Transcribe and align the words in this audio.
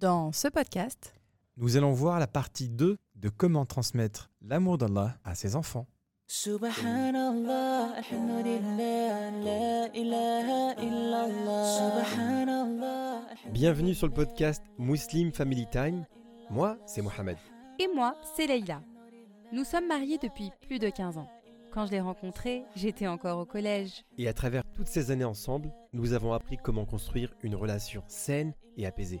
Dans 0.00 0.32
ce 0.32 0.48
podcast, 0.48 1.14
nous 1.58 1.76
allons 1.76 1.92
voir 1.92 2.18
la 2.18 2.26
partie 2.26 2.70
2 2.70 2.96
de 3.16 3.28
comment 3.28 3.66
transmettre 3.66 4.30
l'amour 4.40 4.78
d'Allah 4.78 5.18
à 5.24 5.34
ses 5.34 5.56
enfants. 5.56 5.86
Subhanallah, 6.26 7.96
alhamdulillah, 7.98 9.30
la 9.44 9.88
ilaha 9.94 10.80
illallah. 10.80 12.04
Subhanallah. 12.06 13.20
Bienvenue 13.50 13.92
sur 13.92 14.06
le 14.06 14.14
podcast 14.14 14.62
Muslim 14.78 15.32
Family 15.34 15.66
Time. 15.70 16.06
Moi, 16.48 16.78
c'est 16.86 17.02
Mohamed. 17.02 17.36
et 17.78 17.88
moi, 17.94 18.14
c'est 18.34 18.46
Leïla. 18.46 18.80
Nous 19.52 19.64
sommes 19.64 19.86
mariés 19.86 20.16
depuis 20.16 20.50
plus 20.66 20.78
de 20.78 20.88
15 20.88 21.18
ans. 21.18 21.28
Quand 21.74 21.84
je 21.84 21.90
l'ai 21.90 22.00
rencontré, 22.00 22.64
j'étais 22.74 23.06
encore 23.06 23.38
au 23.38 23.44
collège. 23.44 24.02
Et 24.16 24.28
à 24.28 24.32
travers 24.32 24.62
toutes 24.74 24.88
ces 24.88 25.10
années 25.10 25.24
ensemble, 25.24 25.70
nous 25.92 26.14
avons 26.14 26.32
appris 26.32 26.56
comment 26.56 26.86
construire 26.86 27.34
une 27.42 27.54
relation 27.54 28.02
saine 28.08 28.54
et 28.78 28.86
apaisée. 28.86 29.20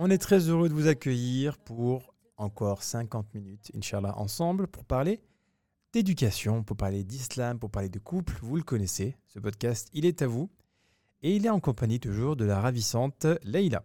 On 0.00 0.10
est 0.10 0.18
très 0.18 0.48
heureux 0.48 0.68
de 0.68 0.74
vous 0.74 0.86
accueillir 0.86 1.58
pour 1.58 2.14
encore 2.36 2.82
50 2.84 3.34
minutes, 3.34 3.70
Inch'Allah, 3.76 4.16
ensemble 4.16 4.68
pour 4.68 4.84
parler 4.84 5.20
d'éducation, 5.92 6.62
pour 6.62 6.76
parler 6.76 7.02
d'islam, 7.02 7.58
pour 7.58 7.70
parler 7.70 7.88
de 7.88 7.98
couple. 7.98 8.34
Vous 8.42 8.56
le 8.56 8.62
connaissez, 8.62 9.16
ce 9.26 9.40
podcast, 9.40 9.88
il 9.92 10.06
est 10.06 10.22
à 10.22 10.26
vous. 10.28 10.50
Et 11.22 11.34
il 11.34 11.46
est 11.46 11.50
en 11.50 11.58
compagnie 11.58 11.98
toujours 11.98 12.36
de 12.36 12.44
la 12.44 12.60
ravissante 12.60 13.26
Leïla. 13.42 13.82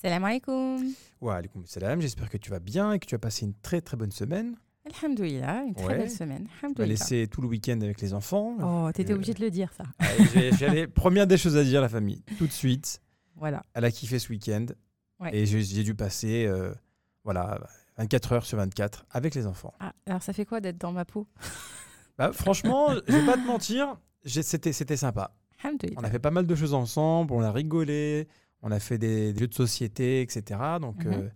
Salam 0.00 0.24
alaikum. 0.24 0.90
Wa 1.20 1.36
alaikum 1.36 1.66
salam, 1.66 2.00
j'espère 2.00 2.30
que 2.30 2.38
tu 2.38 2.50
vas 2.50 2.60
bien 2.60 2.94
et 2.94 2.98
que 2.98 3.04
tu 3.04 3.14
as 3.14 3.18
passé 3.18 3.44
une 3.44 3.52
très 3.54 3.82
très 3.82 3.98
bonne 3.98 4.10
semaine. 4.10 4.56
Alhamdoulilah, 4.86 5.64
une 5.64 5.74
très 5.74 5.84
Ouais. 5.86 5.98
belle 5.98 6.10
semaine. 6.10 6.44
Tu 6.48 6.64
Alhamdoulilah. 6.64 6.88
laisser 6.88 7.28
tout 7.30 7.42
le 7.42 7.48
week-end 7.48 7.78
avec 7.82 8.00
les 8.00 8.14
enfants. 8.14 8.56
Oh, 8.62 8.90
t'étais 8.92 9.12
Euh, 9.12 9.16
obligé 9.16 9.34
de 9.34 9.42
le 9.44 9.50
dire 9.50 9.70
ça. 9.74 9.84
J'ai- 10.32 10.52
J'avais 10.52 10.86
première 10.88 11.26
des 11.26 11.36
choses 11.36 11.56
à 11.58 11.62
dire, 11.62 11.82
la 11.82 11.90
famille, 11.90 12.22
tout 12.38 12.46
de 12.46 12.52
suite. 12.52 13.00
Voilà. 13.36 13.64
Elle 13.74 13.84
a 13.84 13.90
kiffé 13.90 14.18
ce 14.18 14.28
week-end. 14.30 14.66
Ouais. 15.22 15.34
Et 15.36 15.46
j'ai 15.46 15.82
dû 15.84 15.94
passer 15.94 16.46
euh, 16.46 16.72
voilà, 17.24 17.60
24 17.98 18.32
heures 18.32 18.44
sur 18.46 18.58
24 18.58 19.06
avec 19.10 19.34
les 19.34 19.46
enfants. 19.46 19.72
Ah, 19.80 19.92
alors 20.06 20.22
ça 20.22 20.32
fait 20.32 20.44
quoi 20.44 20.60
d'être 20.60 20.78
dans 20.78 20.92
ma 20.92 21.04
peau? 21.04 21.26
Bah, 22.18 22.32
franchement, 22.32 22.88
je 23.08 23.12
vais 23.16 23.24
pas 23.26 23.36
te 23.36 23.46
mentir, 23.46 23.96
c'était 24.24 24.96
sympa. 24.96 25.30
On 25.96 26.02
a 26.02 26.10
fait 26.10 26.18
pas 26.18 26.32
mal 26.32 26.46
de 26.46 26.54
choses 26.56 26.74
ensemble, 26.74 27.32
on 27.32 27.40
a 27.40 27.52
rigolé, 27.52 28.26
on 28.62 28.72
a 28.72 28.80
fait 28.80 28.98
des, 28.98 29.32
des 29.32 29.38
jeux 29.40 29.46
de 29.48 29.54
société, 29.54 30.20
etc. 30.20 30.58
Donc 30.80 31.04
Mhm. 31.04 31.12
euh, 31.12 31.28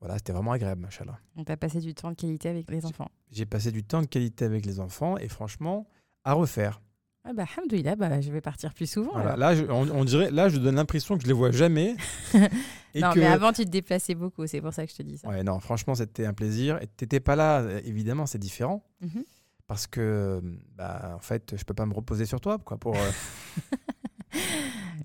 voilà, 0.00 0.16
c'était 0.16 0.32
vraiment 0.32 0.52
agréable, 0.52 0.80
machallah. 0.80 1.18
On 1.36 1.44
t'a 1.44 1.56
passé 1.56 1.80
du 1.80 1.94
temps 1.94 2.10
de 2.10 2.14
qualité 2.16 2.48
avec 2.48 2.70
les 2.70 2.84
enfants. 2.86 3.10
J'ai 3.30 3.44
passé 3.46 3.72
du 3.72 3.84
temps 3.84 4.00
de 4.02 4.06
qualité 4.06 4.44
avec 4.46 4.64
les 4.66 4.80
enfants 4.80 5.16
et 5.18 5.28
franchement, 5.28 5.86
à 6.24 6.32
refaire. 6.32 6.80
Ah 7.26 7.32
bah, 7.32 7.46
alhamdoulilah, 7.56 7.96
bah, 7.96 8.20
je 8.20 8.30
vais 8.30 8.42
partir 8.42 8.74
plus 8.74 8.90
souvent. 8.90 9.12
Voilà, 9.12 9.34
là, 9.36 9.54
je- 9.54 9.64
on, 9.64 9.88
on 9.90 10.04
dirait, 10.04 10.30
là, 10.30 10.50
je 10.50 10.58
donne 10.58 10.74
l'impression 10.74 11.16
que 11.16 11.22
je 11.22 11.26
les 11.26 11.32
vois 11.32 11.52
jamais. 11.52 11.96
et 12.94 13.00
non, 13.00 13.12
que- 13.12 13.18
mais 13.20 13.26
avant, 13.26 13.50
tu 13.52 13.64
te 13.64 13.70
déplaçais 13.70 14.14
beaucoup, 14.14 14.46
c'est 14.46 14.60
pour 14.60 14.74
ça 14.74 14.84
que 14.84 14.92
je 14.92 14.96
te 14.98 15.02
dis 15.02 15.16
ça. 15.16 15.28
Ouais, 15.28 15.42
non, 15.42 15.58
franchement, 15.58 15.94
c'était 15.94 16.26
un 16.26 16.34
plaisir. 16.34 16.78
Et 16.82 16.86
t'étais 16.86 17.20
pas 17.20 17.34
là, 17.34 17.60
euh, 17.62 17.80
évidemment, 17.84 18.26
c'est 18.26 18.38
différent. 18.38 18.84
Mhm. 19.00 19.24
Parce 19.66 19.86
que, 19.86 20.42
bah, 20.76 21.12
en 21.16 21.20
fait, 21.20 21.54
je 21.56 21.64
peux 21.64 21.72
pas 21.72 21.86
me 21.86 21.94
reposer 21.94 22.26
sur 22.26 22.42
toi, 22.42 22.58
quoi, 22.58 22.76
pour, 22.76 22.94
euh, 22.94 23.00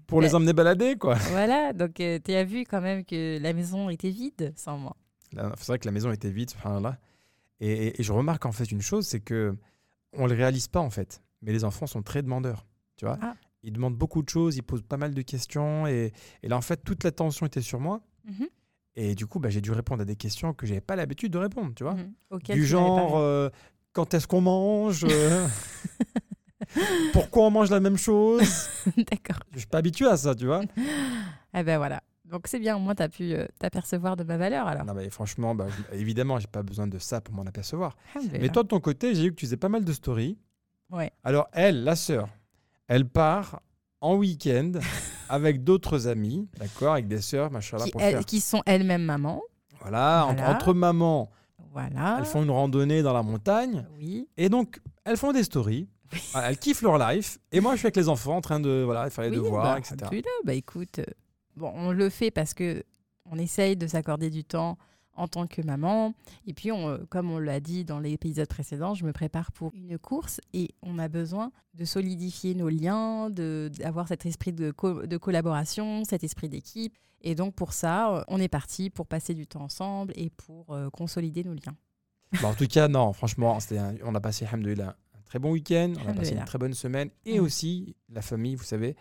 pour 0.07 0.22
les 0.22 0.34
emmener 0.36 0.53
balader, 0.53 0.96
quoi. 0.97 1.16
Voilà, 1.31 1.74
donc 1.74 1.94
tu 1.94 2.34
as 2.34 2.44
vu 2.44 2.62
quand 2.66 2.81
même 2.81 3.06
que 3.06 3.40
la 3.41 3.53
maison 3.53 3.90
était 3.90 4.09
vide 4.09 4.53
sans 4.56 4.78
moi. 4.78 4.96
C'est 5.31 5.68
vrai 5.68 5.80
que 5.80 5.86
la 5.86 5.91
maison 5.91 6.12
était 6.12 6.30
vide, 6.31 6.50
subhanallah. 6.50 6.97
Et, 7.62 7.72
et- 7.88 8.00
et 8.01 8.03
je 8.03 8.12
remarque 8.12 8.46
en 8.46 8.51
fait 8.51 8.72
une 8.72 8.81
chose, 8.81 9.06
c'est 9.07 9.19
que 9.19 9.56
on 10.13 10.25
le 10.28 10.34
réalise 10.36 10.68
pas 10.68 10.80
en 10.80 10.90
fait. 10.90 11.22
Mais 11.41 11.51
les 11.51 11.63
enfants 11.63 11.88
sont 11.88 12.01
très 12.01 12.22
demandeurs, 12.22 12.66
tu 12.97 13.05
vois. 13.05 13.17
Ah. 13.22 13.33
Ils 13.63 13.73
demandent 13.73 13.95
beaucoup 13.97 14.22
de 14.23 14.29
choses, 14.29 14.55
ils 14.57 14.61
posent 14.63 14.81
pas 14.83 14.97
mal 14.97 15.13
de 15.13 15.22
questions. 15.22 15.85
Et, 15.88 16.11
et 16.44 16.47
là, 16.47 16.57
en 16.57 16.61
fait, 16.61 16.77
toute 16.83 17.03
l'attention 17.03 17.45
était 17.45 17.61
sur 17.61 17.79
moi. 17.79 18.01
Mhm. 18.25 18.47
Et 18.95 19.16
du 19.16 19.25
coup, 19.27 19.39
bah, 19.39 19.50
j'ai 19.50 19.61
dû 19.61 19.72
répondre 19.72 20.01
à 20.01 20.05
des 20.05 20.16
questions 20.16 20.53
que 20.53 20.66
j'avais 20.66 20.81
pas 20.81 20.95
l'habitude 20.95 21.31
de 21.31 21.38
répondre, 21.38 21.72
tu 21.75 21.83
vois. 21.83 21.95
Mhm. 21.95 22.13
Du 22.50 22.66
genre, 22.66 23.17
euh, 23.17 23.50
quand 23.94 24.13
est-ce 24.13 24.27
qu'on 24.27 24.41
mange 24.41 25.05
euh, 25.09 25.47
Pourquoi 27.13 27.45
on 27.47 27.51
mange 27.51 27.69
la 27.71 27.79
même 27.79 27.97
chose? 27.97 28.41
D'accord. 28.97 29.39
Je 29.53 29.59
suis 29.59 29.67
pas 29.67 29.79
habitué 29.79 30.06
à 30.07 30.17
ça, 30.17 30.35
tu 30.35 30.45
vois. 30.45 30.61
Ah 31.53 31.63
ben 31.63 31.77
voilà. 31.77 32.01
Donc 32.25 32.47
c'est 32.47 32.59
bien, 32.59 32.75
au 32.75 32.79
moins 32.79 32.94
tu 32.94 33.01
as 33.01 33.09
pu 33.09 33.33
euh, 33.33 33.45
t'apercevoir 33.57 34.16
de 34.16 34.23
ma 34.23 34.38
valeur 34.38 34.67
alors. 34.67 34.85
Non, 34.85 34.94
mais 34.94 35.09
franchement, 35.09 35.56
bah, 35.56 35.66
je- 35.91 35.97
évidemment, 35.97 36.38
j'ai 36.39 36.47
pas 36.47 36.61
besoin 36.61 36.85
de 36.85 37.00
ça 37.00 37.21
pour 37.21 37.33
m'en 37.33 37.44
apercevoir. 37.44 37.95
Alhamdoulilah. 38.13 38.41
Mais 38.41 38.50
toi, 38.50 38.61
de 38.63 38.67
ton 38.67 38.79
côté, 38.79 39.16
j'ai 39.16 39.23
vu 39.23 39.29
que 39.31 39.35
tu 39.35 39.45
faisais 39.47 39.57
pas 39.57 39.69
mal 39.69 39.83
de 39.83 39.91
stories. 39.94 40.38
Ouais. 40.91 41.11
Alors, 41.23 41.47
elle, 41.53 41.83
la 41.83 41.95
sœur, 41.95 42.29
elle 42.88 43.07
part 43.07 43.61
en 44.01 44.16
week-end 44.16 44.72
avec 45.29 45.63
d'autres 45.63 46.07
amis, 46.07 46.47
d'accord, 46.57 46.94
avec 46.94 47.07
des 47.07 47.22
sœurs, 47.22 47.51
machin, 47.51 47.77
qui, 47.77 47.91
pour 47.91 48.01
faire. 48.01 48.25
qui 48.25 48.39
sont 48.41 48.61
elles-mêmes 48.66 49.03
mamans. 49.03 49.41
Voilà, 49.81 50.25
en- 50.25 50.33
Voilà. 50.33 50.51
entre 50.51 50.73
mamans, 50.73 51.29
Voilà. 51.72 52.17
elles 52.19 52.25
font 52.25 52.44
une 52.44 52.50
randonnée 52.51 53.01
dans 53.03 53.13
la 53.13 53.23
montagne. 53.23 53.85
Oui. 53.97 54.27
Et 54.38 54.50
donc, 54.50 54.79
elles 55.05 55.17
font 55.17 55.31
des 55.31 55.44
stories. 55.44 55.88
Elles 56.35 56.57
kiffent 56.57 56.81
leur 56.81 56.97
life. 56.97 57.38
Et 57.51 57.59
moi, 57.59 57.73
je 57.73 57.77
suis 57.79 57.85
avec 57.85 57.95
les 57.95 58.09
enfants 58.09 58.35
en 58.38 58.41
train 58.41 58.59
de 58.59 58.81
voilà, 58.83 59.09
faire 59.11 59.25
les 59.25 59.29
Oui, 59.29 59.35
devoirs, 59.38 59.63
bah, 59.63 59.77
etc. 59.77 59.95
alhamdoulilah. 60.00 60.29
Bah 60.44 60.53
écoute, 60.56 60.97
euh, 61.00 61.03
bon, 61.56 61.71
on 61.75 61.91
le 61.91 62.09
fait 62.09 62.31
parce 62.31 62.56
que 62.56 62.83
on 63.31 63.38
essaye 63.38 63.75
de 63.77 63.85
s'accorder 63.85 64.31
du 64.31 64.44
temps 64.44 64.79
en 65.19 65.28
tant 65.28 65.46
que 65.47 65.62
maman. 65.62 66.13
Et 66.47 66.53
puis, 66.53 66.72
on, 66.72 66.90
euh, 66.90 66.97
comme 67.09 67.30
on 67.30 67.38
l'a 67.40 67.59
dit 67.59 67.85
dans 67.85 68.00
l'épisode 68.00 68.47
précédent, 68.47 68.94
je 68.96 69.06
me 69.06 69.12
prépare 69.13 69.52
pour 69.52 69.72
une 69.75 69.97
course 70.00 70.40
et 70.53 70.69
on 70.81 70.97
a 70.97 71.07
besoin 71.07 71.52
de 71.75 71.85
solidifier 71.85 72.56
nos 72.56 72.69
liens, 72.69 73.30
d'avoir 73.30 74.07
cet 74.07 74.25
esprit 74.25 74.53
de, 74.53 74.72
co- 74.72 75.06
de 75.06 75.18
collaboration, 75.18 76.03
cet 76.06 76.24
esprit 76.24 76.50
d'équipe. 76.50 76.94
Et 77.22 77.35
donc, 77.35 77.53
pour 77.53 77.74
ça, 77.74 78.16
euh, 78.16 78.24
on 78.30 78.40
est 78.40 78.47
parti 78.47 78.90
pour 78.90 79.06
passer 79.06 79.34
du 79.34 79.46
temps 79.46 79.62
ensemble 79.63 80.13
et 80.16 80.30
pour 80.30 80.74
euh, 80.74 80.90
consolider 80.90 81.44
nos 81.44 81.53
liens. 81.53 81.75
Bon, 82.41 82.47
en 82.50 82.53
tout 82.53 82.68
cas, 82.68 82.88
non, 82.88 83.12
franchement, 83.13 83.57
un- 83.72 83.96
on 84.06 84.16
a 84.16 84.19
passé, 84.22 84.46
un 84.46 84.91
très 85.25 85.40
bon 85.40 85.51
week-end, 85.51 85.94
on 86.06 86.09
a 86.09 86.13
passé 86.13 86.34
une 86.34 86.46
très 86.46 86.57
bonne 86.57 86.74
semaine. 86.74 87.09
Et 87.25 87.40
Mm. 87.40 87.44
aussi, 87.44 87.96
la 88.09 88.22
famille, 88.22 88.56
vous 88.56 88.63
savez, 88.63 88.96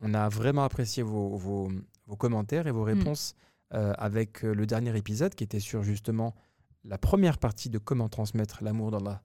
on 0.00 0.12
a 0.14 0.28
vraiment 0.28 0.64
apprécié 0.64 1.02
vos, 1.02 1.36
vos- 1.36 1.70
vos 2.06 2.16
commentaires 2.16 2.66
et 2.66 2.70
vos 2.70 2.82
Mm. 2.84 2.98
réponses 2.98 3.34
euh, 3.74 3.92
avec 3.98 4.44
euh, 4.44 4.54
le 4.54 4.64
dernier 4.64 4.96
épisode 4.96 5.34
qui 5.34 5.44
était 5.44 5.60
sur 5.60 5.82
justement 5.82 6.34
la 6.84 6.96
première 6.96 7.36
partie 7.36 7.68
de 7.68 7.76
comment 7.76 8.08
transmettre 8.08 8.64
l'amour 8.64 8.90
d'Allah 8.90 9.22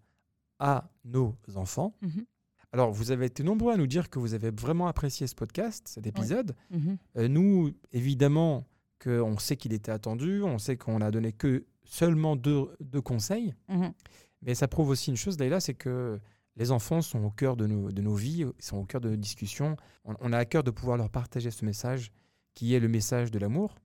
à 0.60 0.90
nos 1.06 1.38
enfants. 1.56 1.96
Mhm. 2.02 2.26
Alors, 2.74 2.92
vous 2.92 3.12
avez 3.12 3.28
été 3.28 3.42
nombreux 3.42 3.72
à 3.72 3.78
nous 3.78 3.88
dire 3.88 4.10
que 4.10 4.20
vous 4.20 4.34
avez 4.34 4.52
vraiment 4.52 4.88
apprécié 4.88 5.28
ce 5.28 5.36
podcast, 5.36 5.88
cet 5.88 6.08
épisode. 6.08 6.56
Mhm. 6.72 6.98
Euh, 7.18 7.28
nous, 7.30 7.72
évidemment, 7.94 8.66
que 9.00 9.22
on 9.22 9.38
sait 9.38 9.56
qu'il 9.56 9.72
était 9.72 9.92
attendu, 9.92 10.44
on 10.44 10.58
sait 10.58 10.76
qu'on 10.76 11.00
a 11.00 11.10
donné 11.10 11.32
que 11.32 11.66
seulement 11.86 12.36
deux, 12.36 12.66
deux 12.82 13.02
conseils. 13.02 13.54
Mhm. 13.70 13.94
Mais 14.42 14.56
ça 14.56 14.68
prouve 14.68 14.90
aussi 14.90 15.10
une 15.10 15.16
chose, 15.16 15.40
Leïla, 15.40 15.62
c'est 15.62 15.74
que 15.74 16.20
les 16.58 16.72
enfants 16.72 17.02
sont 17.02 17.24
au 17.24 17.32
cœur 17.32 17.56
de 17.56 17.66
nos, 17.66 17.92
de 17.94 18.02
nos 18.02 18.16
vies, 18.16 18.46
ils 18.60 18.66
sont 18.66 18.78
au 18.78 18.84
cœur 18.86 19.00
de 19.00 19.10
nos 19.10 19.16
discussions. 19.16 19.78
On, 20.04 20.16
on 20.20 20.34
a 20.34 20.38
à 20.38 20.44
cœur 20.44 20.64
de 20.64 20.72
pouvoir 20.72 20.98
leur 20.98 21.10
partager 21.10 21.50
ce 21.50 21.64
message 21.64 22.12
qui 22.54 22.74
est 22.74 22.80
le 22.80 22.88
message 22.88 23.32
de 23.32 23.40
l'amour. 23.40 23.76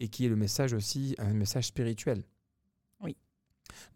Et 0.00 0.08
qui 0.08 0.26
est 0.26 0.28
le 0.28 0.36
message 0.36 0.72
aussi, 0.72 1.14
un 1.18 1.32
message 1.32 1.66
spirituel. 1.66 2.22
Oui. 3.00 3.16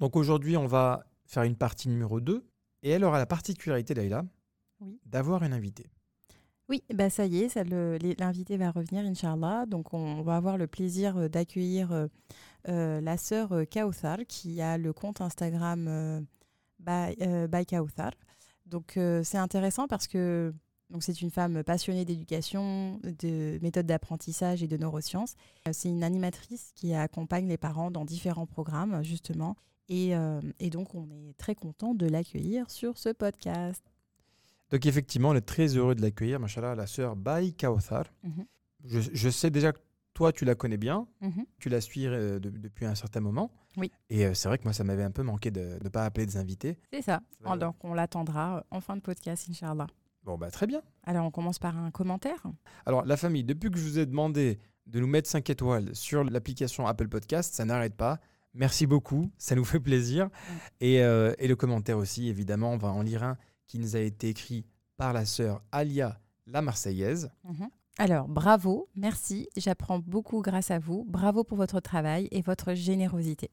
Donc 0.01 0.17
aujourd'hui, 0.17 0.57
on 0.57 0.67
va 0.67 1.05
faire 1.27 1.45
une 1.45 1.57
partie 1.57 1.89
numéro 1.89 2.21
2 2.21 2.45
et 2.83 2.91
elle 2.91 3.05
aura 3.05 3.19
la 3.19 3.27
particularité, 3.27 3.95
Leïla, 3.95 4.25
Oui. 4.81 5.01
d'avoir 5.07 5.43
une 5.45 5.53
invitée. 5.53 5.87
Oui, 6.69 6.83
bah 6.95 7.11
ça 7.11 7.27
y 7.27 7.41
est, 7.43 7.55
l'invité 8.19 8.57
va 8.57 8.71
revenir, 8.71 9.05
Inch'Allah. 9.05 9.67
Donc, 9.67 9.93
on 9.93 10.23
va 10.23 10.37
avoir 10.37 10.57
le 10.57 10.67
plaisir 10.67 11.17
euh, 11.19 11.29
d'accueillir 11.29 11.93
euh, 11.93 12.07
euh, 12.69 13.01
la 13.01 13.19
sœur 13.19 13.51
Kauthar, 13.71 14.19
qui 14.27 14.61
a 14.63 14.79
le 14.79 14.93
compte 14.93 15.21
Instagram 15.21 15.87
euh, 15.89 16.21
by, 16.79 17.15
euh, 17.21 17.47
by 17.47 17.67
Kauthar. 17.67 18.13
Donc, 18.65 18.93
c'est 18.95 19.37
intéressant 19.37 19.87
parce 19.87 20.07
que 20.07 20.55
donc 20.93 21.03
c'est 21.03 21.21
une 21.23 21.31
femme 21.31 21.65
passionnée 21.65 22.05
d'éducation, 22.05 23.01
de 23.03 23.59
méthodes 23.63 23.87
d'apprentissage 23.87 24.63
et 24.63 24.69
de 24.69 24.77
neurosciences. 24.77 25.35
Euh, 25.67 25.71
C'est 25.73 25.89
une 25.89 26.05
animatrice 26.05 26.71
qui 26.77 26.95
accompagne 26.95 27.49
les 27.49 27.57
parents 27.57 27.91
dans 27.91 28.05
différents 28.05 28.47
programmes, 28.47 29.03
justement. 29.03 29.57
Et, 29.89 30.15
euh, 30.15 30.41
et 30.61 30.71
donc, 30.71 30.95
on 30.95 31.09
est 31.11 31.35
très 31.39 31.55
content 31.55 31.95
de 31.95 32.07
l'accueillir 32.07 32.71
sur 32.71 32.97
ce 32.99 33.09
podcast. 33.09 33.83
Donc 34.71 34.87
effectivement, 34.87 35.31
on 35.31 35.35
est 35.35 35.41
très 35.43 35.67
heureux 35.77 35.95
de 35.95 36.01
l'accueillir, 36.01 36.41
machallah, 36.41 36.75
la 36.75 36.87
sœur 36.87 37.17
Baï 37.17 37.53
Kauthar. 37.55 38.05
Mhm. 38.23 38.47
Je, 38.85 39.01
je 39.13 39.29
sais 39.29 39.51
déjà 39.51 39.73
que 39.73 39.79
toi, 40.15 40.33
tu 40.33 40.45
la 40.45 40.55
connais 40.55 40.77
bien, 40.79 41.07
Mhm. 41.21 41.45
tu 41.59 41.69
la 41.69 41.81
suis 41.81 42.07
euh, 42.07 42.39
de- 42.39 42.49
depuis 42.51 42.87
un 42.87 42.95
certain 42.95 43.21
moment. 43.21 43.51
Oui. 43.77 43.91
Et 44.11 44.25
euh, 44.27 44.35
c'est 44.35 44.49
vrai 44.49 44.59
que 44.59 44.65
moi, 44.65 44.73
ça 44.73 44.85
m'avait 44.85 45.03
un 45.03 45.11
peu 45.11 45.23
manqué 45.23 45.51
de 45.51 45.79
ne 45.83 45.89
pas 45.89 46.05
appeler 46.05 46.27
des 46.27 46.37
invités. 46.37 46.79
C'est 46.93 47.03
ça. 47.03 47.21
Ça 47.43 47.51
va. 47.51 47.57
Donc, 47.57 47.77
on 47.85 47.93
l'attendra 47.95 48.65
en 48.71 48.81
fin 48.81 48.97
de 48.97 49.01
podcast, 49.03 49.47
Inch'Allah. 49.51 49.87
Bon, 50.25 50.39
bah 50.39 50.51
très 50.51 50.67
bien. 50.67 50.83
Alors, 51.05 51.27
on 51.27 51.31
commence 51.31 51.59
par 51.59 51.77
un 51.77 51.91
commentaire. 51.91 52.43
Alors, 52.87 53.05
la 53.05 53.17
famille, 53.17 53.45
depuis 53.45 53.71
que 53.71 53.79
je 53.79 53.83
vous 53.83 53.99
ai 53.99 54.07
demandé 54.07 54.59
de 54.87 55.01
nous 55.01 55.07
mettre 55.07 55.29
5 55.29 55.49
étoiles 55.51 55.95
sur 55.95 56.25
l'application 56.25 56.87
Apple 56.87 57.09
Podcast, 57.09 57.55
ça 57.55 57.65
n'arrête 57.65 57.97
pas. 57.97 58.21
Merci 58.55 58.87
beaucoup, 58.87 59.31
ça 59.39 59.55
nous 59.55 59.65
fait 59.65 59.81
plaisir. 59.81 60.29
Et, 60.81 61.03
euh, 61.03 61.35
et 61.39 61.49
le 61.49 61.57
commentaire 61.57 61.99
aussi, 61.99 62.29
évidemment, 62.29 62.73
on 62.73 62.77
va 62.77 62.89
en 62.89 63.03
lire 63.03 63.23
un 63.23 63.37
qui 63.67 63.79
nous 63.79 63.97
a 63.97 64.01
été 64.01 64.29
écrit 64.29 64.67
par 64.97 65.13
la 65.13 65.25
sœur 65.25 65.63
Alia, 65.73 66.21
la 66.47 66.63
Marseillaise. 66.63 67.31
Mhm. 67.45 67.69
Alors, 67.99 68.29
bravo, 68.29 68.89
merci. 68.95 69.49
J'apprends 69.57 69.99
beaucoup 69.99 70.41
grâce 70.41 70.71
à 70.71 70.79
vous. 70.79 71.05
Bravo 71.09 71.45
pour 71.45 71.57
votre 71.57 71.81
travail 71.81 72.29
et 72.31 72.43
votre 72.43 72.75
générosité. 72.75 73.51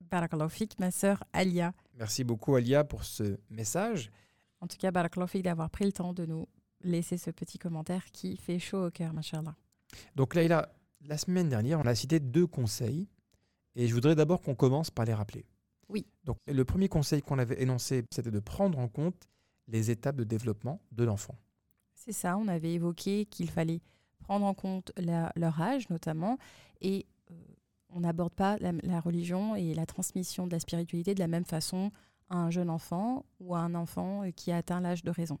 Barakallahu 0.00 0.50
ma 0.78 0.90
sœur 0.90 1.24
Alia. 1.32 1.72
Merci 1.94 2.24
beaucoup, 2.24 2.54
Alia, 2.54 2.84
pour 2.84 3.04
ce 3.04 3.38
message. 3.50 4.10
En 4.60 4.66
tout 4.66 4.76
cas, 4.78 4.90
barakallahu 4.90 5.28
fik 5.28 5.42
d'avoir 5.42 5.70
pris 5.70 5.84
le 5.84 5.92
temps 5.92 6.12
de 6.12 6.26
nous 6.26 6.46
laisser 6.82 7.18
ce 7.18 7.30
petit 7.30 7.58
commentaire 7.58 8.04
qui 8.12 8.36
fait 8.36 8.58
chaud 8.58 8.86
au 8.86 8.90
cœur, 8.90 9.12
machallah. 9.12 9.54
Donc, 10.14 10.34
Laïla, 10.34 10.72
la 11.04 11.18
semaine 11.18 11.48
dernière, 11.48 11.78
on 11.80 11.86
a 11.86 11.94
cité 11.94 12.20
deux 12.20 12.46
conseils. 12.46 13.08
Et 13.74 13.86
je 13.86 13.94
voudrais 13.94 14.14
d'abord 14.14 14.40
qu'on 14.40 14.54
commence 14.54 14.90
par 14.90 15.04
les 15.04 15.12
rappeler. 15.14 15.44
Oui. 15.88 16.06
Donc, 16.24 16.38
le 16.46 16.64
premier 16.64 16.88
conseil 16.88 17.20
qu'on 17.22 17.38
avait 17.38 17.60
énoncé, 17.62 18.04
c'était 18.10 18.30
de 18.30 18.40
prendre 18.40 18.78
en 18.78 18.88
compte 18.88 19.28
les 19.68 19.90
étapes 19.90 20.16
de 20.16 20.24
développement 20.24 20.80
de 20.92 21.04
l'enfant. 21.04 21.34
C'est 21.94 22.12
ça, 22.12 22.36
on 22.38 22.48
avait 22.48 22.72
évoqué 22.72 23.26
qu'il 23.26 23.50
fallait 23.50 23.80
prendre 24.20 24.46
en 24.46 24.54
compte 24.54 24.92
la- 24.96 25.32
leur 25.36 25.60
âge 25.60 25.88
notamment 25.90 26.38
et 26.80 27.04
euh, 27.30 27.34
on 27.90 28.00
n'aborde 28.00 28.32
pas 28.32 28.56
la, 28.58 28.72
la 28.82 29.00
religion 29.00 29.54
et 29.56 29.74
la 29.74 29.86
transmission 29.86 30.46
de 30.46 30.52
la 30.52 30.60
spiritualité 30.60 31.14
de 31.14 31.20
la 31.20 31.28
même 31.28 31.44
façon 31.44 31.90
à 32.30 32.36
un 32.36 32.50
jeune 32.50 32.70
enfant 32.70 33.24
ou 33.40 33.54
à 33.54 33.60
un 33.60 33.74
enfant 33.74 34.24
euh, 34.24 34.30
qui 34.30 34.52
a 34.52 34.56
atteint 34.56 34.80
l'âge 34.80 35.02
de 35.04 35.10
raison. 35.10 35.38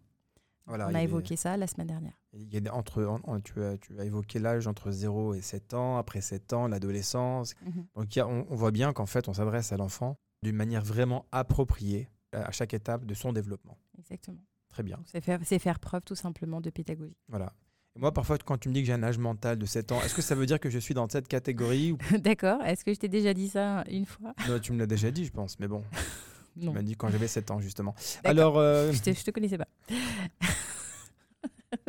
Voilà, 0.66 0.88
on 0.88 0.94
a 0.94 1.02
évoqué 1.02 1.36
ça 1.36 1.56
la 1.56 1.68
semaine 1.68 1.86
dernière. 1.86 2.20
Il 2.32 2.52
y 2.52 2.68
a 2.68 2.74
entre, 2.74 3.04
en- 3.04 3.20
en- 3.22 3.40
tu, 3.40 3.62
as, 3.62 3.78
tu 3.78 3.98
as 4.00 4.04
évoqué 4.04 4.40
l'âge 4.40 4.66
entre 4.66 4.90
0 4.90 5.34
et 5.34 5.40
7 5.40 5.74
ans, 5.74 5.96
après 5.96 6.20
7 6.20 6.52
ans, 6.54 6.66
l'adolescence. 6.66 7.54
Mhm. 7.64 7.86
Donc 7.94 8.16
il 8.16 8.18
y 8.18 8.22
a- 8.22 8.26
on, 8.26 8.46
on 8.50 8.54
voit 8.56 8.72
bien 8.72 8.92
qu'en 8.92 9.06
fait, 9.06 9.28
on 9.28 9.32
s'adresse 9.32 9.72
à 9.72 9.76
l'enfant 9.76 10.16
d'une 10.42 10.56
manière 10.56 10.84
vraiment 10.84 11.26
appropriée 11.30 12.08
à 12.32 12.50
chaque 12.50 12.74
étape 12.74 13.04
de 13.06 13.14
son 13.14 13.32
développement. 13.32 13.78
Exactement. 13.98 14.42
Très 14.68 14.82
bien. 14.82 14.98
C'est 15.06 15.20
faire, 15.20 15.40
faire 15.42 15.78
preuve 15.78 16.02
tout 16.02 16.16
simplement 16.16 16.60
de 16.60 16.68
pédagogie. 16.70 17.16
Voilà. 17.28 17.52
Et 17.94 17.98
moi, 18.00 18.12
parfois, 18.12 18.36
quand 18.36 18.58
tu 18.58 18.68
me 18.68 18.74
dis 18.74 18.80
que 18.82 18.86
j'ai 18.88 18.92
un 18.92 19.02
âge 19.04 19.16
mental 19.18 19.56
de 19.58 19.64
7 19.64 19.92
ans, 19.92 20.00
est-ce 20.02 20.14
que 20.14 20.20
ça 20.20 20.34
veut 20.34 20.44
dire 20.44 20.60
que 20.60 20.68
je 20.68 20.78
suis 20.78 20.92
dans 20.92 21.08
cette 21.08 21.28
catégorie 21.28 21.92
ou... 21.92 21.98
D'accord, 22.18 22.60
est-ce 22.62 22.84
que 22.84 22.92
je 22.92 22.98
t'ai 22.98 23.08
déjà 23.08 23.32
dit 23.32 23.48
ça 23.48 23.84
une 23.88 24.04
fois? 24.04 24.34
Non, 24.48 24.58
Tu 24.58 24.72
me 24.72 24.78
l'as 24.78 24.86
déjà 24.86 25.10
dit, 25.10 25.24
je 25.24 25.30
pense, 25.32 25.58
mais 25.60 25.68
bon, 25.68 25.82
tu 26.58 26.70
m'as 26.70 26.82
dit 26.82 26.96
quand 26.96 27.08
j'avais 27.08 27.28
7 27.28 27.50
ans, 27.50 27.60
justement. 27.60 27.94
Alors, 28.24 28.58
euh, 28.58 28.92
Je 28.96 29.00
te, 29.02 29.12
je 29.12 29.24
te 29.24 29.30
connaissais 29.30 29.58
pas. 29.58 29.68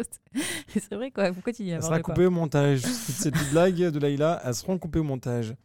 c'est 0.70 0.94
vrai 0.96 1.12
quoi, 1.12 1.32
vous 1.32 1.42
continuez 1.42 1.72
à 1.72 1.76
elle 1.76 1.84
avoir 1.84 2.00
sera 2.00 2.02
coupée 2.04 2.26
au 2.26 2.32
montage. 2.32 2.82
Ces 2.82 3.32
petites 3.32 3.52
blagues 3.52 3.76
de 3.76 4.00
Laïla, 4.00 4.42
elles 4.44 4.56
seront 4.56 4.78
coupées 4.78 5.00
au 5.00 5.04
montage. 5.04 5.56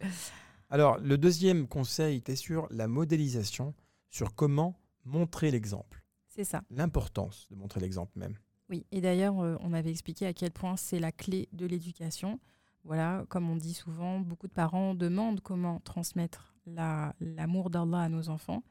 Alors, 0.71 0.99
le 0.99 1.19
deuxième 1.19 1.67
conseil 1.69 2.17
était 2.19 2.37
sur 2.37 2.67
la 2.71 2.89
modélisation, 2.89 3.75
sur 4.09 4.35
comment 4.35 4.79
montrer 5.05 5.51
l'exemple. 5.51 6.03
C'est 6.29 6.45
ça. 6.45 6.63
L'importance 6.71 7.47
de 7.51 7.57
montrer 7.57 7.81
l'exemple 7.81 8.13
même. 8.19 8.35
Oui, 8.71 8.87
et 8.91 9.01
d'ailleurs, 9.03 9.39
euh, 9.41 9.57
on 9.61 9.75
avait 9.75 9.91
expliqué 9.91 10.25
à 10.27 10.33
quel 10.33 10.51
point 10.51 10.77
c'est 10.77 10.99
la 10.99 11.13
clé 11.13 11.49
de 11.53 11.67
l'éducation. 11.67 12.41
Voilà, 12.85 13.25
comme 13.29 13.51
on 13.51 13.57
dit 13.57 13.75
souvent, 13.75 14.19
beaucoup 14.21 14.49
de 14.49 14.53
parents 14.53 14.95
demandent 14.95 15.41
comment 15.41 15.81
transmettre 15.81 16.55
la- 16.67 17.15
l'amour 17.21 17.69
d'Allah 17.69 18.01
à 18.03 18.09
nos 18.09 18.29
enfants, 18.31 18.63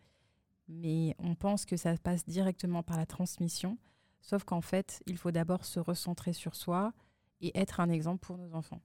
mais 0.71 1.15
on 1.19 1.35
pense 1.35 1.65
que 1.65 1.77
ça 1.77 1.95
passe 1.97 2.25
directement 2.25 2.81
par 2.83 2.97
la 2.97 3.06
transmission, 3.06 3.77
sauf 4.21 4.44
qu'en 4.44 4.62
fait, 4.62 5.01
il 5.06 5.18
faut 5.18 5.31
d'abord 5.31 5.65
se 5.65 5.79
recentrer 5.79 6.33
sur 6.33 6.56
soi 6.56 6.94
et 7.41 7.57
être 7.59 7.79
un 7.79 7.89
exemple 7.89 8.19
pour 8.25 8.38
nos 8.38 8.53
enfants. 8.56 8.81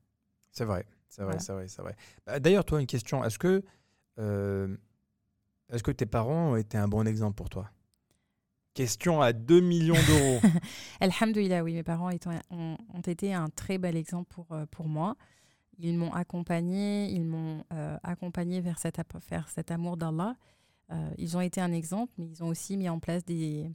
C'est 0.51 0.65
vrai, 0.65 0.87
c'est 1.09 1.23
vrai, 1.23 1.33
Voilà. 1.33 1.39
c'est 1.41 1.53
vrai, 1.53 1.69
c'est 1.69 1.83
vrai. 1.83 1.97
Bah, 2.27 2.41
D'ailleurs, 2.41 2.65
toi, 2.65 2.81
une 2.81 2.87
question. 2.87 3.23
Est-ce 3.25 3.39
que, 3.39 3.63
euh, 4.19 4.77
est-ce 5.69 5.83
que 5.83 5.91
tes 5.91 6.07
parents 6.07 6.53
ont 6.53 6.57
été 6.57 6.79
un 6.79 6.89
bon 6.89 7.07
exemple 7.07 7.35
pour 7.37 7.49
toi? 7.51 7.71
Question 8.75 9.23
à 9.23 9.33
2 9.33 9.61
millions 9.61 9.95
d'euros. 9.95 10.41
Alhamdulillah, 11.01 11.63
oui, 11.65 11.73
mes 11.75 11.83
parents 11.83 12.11
étant- 12.11 12.39
ont, 12.51 12.77
ont 12.93 13.01
été 13.01 13.33
un 13.33 13.49
très 13.49 13.79
bel 13.79 13.97
exemple 13.97 14.29
pour, 14.35 14.53
euh, 14.53 14.67
pour 14.67 14.87
moi. 14.89 15.17
Ils 15.79 15.97
m'ont 15.97 16.13
accompagné, 16.13 17.11
ils 17.11 17.25
m'ont 17.25 17.65
euh, 17.73 17.97
accompagné 18.03 18.61
vers 18.61 18.79
cet, 18.79 18.99
vers 19.31 19.49
cet 19.49 19.71
amour 19.71 19.97
d'Allah. 19.97 20.37
Euh, 20.91 21.11
ils 21.19 21.37
ont 21.37 21.41
été 21.41 21.61
un 21.61 21.73
exemple, 21.73 22.13
mais 22.19 22.27
ils 22.27 22.43
ont 22.45 22.49
aussi 22.49 22.77
mis 22.77 22.89
en 22.89 22.99
place 22.99 23.25
des, 23.25 23.71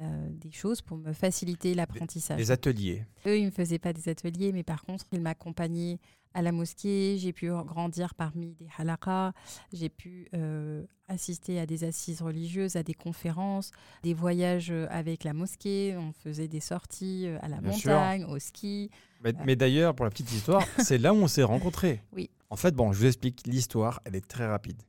euh, 0.00 0.28
des 0.30 0.50
choses 0.50 0.82
pour 0.82 0.96
me 0.96 1.12
faciliter 1.12 1.74
l'apprentissage. 1.74 2.38
Les 2.38 2.50
ateliers. 2.50 3.04
Eux, 3.26 3.36
ils 3.38 3.42
ne 3.42 3.46
me 3.46 3.50
faisaient 3.52 3.78
pas 3.78 3.92
des 3.92 4.08
ateliers, 4.08 4.52
mais 4.52 4.62
par 4.62 4.82
contre, 4.82 5.04
ils 5.12 5.20
m'accompagnaient 5.20 5.98
à 6.34 6.42
la 6.42 6.52
mosquée. 6.52 7.16
J'ai 7.18 7.32
pu 7.32 7.50
grandir 7.50 8.14
parmi 8.14 8.54
des 8.54 8.66
halakas. 8.78 9.32
J'ai 9.72 9.88
pu 9.88 10.28
euh, 10.34 10.84
assister 11.08 11.58
à 11.60 11.66
des 11.66 11.84
assises 11.84 12.22
religieuses, 12.22 12.76
à 12.76 12.82
des 12.82 12.94
conférences, 12.94 13.70
des 14.02 14.14
voyages 14.14 14.72
avec 14.90 15.24
la 15.24 15.32
mosquée. 15.32 15.96
On 15.96 16.12
faisait 16.12 16.48
des 16.48 16.60
sorties 16.60 17.26
à 17.42 17.48
la 17.48 17.60
Bien 17.60 17.72
sûr. 17.72 17.90
montagne, 17.92 18.24
au 18.24 18.38
ski. 18.38 18.90
Mais, 19.22 19.32
mais 19.44 19.56
d'ailleurs, 19.56 19.94
pour 19.94 20.04
la 20.04 20.10
petite 20.10 20.32
histoire, 20.32 20.64
c'est 20.78 20.98
là 20.98 21.12
où 21.12 21.16
on 21.18 21.28
s'est 21.28 21.42
rencontrés. 21.42 22.00
Oui. 22.12 22.30
En 22.48 22.56
fait, 22.56 22.74
bon, 22.74 22.92
je 22.92 22.98
vous 22.98 23.06
explique. 23.06 23.46
L'histoire, 23.46 24.00
elle 24.04 24.16
est 24.16 24.26
très 24.26 24.46
rapide. 24.46 24.82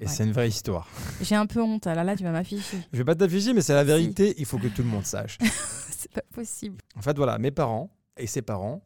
Et 0.00 0.04
Ouais. 0.04 0.10
c'est 0.10 0.24
une 0.24 0.32
vraie 0.32 0.48
histoire. 0.48 0.88
J'ai 1.20 1.34
un 1.34 1.46
peu 1.46 1.60
honte. 1.60 1.86
Alors 1.86 2.04
là, 2.04 2.16
tu 2.16 2.22
vas 2.22 2.30
m'afficher. 2.30 2.78
Je 2.92 2.98
vais 2.98 3.04
pas 3.04 3.14
t'afficher, 3.14 3.52
mais 3.52 3.62
c'est 3.62 3.74
la 3.74 3.84
vérité. 3.84 4.34
Il 4.38 4.44
faut 4.44 4.58
que 4.58 4.68
tout 4.68 4.82
le 4.82 4.88
monde 4.88 5.04
sache. 5.04 5.38
C'est 5.90 6.12
pas 6.12 6.22
possible. 6.32 6.76
En 6.96 7.02
fait, 7.02 7.16
voilà, 7.16 7.38
mes 7.38 7.50
parents 7.50 7.90
et 8.16 8.28
ses 8.28 8.40
parents, 8.42 8.82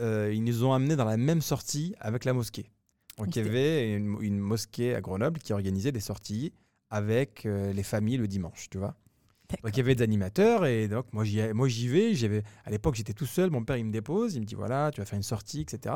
euh, 0.00 0.30
ils 0.32 0.44
nous 0.44 0.64
ont 0.64 0.72
amenés 0.72 0.94
dans 0.94 1.04
la 1.04 1.16
même 1.16 1.40
sortie 1.42 1.94
avec 1.98 2.24
la 2.24 2.32
mosquée. 2.32 2.70
Donc, 3.18 3.34
il 3.34 3.44
y 3.44 3.48
avait 3.48 3.94
une, 3.94 4.16
une 4.20 4.38
mosquée 4.38 4.94
à 4.94 5.00
Grenoble 5.00 5.40
qui 5.40 5.52
organisait 5.52 5.90
des 5.90 5.98
sorties 6.00 6.52
avec 6.90 7.44
euh, 7.46 7.72
les 7.72 7.82
familles 7.82 8.18
le 8.18 8.28
dimanche, 8.28 8.68
tu 8.70 8.78
vois. 8.78 8.94
Donc, 9.64 9.72
il 9.74 9.78
y 9.78 9.80
avait 9.80 9.96
des 9.96 10.04
animateurs 10.04 10.64
et 10.66 10.86
donc, 10.86 11.06
moi, 11.12 11.24
j'y 11.24 11.40
moi, 11.52 11.66
j'y 11.66 11.88
vais. 11.88 12.14
J'avais, 12.14 12.44
à 12.64 12.70
l'époque, 12.70 12.94
j'étais 12.94 13.12
tout 13.14 13.26
seul. 13.26 13.50
Mon 13.50 13.64
père, 13.64 13.76
il 13.76 13.84
me 13.86 13.92
dépose. 13.92 14.34
Il 14.36 14.40
me 14.40 14.46
dit, 14.46 14.54
voilà, 14.54 14.90
tu 14.92 15.00
vas 15.00 15.04
faire 15.06 15.16
une 15.16 15.22
sortie, 15.24 15.60
etc. 15.62 15.94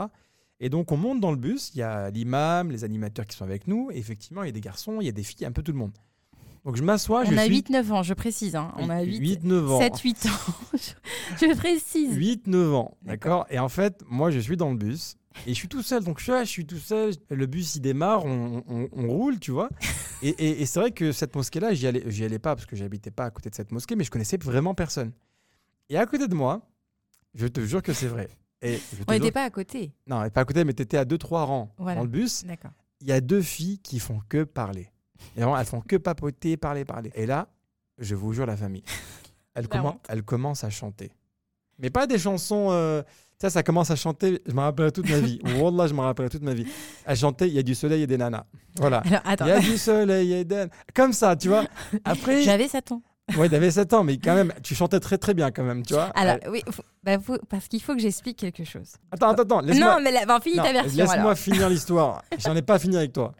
Et 0.60 0.68
donc, 0.70 0.90
on 0.92 0.96
monte 0.96 1.20
dans 1.20 1.30
le 1.30 1.36
bus. 1.36 1.70
Il 1.74 1.78
y 1.78 1.82
a 1.82 2.10
l'imam, 2.10 2.70
les 2.70 2.84
animateurs 2.84 3.26
qui 3.26 3.36
sont 3.36 3.44
avec 3.44 3.66
nous. 3.68 3.90
Et 3.92 3.98
effectivement, 3.98 4.42
il 4.42 4.46
y 4.46 4.48
a 4.48 4.52
des 4.52 4.60
garçons, 4.60 4.98
il 5.00 5.04
y 5.06 5.08
a 5.08 5.12
des 5.12 5.22
filles, 5.22 5.46
un 5.46 5.52
peu 5.52 5.62
tout 5.62 5.72
le 5.72 5.78
monde. 5.78 5.92
Donc, 6.64 6.76
je 6.76 6.82
m'assois. 6.82 7.20
On 7.22 7.30
je 7.30 7.36
a 7.36 7.44
suis... 7.44 7.60
8-9 7.62 7.92
ans, 7.92 8.02
je 8.02 8.14
précise. 8.14 8.56
hein. 8.56 8.72
On 8.76 8.90
a 8.90 9.00
8, 9.02 9.18
8 9.18 9.44
9 9.44 9.70
ans. 9.72 9.80
7-8 9.80 10.28
ans. 10.28 10.54
je, 10.74 11.46
je 11.46 11.56
précise. 11.56 12.16
8-9 12.18 12.72
ans, 12.72 12.96
D'accord. 13.02 13.40
d'accord 13.42 13.46
Et 13.50 13.58
en 13.58 13.68
fait, 13.68 14.02
moi, 14.08 14.30
je 14.30 14.40
suis 14.40 14.56
dans 14.56 14.70
le 14.70 14.76
bus 14.76 15.16
et 15.46 15.50
je 15.50 15.54
suis 15.54 15.68
tout 15.68 15.82
seul. 15.82 16.02
Donc, 16.02 16.18
je 16.18 16.24
suis, 16.24 16.32
là, 16.32 16.42
je 16.42 16.50
suis 16.50 16.66
tout 16.66 16.76
seul. 16.78 17.12
Le 17.30 17.46
bus, 17.46 17.76
il 17.76 17.80
démarre, 17.80 18.24
on, 18.24 18.64
on- 18.68 18.88
on 18.92 19.08
roule, 19.08 19.38
tu 19.38 19.52
vois. 19.52 19.68
Et, 20.20 20.30
et- 20.30 20.62
et 20.62 20.66
c'est 20.66 20.80
vrai 20.80 20.90
que 20.90 21.12
cette 21.12 21.36
mosquée-là, 21.36 21.74
j'y 21.74 21.86
allais, 21.86 22.02
j'y 22.08 22.24
allais 22.24 22.40
pas 22.40 22.56
parce 22.56 22.66
que 22.66 22.74
j'habitais 22.74 23.12
pas 23.12 23.26
à 23.26 23.30
côté 23.30 23.50
de 23.50 23.54
cette 23.54 23.70
mosquée, 23.70 23.94
mais 23.94 24.02
je 24.02 24.10
connaissais 24.10 24.36
vraiment 24.36 24.74
personne. 24.74 25.12
Et 25.90 25.96
à 25.96 26.04
côté 26.06 26.26
de 26.26 26.34
moi, 26.34 26.68
je 27.36 27.46
te 27.46 27.60
jure 27.64 27.82
que 27.84 27.92
c'est 27.92 28.08
vrai. 28.08 28.28
Et 28.62 28.80
On 29.06 29.12
n'était 29.12 29.30
pas 29.32 29.44
à 29.44 29.50
côté. 29.50 29.92
Non, 30.06 30.28
pas 30.30 30.40
à 30.40 30.44
côté, 30.44 30.64
mais 30.64 30.72
tu 30.74 30.82
étais 30.82 30.96
à 30.96 31.04
2-3 31.04 31.44
rangs 31.44 31.74
Voilà. 31.78 31.96
dans 31.98 32.04
le 32.04 32.10
bus. 32.10 32.44
Il 33.00 33.06
y 33.06 33.12
a 33.12 33.20
deux 33.20 33.42
filles 33.42 33.78
qui 33.78 34.00
font 34.00 34.20
que 34.28 34.42
parler. 34.44 34.90
Et 35.36 35.40
vraiment, 35.40 35.56
elles 35.58 35.66
font 35.66 35.80
que 35.80 35.96
papoter, 35.96 36.56
parler, 36.56 36.84
parler. 36.84 37.10
Et 37.14 37.26
là, 37.26 37.48
je 37.98 38.14
vous 38.14 38.32
jure, 38.32 38.46
la 38.46 38.56
famille, 38.56 38.82
elle, 39.54 39.66
commen- 39.66 39.98
elle 40.08 40.22
commence 40.22 40.64
à 40.64 40.70
chanter. 40.70 41.10
Mais 41.78 41.90
pas 41.90 42.06
des 42.08 42.18
chansons. 42.18 42.68
euh, 42.70 43.02
ça, 43.40 43.50
ça 43.50 43.62
commence 43.62 43.92
à 43.92 43.96
chanter. 43.96 44.42
Je 44.46 44.52
me 44.52 44.60
rappellerai 44.60 44.90
toute 44.90 45.08
ma 45.08 45.20
vie. 45.20 45.38
Wallah, 45.60 45.86
je 45.86 45.94
me 45.94 46.00
rappellerai 46.00 46.30
toute 46.30 46.42
ma 46.42 46.54
vie. 46.54 46.66
Elle 47.06 47.16
chantait 47.16 47.46
Il 47.46 47.54
y 47.54 47.58
a 47.60 47.62
du 47.62 47.76
soleil 47.76 48.02
et 48.02 48.06
des 48.08 48.16
nanas. 48.18 48.44
Voilà. 48.76 49.00
Il 49.06 49.12
y 49.46 49.50
a 49.52 49.60
du 49.60 49.78
soleil 49.78 50.32
et 50.32 50.44
des 50.44 50.56
nanas. 50.56 50.72
Comme 50.92 51.12
ça, 51.12 51.36
tu 51.36 51.46
vois. 51.48 51.64
Après, 52.04 52.42
J'avais 52.42 52.66
7 52.66 52.90
ans. 52.90 53.02
Ouais, 53.36 53.48
t'avais 53.48 53.70
7 53.70 53.92
ans, 53.94 54.04
mais 54.04 54.16
quand 54.18 54.34
même, 54.34 54.52
tu 54.62 54.74
chantais 54.74 55.00
très 55.00 55.18
très 55.18 55.34
bien 55.34 55.50
quand 55.50 55.62
même, 55.64 55.84
tu 55.84 55.94
vois. 55.94 56.04
Alors, 56.14 56.36
Euh, 56.46 56.50
oui, 56.50 56.62
faut- 56.70 56.82
bah, 57.02 57.18
faut- 57.18 57.38
parce 57.48 57.68
qu'il 57.68 57.82
faut 57.82 57.94
que 57.94 58.00
j'explique 58.00 58.38
quelque 58.38 58.64
chose. 58.64 58.94
Attends, 59.10 59.28
attends, 59.30 59.42
attends. 59.42 59.60
laisse-moi- 59.60 59.96
Non, 59.96 60.02
mais 60.02 60.24
bon, 60.26 60.40
finis 60.40 60.56
Non, 60.56 60.62
ta 60.64 60.72
version. 60.72 60.96
Laisse-moi 60.96 61.14
alors. 61.14 61.38
finir 61.38 61.68
l'histoire. 61.68 62.22
J'en 62.38 62.56
ai 62.56 62.62
pas 62.62 62.78
fini 62.78 62.96
avec 62.96 63.12
toi. 63.12 63.32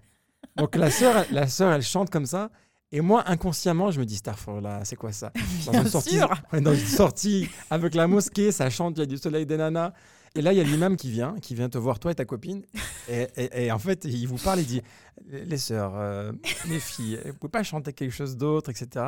Donc 0.57 0.75
la 0.77 0.91
sœur, 0.91 1.17
elle- 1.17 1.35
la 1.35 1.47
sœur, 1.47 1.73
elle 1.73 1.83
chante 1.83 2.11
comme 2.11 2.27
ça. 2.27 2.51
Et 2.91 3.01
moi, 3.03 3.23
inconsciemment, 3.27 3.91
je 3.91 4.01
me 4.01 4.07
dis, 4.07 4.17
Starfall, 4.17 4.67
c'est 4.85 4.97
quoi 4.97 5.13
ça? 5.13 5.31
Dans 5.67 5.73
Bien 5.73 5.83
une, 5.83 5.89
sortie, 5.89 6.17
sûr. 6.17 6.31
ouais, 6.53 6.61
dans 6.63 6.73
une 6.73 6.79
sortie 6.87 7.49
avec 7.71 7.95
la 7.95 8.07
mosquée, 8.07 8.51
ça 8.51 8.71
chante, 8.71 8.97
il 8.97 9.01
y 9.01 9.03
a 9.03 9.07
du 9.07 9.19
soleil 9.19 9.45
des 9.47 9.59
nanas. 9.59 9.93
Et 10.35 10.41
là, 10.43 10.53
il 10.53 10.59
y 10.59 10.61
a 10.61 10.65
l'imam 10.65 10.97
qui 10.97 11.11
vient, 11.11 11.35
qui 11.41 11.55
vient 11.55 11.69
te 11.69 11.79
voir, 11.79 11.99
toi 11.99 12.13
et 12.13 12.15
ta 12.15 12.25
copine. 12.25 12.63
Et, 13.09 13.27
et- 13.37 13.67
et 13.67 13.73
en 13.73 13.79
fait, 13.79 14.05
il 14.05 14.27
vous 14.27 14.37
parle, 14.37 14.61
il 14.61 14.67
dit, 14.67 14.83
les 15.29 15.45
les 15.45 15.59
sœurs, 15.59 15.93
euh, 15.97 16.33
les 16.69 16.79
filles, 16.81 17.19
vous 17.27 17.35
pouvez 17.35 17.51
pas 17.51 17.63
chanter 17.63 17.93
quelque 17.93 18.13
chose 18.15 18.37
d'autre, 18.37 18.71
etc. 18.71 19.05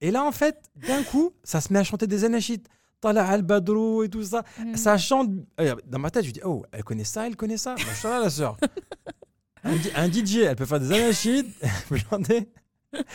Et 0.00 0.10
là, 0.10 0.24
en 0.24 0.32
fait, 0.32 0.56
d'un 0.86 1.02
coup, 1.02 1.32
ça 1.42 1.60
se 1.60 1.72
met 1.72 1.78
à 1.78 1.84
chanter 1.84 2.06
des 2.06 2.24
anachites. 2.24 2.66
Tala 3.00 3.26
al-Badrou 3.28 4.02
et 4.04 4.08
tout 4.08 4.22
ça. 4.22 4.42
Mm. 4.58 4.76
Ça 4.76 4.96
chante. 4.98 5.30
Euh, 5.60 5.74
Dans 5.86 5.98
ma 5.98 6.10
tête, 6.10 6.24
je 6.24 6.30
dis, 6.30 6.40
oh, 6.44 6.64
elle 6.72 6.82
connaît 6.84 7.04
ça, 7.04 7.26
elle 7.26 7.36
connaît 7.36 7.56
ça. 7.58 7.74
Machallah, 7.86 8.20
la 8.20 8.30
sœur. 8.30 8.56
Un, 9.64 9.74
un 9.96 10.08
DJ, 10.12 10.36
elle 10.46 10.54
peut 10.54 10.64
faire 10.64 10.78
des 10.78 10.92
anachides, 10.92 11.48
elle 11.60 11.70
peut 11.88 11.96
chanter. 11.96 12.48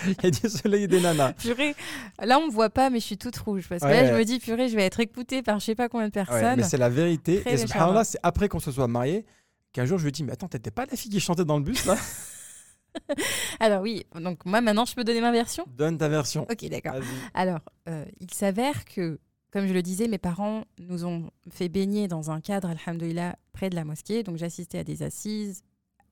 Il 0.06 0.16
y 0.24 0.28
a 0.28 0.32
du 0.32 0.50
soleil 0.50 0.84
et 0.84 0.88
des 0.88 1.00
nanas. 1.00 1.32
Purée, 1.34 1.76
là 2.22 2.38
on 2.40 2.48
me 2.48 2.52
voit 2.52 2.70
pas, 2.70 2.90
mais 2.90 3.00
je 3.00 3.06
suis 3.06 3.18
toute 3.18 3.38
rouge 3.38 3.68
parce 3.70 3.82
que 3.82 3.88
Ouais. 3.88 4.04
là 4.04 4.12
je 4.12 4.18
me 4.18 4.26
dis 4.26 4.38
purée, 4.40 4.68
je 4.68 4.76
vais 4.76 4.84
être 4.84 5.00
écoutée 5.00 5.44
par 5.44 5.60
je 5.60 5.66
sais 5.66 5.76
pas 5.76 5.88
combien 5.88 6.10
de 6.10 6.12
Ouais, 6.20 6.26
personnes. 6.26 6.58
mais 6.58 6.64
c'est 6.64 6.78
la 6.78 6.90
vérité. 6.90 7.40
Très 7.40 7.54
et 7.54 7.58
subhanallah, 7.58 8.04
c'est 8.04 8.20
après 8.22 8.50
qu'on 8.50 8.60
se 8.60 8.70
soit 8.72 8.88
mariés 8.90 9.26
qu'un 9.72 9.86
jour 9.86 9.98
je 9.98 10.04
lui 10.04 10.12
dis, 10.12 10.24
mais 10.26 10.34
attends, 10.34 10.50
t'étais 10.50 10.72
pas 10.72 10.86
la 10.86 10.98
fille 10.98 11.10
qui 11.10 11.22
chantait 11.22 11.46
dans 11.46 11.58
le 11.58 11.64
bus 11.64 11.86
là? 11.86 11.96
Alors 13.60 13.82
oui, 13.82 14.06
donc 14.20 14.46
moi 14.46 14.62
maintenant 14.62 14.86
je 14.86 14.94
peux 14.96 15.04
donner 15.04 15.22
ma 15.22 15.32
version? 15.32 15.66
Donne 15.78 15.98
ta 15.98 16.10
version. 16.10 16.46
Ok, 16.50 16.66
d'accord. 16.70 16.96
Alors, 17.34 17.60
euh, 17.90 18.06
il 18.20 18.32
s'avère 18.34 18.86
que, 18.86 19.20
comme 19.52 19.68
je 19.68 19.74
le 19.74 19.82
disais, 19.82 20.08
mes 20.08 20.18
parents 20.18 20.64
nous 20.80 21.06
ont 21.06 21.30
fait 21.50 21.70
baigner 21.70 22.08
dans 22.08 22.32
un 22.32 22.42
cadre, 22.42 22.70
alhamdoulilah, 22.70 23.36
près 23.54 23.70
de 23.70 23.76
la 23.76 23.84
mosquée. 23.86 24.24
Donc 24.24 24.38
j'assistais 24.38 24.80
à 24.80 24.84
des 24.84 25.04
assises, 25.04 25.64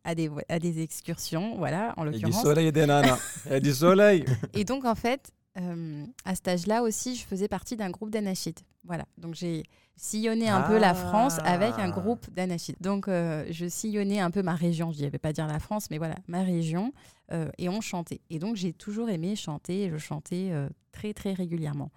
à 0.04 0.16
des, 0.16 0.30
à 0.48 0.60
des 0.60 0.82
excursions, 0.82 1.58
voilà, 1.58 1.94
en 1.98 2.06
Il 2.06 2.14
y 2.14 2.16
a 2.16 2.18
du 2.18 2.24
l'occurrence. 2.26 2.44
soleil 2.44 2.68
et 2.68 2.72
des 2.72 2.86
nanas. 2.86 3.20
Il 3.46 3.52
y 3.52 3.56
a 3.56 3.60
du 3.60 3.74
soleil. 3.74 4.26
Et 4.54 4.64
donc, 4.64 4.86
en 4.86 4.96
fait, 4.96 5.32
euh, 5.60 6.06
à 6.26 6.36
cet 6.36 6.48
âge-là 6.48 6.84
aussi, 6.84 7.16
je 7.16 7.26
faisais 7.26 7.48
partie 7.48 7.76
d'un 7.78 7.90
groupe 7.90 8.10
d'anachides. 8.12 8.60
Voilà. 8.84 9.06
Donc, 9.18 9.36
j'ai 9.36 9.64
sillonné 9.96 10.48
un 10.50 10.62
peu 10.62 10.78
la 10.78 10.94
France 10.94 11.38
avec 11.44 11.74
un 11.74 11.90
Ah. 11.90 12.00
groupe 12.00 12.30
d'anachides. 12.32 12.78
Donc, 12.80 13.08
euh, 13.08 13.46
je 13.52 13.68
sillonnais 13.68 14.20
un 14.20 14.32
peu 14.32 14.42
ma 14.42 14.56
région. 14.56 14.92
Je 14.94 15.04
ne 15.04 15.10
vais 15.10 15.18
pas 15.20 15.34
dire 15.34 15.48
la 15.48 15.60
France, 15.60 15.90
mais 15.92 15.98
voilà, 15.98 16.16
ma 16.28 16.44
région. 16.44 16.94
euh, 17.32 17.48
et 17.60 17.70
on 17.70 17.80
chantait. 17.82 18.22
Et 18.32 18.40
donc, 18.40 18.56
j'ai 18.56 18.74
toujours 18.74 19.08
aimé 19.10 19.36
chanter. 19.36 19.84
et 19.84 19.90
Je 19.92 19.98
chantais 19.98 20.52
très, 20.92 21.14
très 21.14 21.34
régulièrement. 21.34 21.92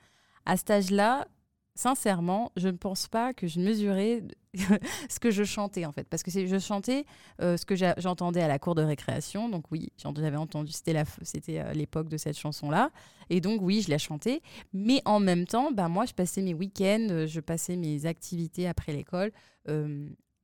À 0.45 0.57
cet 0.59 0.71
âge-là, 0.71 1.27
sincèrement, 1.75 2.53
je 2.57 2.69
ne 2.69 2.77
pense 2.77 3.09
pas 3.09 3.33
que 3.33 3.47
je 3.47 3.61
mesurais 3.61 4.23
ce 5.09 5.19
que 5.19 5.31
je 5.31 5.45
chantais, 5.45 5.85
en 5.87 5.93
fait. 5.93 6.09
Parce 6.09 6.23
que 6.23 6.31
je 6.31 6.59
chantais 6.59 7.05
euh, 7.41 7.57
ce 7.57 7.65
que 7.65 7.75
j'entendais 7.77 8.43
à 8.43 8.49
la 8.49 8.59
cour 8.59 8.75
de 8.75 8.83
récréation. 8.83 9.49
Donc 9.49 9.71
oui, 9.71 9.93
j'avais 9.97 10.37
entendu, 10.37 10.73
c'était 10.73 10.95
euh, 10.97 11.73
l'époque 11.73 12.09
de 12.09 12.17
cette 12.17 12.39
chanson-là. 12.39 12.91
Et 13.31 13.41
donc 13.41 13.61
oui, 13.63 13.83
je 13.83 13.91
la 13.91 13.99
chantais. 13.99 14.43
Mais 14.73 15.01
en 15.05 15.21
même 15.21 15.47
temps, 15.47 15.73
bah, 15.73 15.89
moi, 15.89 16.05
je 16.05 16.13
passais 16.13 16.43
mes 16.43 16.55
week-ends, 16.55 17.09
euh, 17.11 17.27
je 17.27 17.41
passais 17.41 17.77
mes 17.77 18.07
activités 18.07 18.69
après 18.69 18.93
l'école 18.93 19.33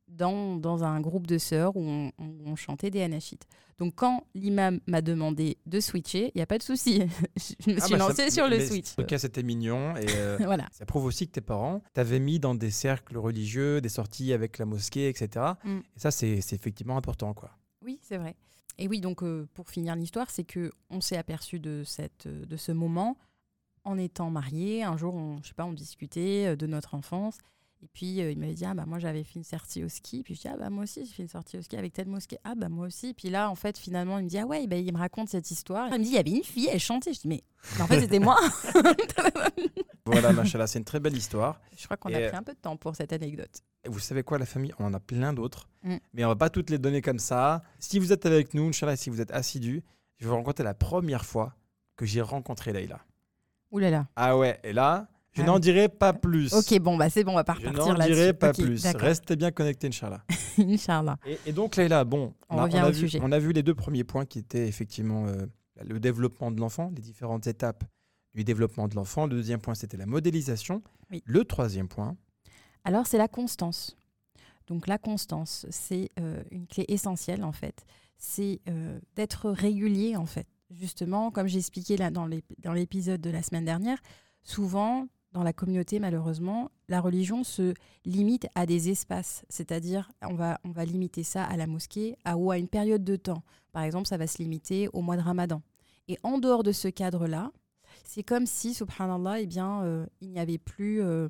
dans, 0.08 0.56
dans 0.56 0.84
un 0.84 1.00
groupe 1.00 1.26
de 1.26 1.38
sœurs 1.38 1.76
où 1.76 1.82
on, 1.82 2.12
on- 2.18 2.34
on 2.46 2.56
chantait 2.56 2.90
des 2.90 3.02
anachites. 3.02 3.46
Donc 3.78 3.94
quand 3.94 4.24
l'imam 4.34 4.80
m'a 4.88 5.00
demandé 5.02 5.58
de 5.66 5.78
switcher, 5.78 6.32
il 6.34 6.38
n'y 6.38 6.42
a 6.42 6.46
pas 6.46 6.58
de 6.58 6.62
souci. 6.64 7.00
je 7.36 7.70
me 7.70 7.76
Ah 7.78 7.80
suis 7.86 7.92
bah, 7.92 7.98
ça- 7.98 8.08
lancée 8.08 8.30
sur 8.30 8.48
le 8.48 8.58
switch. 8.64 8.92
En 8.92 9.02
tout 9.02 9.06
cas, 9.06 9.18
c'était 9.18 9.42
mignon. 9.44 9.94
Et 9.96 10.06
euh, 10.16 10.36
voilà. 10.44 10.66
ça 10.72 10.84
prouve 10.86 11.04
aussi 11.04 11.26
que 11.28 11.32
tes 11.32 11.40
parents 11.40 11.82
t'avaient 11.94 12.18
mis 12.18 12.40
dans 12.40 12.54
des 12.56 12.70
cercles 12.72 13.16
religieux, 13.18 13.80
des 13.80 13.88
sorties 13.88 14.32
avec 14.32 14.58
la 14.58 14.64
mosquée, 14.64 15.08
etc. 15.08 15.52
Mm. 15.64 15.78
Et 15.78 15.98
ça, 16.00 16.10
c'est 16.10 16.38
effectivement 16.52 16.96
important. 16.96 17.34
quoi. 17.34 17.50
Oui, 17.84 18.00
c'est 18.02 18.16
vrai. 18.18 18.34
Et 18.78 18.88
oui, 18.88 19.00
donc 19.00 19.22
euh, 19.22 19.46
pour 19.54 19.68
finir 19.70 19.94
l'histoire, 19.94 20.30
c'est 20.30 20.44
que 20.44 20.70
on 20.90 21.00
s'est 21.00 21.16
aperçu 21.16 21.60
de 21.60 21.82
cette 21.84 22.26
euh, 22.26 22.44
de 22.46 22.56
ce 22.56 22.72
moment 22.72 23.16
en 23.84 23.96
étant 23.98 24.30
mariés. 24.30 24.82
Un 24.82 24.96
jour, 24.96 25.14
on, 25.14 25.40
je 25.42 25.48
sais 25.48 25.54
pas, 25.54 25.64
on 25.64 25.72
discutait 25.72 26.56
de 26.56 26.66
notre 26.66 26.94
enfance. 26.94 27.38
Et 27.82 27.86
puis 27.92 28.20
euh, 28.20 28.32
il 28.32 28.38
m'avait 28.38 28.54
dit 28.54 28.64
ah 28.64 28.74
bah 28.74 28.84
moi 28.86 28.98
j'avais 28.98 29.22
fait 29.22 29.36
une 29.36 29.44
sortie 29.44 29.84
au 29.84 29.88
ski. 29.88 30.22
Puis 30.22 30.34
je 30.34 30.40
dis 30.40 30.48
ah 30.48 30.56
bah 30.56 30.70
moi 30.70 30.84
aussi 30.84 31.04
j'ai 31.04 31.12
fait 31.12 31.22
une 31.22 31.28
sortie 31.28 31.58
au 31.58 31.62
ski 31.62 31.76
avec 31.76 31.92
telle 31.92 32.08
mosquée. 32.08 32.38
Ah 32.44 32.54
bah 32.56 32.68
moi 32.68 32.86
aussi. 32.86 33.14
Puis 33.14 33.30
là 33.30 33.50
en 33.50 33.54
fait 33.54 33.78
finalement 33.78 34.18
il 34.18 34.24
me 34.24 34.28
dit 34.28 34.38
ah 34.38 34.46
ouais 34.46 34.66
bah, 34.66 34.76
il 34.76 34.92
me 34.92 34.98
raconte 34.98 35.28
cette 35.28 35.50
histoire. 35.50 35.88
Il 35.92 35.98
me 35.98 36.04
dit 36.04 36.10
il 36.10 36.14
y 36.14 36.18
avait 36.18 36.30
une 36.30 36.44
fille 36.44 36.68
elle 36.72 36.80
chantait. 36.80 37.12
Je 37.12 37.20
dis 37.20 37.28
mais, 37.28 37.42
mais 37.76 37.82
en 37.82 37.86
fait 37.86 38.00
c'était 38.00 38.18
moi. 38.18 38.38
Voilà, 40.10 40.32
machallah, 40.32 40.66
c'est 40.66 40.78
une 40.78 40.86
très 40.86 41.00
belle 41.00 41.16
histoire. 41.16 41.60
je 41.76 41.84
crois 41.84 41.98
qu'on 41.98 42.08
Et, 42.08 42.14
a 42.14 42.18
euh, 42.18 42.28
pris 42.28 42.36
un 42.38 42.42
peu 42.42 42.54
de 42.54 42.58
temps 42.58 42.76
pour 42.78 42.96
cette 42.96 43.12
anecdote. 43.12 43.62
Et 43.84 43.90
vous 43.90 43.98
savez 43.98 44.22
quoi, 44.22 44.38
la 44.38 44.46
famille 44.46 44.72
On 44.78 44.86
en 44.86 44.94
a 44.94 45.00
plein 45.00 45.34
d'autres. 45.34 45.68
Mm. 45.82 45.96
Mais 46.14 46.24
on 46.24 46.28
va 46.28 46.36
pas 46.36 46.48
toutes 46.48 46.70
les 46.70 46.78
donner 46.78 47.02
comme 47.02 47.18
ça. 47.18 47.62
Si 47.78 47.98
vous 47.98 48.10
êtes 48.10 48.24
avec 48.24 48.54
nous, 48.54 48.68
Inch'Allah, 48.68 48.96
si 48.96 49.10
vous 49.10 49.20
êtes 49.20 49.30
assidus, 49.32 49.82
je 50.16 50.24
vais 50.24 50.30
vous 50.30 50.36
raconter 50.36 50.62
la 50.62 50.72
première 50.74 51.26
fois 51.26 51.54
que 51.96 52.06
j'ai 52.06 52.22
rencontré 52.22 52.72
Leïla. 52.72 53.00
Ouh 53.70 53.78
là 53.80 53.90
là. 53.90 54.06
Ah 54.16 54.38
ouais, 54.38 54.58
et 54.64 54.72
là, 54.72 55.08
je 55.32 55.42
Ah 55.42 55.46
n'en 55.46 55.54
oui. 55.54 55.60
dirai 55.60 55.88
pas 55.88 56.12
plus. 56.12 56.52
Ok 56.52 56.78
bon 56.80 56.96
bah 56.96 57.10
c'est 57.10 57.22
bon 57.24 57.32
on 57.32 57.36
va 57.36 57.44
pas 57.44 57.54
Je 57.60 57.66
repartir 57.66 57.86
n'en 57.92 57.98
là-dessus. 57.98 58.14
dirai 58.14 58.32
pas 58.34 58.52
plus. 58.52 58.84
Restez 58.96 59.36
bien 59.36 59.50
connectés, 59.50 59.86
Inch'Allah. 59.88 60.24
Inch'Allah. 60.58 61.16
Et, 61.26 61.38
et 61.46 61.52
donc, 61.52 61.76
Leïla, 61.76 62.04
bon, 62.04 62.34
On 62.48 62.58
a, 62.58 62.62
revient 62.64 62.78
a 62.78 62.88
au 62.88 62.92
vu, 62.92 63.00
sujet. 63.00 63.20
on 63.22 63.30
a 63.32 63.38
vu 63.38 63.52
les 63.52 63.62
deux 63.62 63.74
premiers 63.74 64.04
points 64.04 64.24
qui 64.26 64.38
étaient 64.40 64.66
effectivement 64.66 65.26
euh, 65.26 65.46
le 65.84 66.00
développement 66.00 66.50
de 66.50 66.58
l'enfant, 66.60 66.90
les 66.96 67.02
différentes 67.02 67.46
étapes 67.46 67.84
du 68.34 68.42
développement 68.44 68.88
de 68.88 68.94
l'enfant. 68.96 69.26
Le 69.26 69.36
deuxième 69.36 69.60
point, 69.60 69.74
c'était 69.74 69.96
la 69.96 70.06
modélisation. 70.06 70.82
Oui. 71.10 71.22
Le 71.24 71.44
troisième 71.44 71.88
point, 71.88 72.16
Alors, 72.84 73.06
c'est 73.06 73.18
la 73.18 73.28
constance. 73.28 73.96
Donc, 74.66 74.86
la 74.86 74.98
constance, 74.98 75.66
c'est 75.70 76.10
euh, 76.20 76.42
une 76.50 76.66
clé 76.66 76.84
essentielle, 76.88 77.42
en 77.44 77.52
fait. 77.52 77.84
C'est 78.18 78.60
euh, 78.68 78.98
d'être 79.16 79.50
régulier, 79.50 80.16
en 80.16 80.26
fait. 80.26 80.46
Justement, 80.70 81.30
comme 81.30 81.46
j'ai 81.46 81.58
expliqué 81.58 81.96
là 81.96 82.10
dans 82.10 82.26
l'épisode 82.74 83.20
de 83.20 83.30
la 83.30 83.42
semaine 83.42 83.64
dernière, 83.64 83.98
souvent, 84.42 85.06
dans 85.38 85.44
la 85.44 85.52
communauté, 85.52 86.00
malheureusement, 86.00 86.72
la 86.88 87.00
religion 87.00 87.44
se 87.44 87.72
limite 88.04 88.48
à 88.56 88.66
des 88.66 88.90
espaces. 88.90 89.44
C'est-à-dire, 89.48 90.10
on 90.20 90.34
va, 90.34 90.58
on 90.64 90.72
va 90.72 90.84
limiter 90.84 91.22
ça 91.22 91.44
à 91.44 91.56
la 91.56 91.68
mosquée 91.68 92.16
à, 92.24 92.36
ou 92.36 92.50
à 92.50 92.58
une 92.58 92.66
période 92.66 93.04
de 93.04 93.14
temps. 93.14 93.44
Par 93.70 93.84
exemple, 93.84 94.08
ça 94.08 94.16
va 94.16 94.26
se 94.26 94.38
limiter 94.38 94.88
au 94.92 95.00
mois 95.00 95.16
de 95.16 95.22
Ramadan. 95.22 95.62
Et 96.08 96.18
en 96.24 96.38
dehors 96.38 96.64
de 96.64 96.72
ce 96.72 96.88
cadre-là, 96.88 97.52
c'est 98.02 98.24
comme 98.24 98.46
si, 98.46 98.74
subhanallah, 98.74 99.42
eh 99.42 99.46
bien, 99.46 99.84
euh, 99.84 100.06
il 100.20 100.30
n'y 100.30 100.40
avait 100.40 100.58
plus 100.58 101.02
euh, 101.02 101.28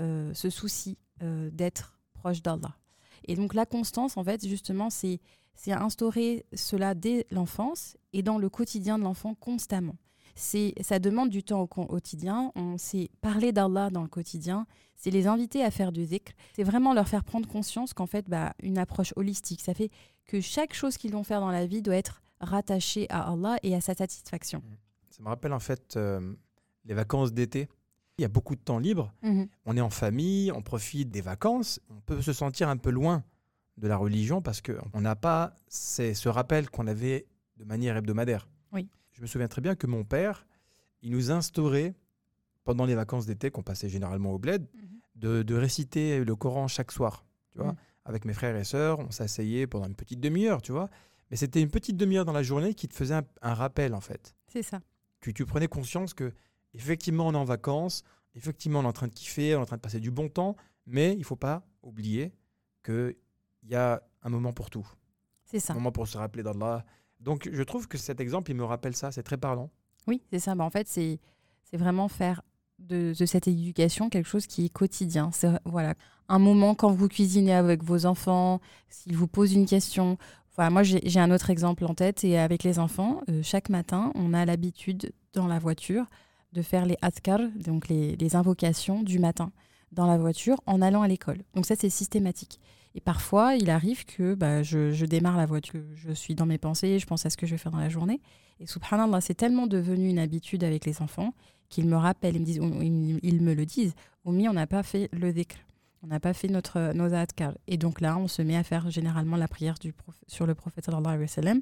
euh, 0.00 0.34
ce 0.34 0.50
souci 0.50 0.98
d'être 1.22 1.98
proche 2.12 2.42
d'Allah. 2.42 2.76
Et 3.24 3.36
donc 3.36 3.54
la 3.54 3.64
constance, 3.64 4.18
en 4.18 4.24
fait, 4.24 4.46
justement, 4.46 4.90
c'est 4.90 5.18
instaurer 5.66 6.44
cela 6.52 6.94
dès 6.94 7.26
l'enfance 7.30 7.96
et 8.12 8.22
dans 8.22 8.36
le 8.36 8.50
quotidien 8.50 8.98
de 8.98 9.04
l'enfant 9.04 9.34
constamment. 9.34 9.96
C'est 10.38 10.74
ça 10.82 10.98
demande 10.98 11.30
du 11.30 11.42
temps 11.42 11.60
au 11.62 11.66
quotidien. 11.66 12.52
On 12.54 12.78
sait 12.78 13.10
parler 13.22 13.50
d'Allah 13.52 13.90
dans 13.90 14.02
le 14.02 14.08
quotidien. 14.08 14.66
C'est 14.94 15.10
les 15.10 15.26
inviter 15.26 15.64
à 15.64 15.70
faire 15.70 15.90
du 15.92 16.04
dhikr. 16.06 16.32
C'est 16.54 16.62
vraiment 16.62 16.94
leur 16.94 17.08
faire 17.08 17.24
prendre 17.24 17.48
conscience 17.48 17.92
qu'en 17.94 18.06
fait, 18.06 18.28
bah, 18.28 18.54
une 18.62 18.78
approche 18.78 19.12
holistique, 19.16 19.60
ça 19.62 19.74
fait 19.74 19.90
que 20.26 20.40
chaque 20.40 20.74
chose 20.74 20.96
qu'ils 20.98 21.12
vont 21.12 21.24
faire 21.24 21.40
dans 21.40 21.50
la 21.50 21.66
vie 21.66 21.82
doit 21.82 21.96
être 21.96 22.22
rattachée 22.40 23.06
à 23.10 23.30
Allah 23.32 23.56
et 23.62 23.74
à 23.74 23.80
sa 23.80 23.94
satisfaction. 23.94 24.62
ça 25.10 25.22
me 25.22 25.28
rappelle 25.28 25.54
en 25.54 25.58
fait 25.58 25.96
euh, 25.96 26.34
les 26.84 26.92
vacances 26.94 27.32
d'été. 27.32 27.68
Il 28.18 28.22
y 28.22 28.24
a 28.24 28.28
beaucoup 28.28 28.54
de 28.56 28.60
temps 28.60 28.78
libre. 28.78 29.12
Mhm. 29.22 29.48
On 29.64 29.76
est 29.76 29.80
en 29.80 29.90
famille, 29.90 30.52
on 30.52 30.62
profite 30.62 31.10
des 31.10 31.20
vacances. 31.22 31.80
On 31.90 32.00
peut 32.00 32.20
se 32.22 32.32
sentir 32.34 32.68
un 32.68 32.76
peu 32.76 32.90
loin 32.90 33.24
de 33.78 33.88
la 33.88 33.96
religion 33.96 34.40
parce 34.42 34.60
qu'on 34.62 35.00
n'a 35.00 35.16
pas 35.16 35.54
ces- 35.68 36.14
ce 36.14 36.28
rappel 36.30 36.68
qu'on 36.70 36.86
avait 36.86 37.26
de 37.58 37.64
manière 37.64 37.96
hebdomadaire. 37.96 38.48
Je 39.16 39.22
me 39.22 39.26
souviens 39.26 39.48
très 39.48 39.62
bien 39.62 39.74
que 39.74 39.86
mon 39.86 40.04
père, 40.04 40.46
il 41.02 41.10
nous 41.10 41.30
instaurait, 41.30 41.94
pendant 42.64 42.84
les 42.84 42.94
vacances 42.94 43.24
d'été 43.26 43.50
qu'on 43.50 43.62
passait 43.62 43.88
généralement 43.88 44.32
au 44.32 44.38
bled, 44.38 44.66
de, 45.14 45.42
de 45.42 45.54
réciter 45.54 46.22
le 46.24 46.36
Coran 46.36 46.68
chaque 46.68 46.92
soir. 46.92 47.24
Tu 47.52 47.58
vois, 47.58 47.68
Mhm. 47.72 47.76
avec 48.04 48.24
mes 48.26 48.34
frères 48.34 48.54
et 48.56 48.64
sœurs, 48.64 48.98
on 48.98 49.10
s'asseyait 49.10 49.66
pendant 49.66 49.86
une 49.86 49.94
petite 49.94 50.20
demi-heure, 50.20 50.60
tu 50.60 50.72
vois. 50.72 50.90
Mais 51.30 51.36
c'était 51.36 51.62
une 51.62 51.70
petite 51.70 51.96
demi-heure 51.96 52.24
dans 52.26 52.32
la 52.34 52.42
journée 52.42 52.74
qui 52.74 52.88
te 52.88 52.94
faisait 52.94 53.14
un, 53.14 53.24
un 53.42 53.54
rappel 53.54 53.94
en 53.94 54.00
fait. 54.00 54.34
C'est 54.48 54.62
ça. 54.62 54.80
Que 55.20 55.30
tu 55.30 55.46
prenais 55.46 55.66
conscience 55.68 56.12
que 56.12 56.32
effectivement 56.74 57.26
on 57.28 57.32
est 57.32 57.36
en 57.36 57.44
vacances, 57.44 58.02
effectivement 58.34 58.80
on 58.80 58.82
est 58.82 58.86
en 58.88 58.92
train 58.92 59.08
de 59.08 59.14
kiffer, 59.14 59.56
on 59.56 59.60
est 59.60 59.62
en 59.62 59.66
train 59.66 59.76
de 59.76 59.80
passer 59.80 59.98
du 60.00 60.10
bon 60.10 60.28
temps, 60.28 60.54
mais 60.86 61.14
il 61.16 61.24
faut 61.24 61.34
pas 61.36 61.66
oublier 61.82 62.32
que 62.82 63.16
il 63.62 63.70
y 63.70 63.74
a 63.74 64.02
un 64.22 64.28
moment 64.28 64.52
pour 64.52 64.70
tout, 64.70 64.86
C'est 65.44 65.58
ça. 65.58 65.72
un 65.72 65.76
moment 65.76 65.90
pour 65.92 66.06
se 66.06 66.18
rappeler 66.18 66.42
d'Allah. 66.44 66.84
Donc 67.20 67.48
je 67.50 67.62
trouve 67.62 67.88
que 67.88 67.98
cet 67.98 68.20
exemple 68.20 68.50
il 68.50 68.54
me 68.54 68.64
rappelle 68.64 68.94
ça, 68.94 69.12
c'est 69.12 69.22
très 69.22 69.36
parlant. 69.36 69.70
Oui, 70.06 70.22
c'est 70.30 70.38
ça. 70.38 70.54
Bah, 70.54 70.64
en 70.64 70.70
fait, 70.70 70.88
c'est 70.88 71.18
vraiment 71.72 72.08
faire 72.08 72.42
de, 72.78 73.12
cette 73.14 73.48
éducation 73.48 74.08
quelque 74.08 74.28
chose 74.28 74.46
qui 74.46 74.66
est 74.66 74.68
quotidien. 74.68 75.30
C'est 75.32 75.48
voilà, 75.64 75.94
un 76.28 76.38
moment 76.38 76.74
quand 76.74 76.92
vous 76.92 77.08
cuisinez 77.08 77.54
avec 77.54 77.82
vos 77.82 78.06
enfants, 78.06 78.60
s'ils 78.88 79.16
vous 79.16 79.28
posent 79.28 79.52
une 79.52 79.66
question. 79.66 80.18
Voilà, 80.54 80.70
moi, 80.70 80.82
j'ai 80.82 81.20
un 81.20 81.30
autre 81.30 81.50
exemple 81.50 81.84
en 81.84 81.94
tête. 81.94 82.24
Et 82.24 82.38
avec 82.38 82.62
les 82.62 82.78
enfants, 82.78 83.20
euh, 83.28 83.42
chaque 83.42 83.68
matin, 83.68 84.12
on 84.14 84.32
a 84.32 84.44
l'habitude 84.44 85.12
dans 85.32 85.46
la 85.46 85.58
voiture 85.58 86.06
de 86.52 86.62
faire 86.62 86.86
les 86.86 86.96
adkar, 87.02 87.40
donc 87.56 87.88
les, 87.88 88.16
les 88.16 88.36
invocations 88.36 89.02
du 89.02 89.18
matin 89.18 89.52
dans 89.92 90.06
la 90.06 90.16
voiture 90.16 90.60
en 90.66 90.80
allant 90.80 91.02
à 91.02 91.08
l'école. 91.08 91.42
Donc 91.54 91.66
ça, 91.66 91.74
c'est 91.76 91.90
systématique. 91.90 92.58
Et 92.96 93.00
parfois, 93.00 93.54
il 93.56 93.68
arrive 93.68 94.06
que 94.06 94.34
bah, 94.34 94.62
je, 94.62 95.04
démarre 95.04 95.36
la 95.36 95.44
voiture, 95.44 95.82
je 95.94 96.12
suis 96.12 96.34
dans 96.34 96.46
mes 96.46 96.56
pensées, 96.56 96.98
je 96.98 97.06
pense 97.06 97.26
à 97.26 97.30
ce 97.30 97.36
que 97.36 97.46
je 97.46 97.52
vais 97.52 97.58
faire 97.58 97.70
dans 97.70 97.78
la 97.78 97.90
journée. 97.90 98.22
Et 98.58 98.66
subhanallah, 98.66 99.20
c'est 99.20 99.34
tellement 99.34 99.66
devenu 99.66 100.08
une 100.08 100.18
habitude 100.18 100.64
avec 100.64 100.86
les 100.86 101.02
enfants 101.02 101.34
qu'ils 101.68 101.86
me 101.86 101.96
rappellent, 101.96 102.36
ils 102.36 102.62
me, 102.62 103.18
ils, 103.22 103.42
me 103.42 103.52
le 103.52 103.66
disent, 103.66 103.94
Oumi, 104.24 104.48
on 104.48 104.54
n'a 104.54 104.66
pas 104.66 104.82
fait 104.82 105.10
le 105.12 105.30
dhikr, 105.30 105.56
on 106.02 106.06
n'a 106.06 106.20
pas 106.20 106.32
fait 106.32 106.48
notre, 106.48 106.94
nos 106.94 107.12
adkar. 107.12 107.52
Et 107.66 107.76
donc 107.76 108.00
là, 108.00 108.16
on 108.16 108.28
se 108.28 108.40
met 108.40 108.56
à 108.56 108.62
faire 108.62 108.88
généralement 108.88 109.36
la 109.36 109.46
prière 109.46 109.74
sur 110.26 110.46
le 110.46 110.54
prophète 110.54 110.86
sallallahu 110.86 111.06
alayhi 111.06 111.20
wa 111.20 111.28
sallam. 111.28 111.60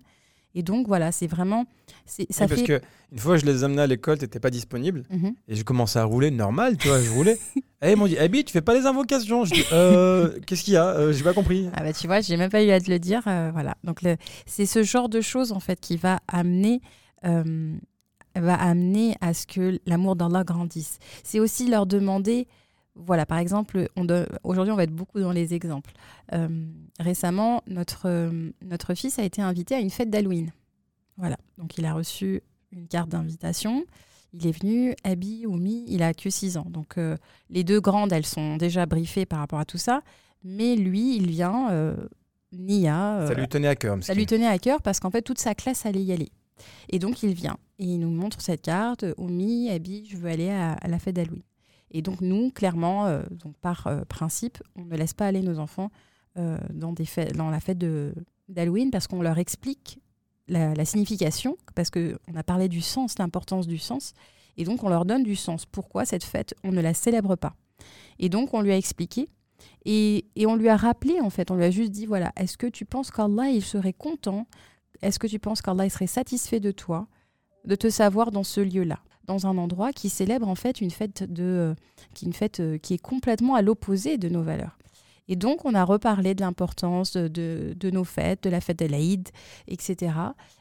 Et 0.55 0.63
donc 0.63 0.87
voilà, 0.87 1.11
c'est 1.13 1.27
vraiment. 1.27 1.65
Ça 2.07 2.21
Oui, 2.21 2.27
parce 2.39 2.61
fait. 2.61 2.65
que 2.65 2.81
une 3.13 3.19
fois, 3.19 3.37
je 3.37 3.45
les 3.47 3.65
amenais 3.65 3.83
à 3.83 3.87
l'école, 3.87 4.19
tu 4.19 4.25
n'étais 4.25 4.41
pas 4.41 4.51
disponible. 4.51 5.03
Mhm. 5.11 5.35
Et 5.49 5.55
j'ai 5.57 5.65
commencé 5.65 5.99
à 5.99 6.05
rouler 6.05 6.31
normal, 6.31 6.77
tu 6.77 6.89
vois, 6.89 7.01
je 7.01 7.11
roulais. 7.11 7.39
Et 7.83 7.91
ils 7.93 7.97
m'ont 7.97 8.07
dit, 8.07 8.17
Abby, 8.19 8.45
tu 8.45 8.53
fais 8.53 8.63
pas 8.63 8.73
les 8.75 8.87
invocations. 8.87 9.45
Je 9.45 9.55
dis, 9.55 9.65
euh, 9.73 10.39
qu'est-ce 10.47 10.63
qu'il 10.65 10.75
y 10.75 10.77
a 10.77 10.87
Euh, 10.87 11.13
J'ai 11.13 11.23
pas 11.25 11.35
compris. 11.35 11.69
Ah 11.75 11.83
bah 11.83 11.93
tu 11.93 12.07
vois, 12.07 12.21
j'ai 12.21 12.37
même 12.37 12.51
pas 12.51 12.63
eu 12.63 12.71
à 12.71 12.81
te 12.81 12.91
le 12.91 12.99
dire. 12.99 13.23
euh, 13.27 13.51
voilà. 13.53 13.75
Donc 13.85 14.01
le- 14.03 14.17
c'est 14.47 14.67
ce 14.67 14.83
genre 14.83 15.09
de 15.09 15.21
choses 15.21 15.53
en 15.53 15.61
fait 15.61 15.81
qui 15.81 15.97
va 15.97 16.21
amener, 16.29 16.81
euh, 17.27 17.75
va 18.37 18.55
amener 18.55 19.17
à 19.21 19.35
ce 19.35 19.47
que 19.47 19.79
l'amour 19.87 20.17
d'Allah 20.17 20.45
grandisse. 20.45 20.99
C'est 21.23 21.41
aussi 21.41 21.69
leur 21.69 21.87
demander, 21.87 22.47
voilà, 22.97 23.27
par 23.27 23.39
exemple, 23.39 23.89
aujourd'hui 24.45 24.73
on 24.73 24.77
va 24.77 24.85
être 24.85 24.95
beaucoup 24.95 25.21
dans 25.21 25.33
les 25.33 25.53
exemples. 25.53 25.93
Euh, 26.33 26.67
récemment, 27.01 27.63
notre 27.67 28.07
euh, 28.07 28.51
notre 28.63 28.95
fils 28.95 29.19
a 29.19 29.25
été 29.25 29.43
invité 29.43 29.75
à 29.75 29.81
une 29.81 29.91
fête 29.91 30.11
d'Halloween. 30.11 30.53
Voilà. 31.17 31.37
Donc 31.59 31.77
il 31.77 31.85
a 31.87 31.93
reçu 31.93 32.43
une 32.73 32.87
carte 32.87 33.09
d'invitation. 33.09 33.85
Il 34.33 34.47
est 34.47 34.61
venu, 34.61 34.95
Abby, 35.05 35.47
Oumi, 35.47 35.85
il 35.89 36.03
a 36.03 36.15
que 36.15 36.31
6 36.31 36.57
ans. 36.57 36.67
Donc 36.69 36.99
euh, 36.99 37.17
les 37.51 37.65
deux 37.65 37.81
grandes, 37.81 38.13
elles 38.13 38.27
sont 38.27 38.57
déjà 38.57 38.87
briefées 38.87 39.27
par 39.27 39.41
rapport 39.41 39.59
à 39.61 39.65
tout 39.65 39.79
ça. 39.79 40.03
Mais 40.45 40.77
lui, 40.77 41.17
il 41.17 41.29
vient, 41.29 41.71
euh, 41.71 41.97
Nia, 42.53 43.27
Ça 43.27 43.35
lui 43.35 43.49
tenait 43.49 43.69
à 43.69 43.77
cœur. 43.77 43.97
ça 44.03 44.15
lui 44.15 44.27
tenait 44.27 44.47
à 44.47 44.59
cœur 44.59 44.83
parce 44.83 45.01
qu'en 45.01 45.11
fait, 45.11 45.23
toute 45.23 45.39
sa 45.39 45.55
classe 45.55 45.87
allait 45.87 46.03
y 46.03 46.13
aller. 46.13 46.31
Et 46.91 46.99
donc, 46.99 47.23
il 47.23 47.35
vient 47.35 47.57
et 47.79 47.85
il 47.85 47.99
nous 47.99 48.11
montre 48.11 48.41
cette 48.41 48.63
carte. 48.63 49.05
Oumi, 49.17 49.71
Abby, 49.71 50.07
je 50.09 50.17
veux 50.17 50.29
aller 50.29 50.51
à, 50.51 50.73
à 50.75 50.89
la 50.89 50.99
fête 50.99 51.17
d'Halloween. 51.17 51.43
Et 51.95 52.03
donc, 52.03 52.21
nous, 52.21 52.51
clairement, 52.51 53.07
euh, 53.07 53.23
par 53.63 53.87
euh, 53.87 54.05
principe, 54.05 54.59
on 54.75 54.85
ne 54.85 54.97
laisse 54.97 55.15
pas 55.15 55.29
aller 55.29 55.41
nos 55.41 55.61
enfants 55.61 55.91
euh, 56.37 56.59
dans, 56.73 56.93
la 57.51 57.61
fête 57.61 57.79
d'Halloween 58.49 58.91
parce 58.91 59.07
qu'on 59.07 59.23
leur 59.23 59.39
explique 59.39 60.01
la, 60.49 60.75
la 60.75 60.85
signification, 60.85 61.57
parce 61.77 61.91
qu'on 61.91 62.35
a 62.35 62.43
parlé 62.43 62.69
du 62.69 62.81
sens, 62.81 63.17
l'importance 63.21 63.69
du 63.69 63.79
sens. 63.79 64.13
Et 64.57 64.65
donc, 64.65 64.83
on 64.83 64.89
leur 64.89 65.05
donne 65.05 65.23
du 65.23 65.37
sens. 65.37 65.67
Pourquoi 65.67 66.05
cette 66.05 66.25
fête, 66.25 66.55
on 66.65 66.73
ne 66.73 66.81
la 66.81 66.95
célèbre 66.95 67.37
pas? 67.37 67.55
Et 68.19 68.29
donc, 68.29 68.53
on 68.55 68.61
lui 68.61 68.73
a 68.73 68.77
expliqué. 68.77 69.29
Et, 69.85 70.27
et 70.35 70.47
on 70.47 70.57
lui 70.57 70.69
a 70.69 70.77
rappelé, 70.77 71.21
en 71.21 71.31
fait, 71.31 71.53
on 71.53 71.55
lui 71.55 71.65
a 71.65 71.71
juste 71.71 71.93
dit, 71.93 72.07
voilà, 72.07 72.33
est-ce 72.35 72.59
que 72.59 72.67
tu 72.67 72.85
penses 72.85 73.13
qu'Allah, 73.13 73.51
il 73.51 73.63
serait 73.63 73.93
content? 73.93 74.49
Est-ce 75.01 75.21
que 75.21 75.29
tu 75.29 75.39
penses 75.39 75.63
qu'Allah, 75.63 75.87
il 75.87 75.91
serait 75.91 76.09
satisfait 76.09 76.59
de 76.59 76.73
toi, 76.73 77.07
de 77.65 77.77
te 77.77 77.89
savoir 77.89 78.33
dans 78.33 78.45
ce 78.45 78.61
lieu-là? 78.61 78.99
Dans 79.27 79.47
un 79.47 79.57
endroit 79.59 79.93
qui 79.93 80.09
célèbre 80.09 80.49
en 80.49 80.55
fait 80.55 80.81
une 80.81 80.91
fête 80.91 81.23
de 81.23 81.43
euh, 81.43 81.75
qui 82.15 82.25
est 82.25 82.29
une 82.29 82.35
fête 82.35 82.61
euh, 82.61 82.79
qui 82.79 82.95
est 82.95 82.99
complètement 82.99 83.55
à 83.55 83.63
l'opposé 83.63 84.19
de 84.19 84.29
nos 84.29 84.43
valeurs. 84.43 84.79
Et 85.29 85.37
donc 85.37 85.65
on 85.65 85.75
a 85.75 85.85
reparlé 85.85 86.35
de 86.35 86.43
l'importance 86.43 87.13
de, 87.13 87.29
de- 87.29 87.75
de 87.79 87.91
nos 87.91 88.05
fêtes, 88.05 88.43
de 88.45 88.51
la 88.51 88.61
fête 88.61 88.79
de 88.81 88.87
l'Aïd, 88.87 89.29
etc. 89.69 90.13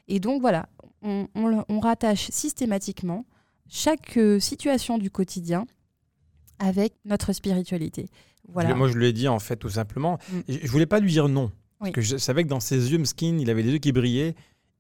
Et 0.08 0.20
donc 0.20 0.40
voilà, 0.42 0.68
on, 1.02 1.28
on- 1.36 1.66
on 1.68 1.80
rattache 1.80 2.30
systématiquement 2.32 3.26
chaque 3.68 4.16
euh, 4.18 4.40
situation 4.40 4.98
du 4.98 5.10
quotidien 5.12 5.66
avec 6.60 6.94
notre 7.06 7.34
spiritualité. 7.34 8.08
Voilà. 8.48 8.74
Moi, 8.76 8.88
je 8.90 8.94
lui 8.98 9.08
ai 9.08 9.14
dit, 9.14 9.28
en 9.28 9.40
fait, 9.40 9.56
tout 9.56 9.70
simplement. 9.70 10.18
Mm. 10.32 10.40
Je, 10.50 10.58
je 10.64 10.68
voulais 10.72 10.86
pas 10.86 11.00
lui 11.00 11.12
dire 11.12 11.28
non. 11.30 11.52
Oui. 11.80 11.92
Parce 11.92 11.96
que 11.96 12.02
je 12.02 12.18
savais 12.18 12.44
que 12.44 12.50
dans 12.50 12.60
ses 12.60 12.92
yeux, 12.92 13.04
skin, 13.06 13.38
il 13.40 13.50
avait 13.50 13.64
les 13.64 13.72
yeux 13.72 13.78
qui 13.80 13.92
brillaient. 13.92 14.36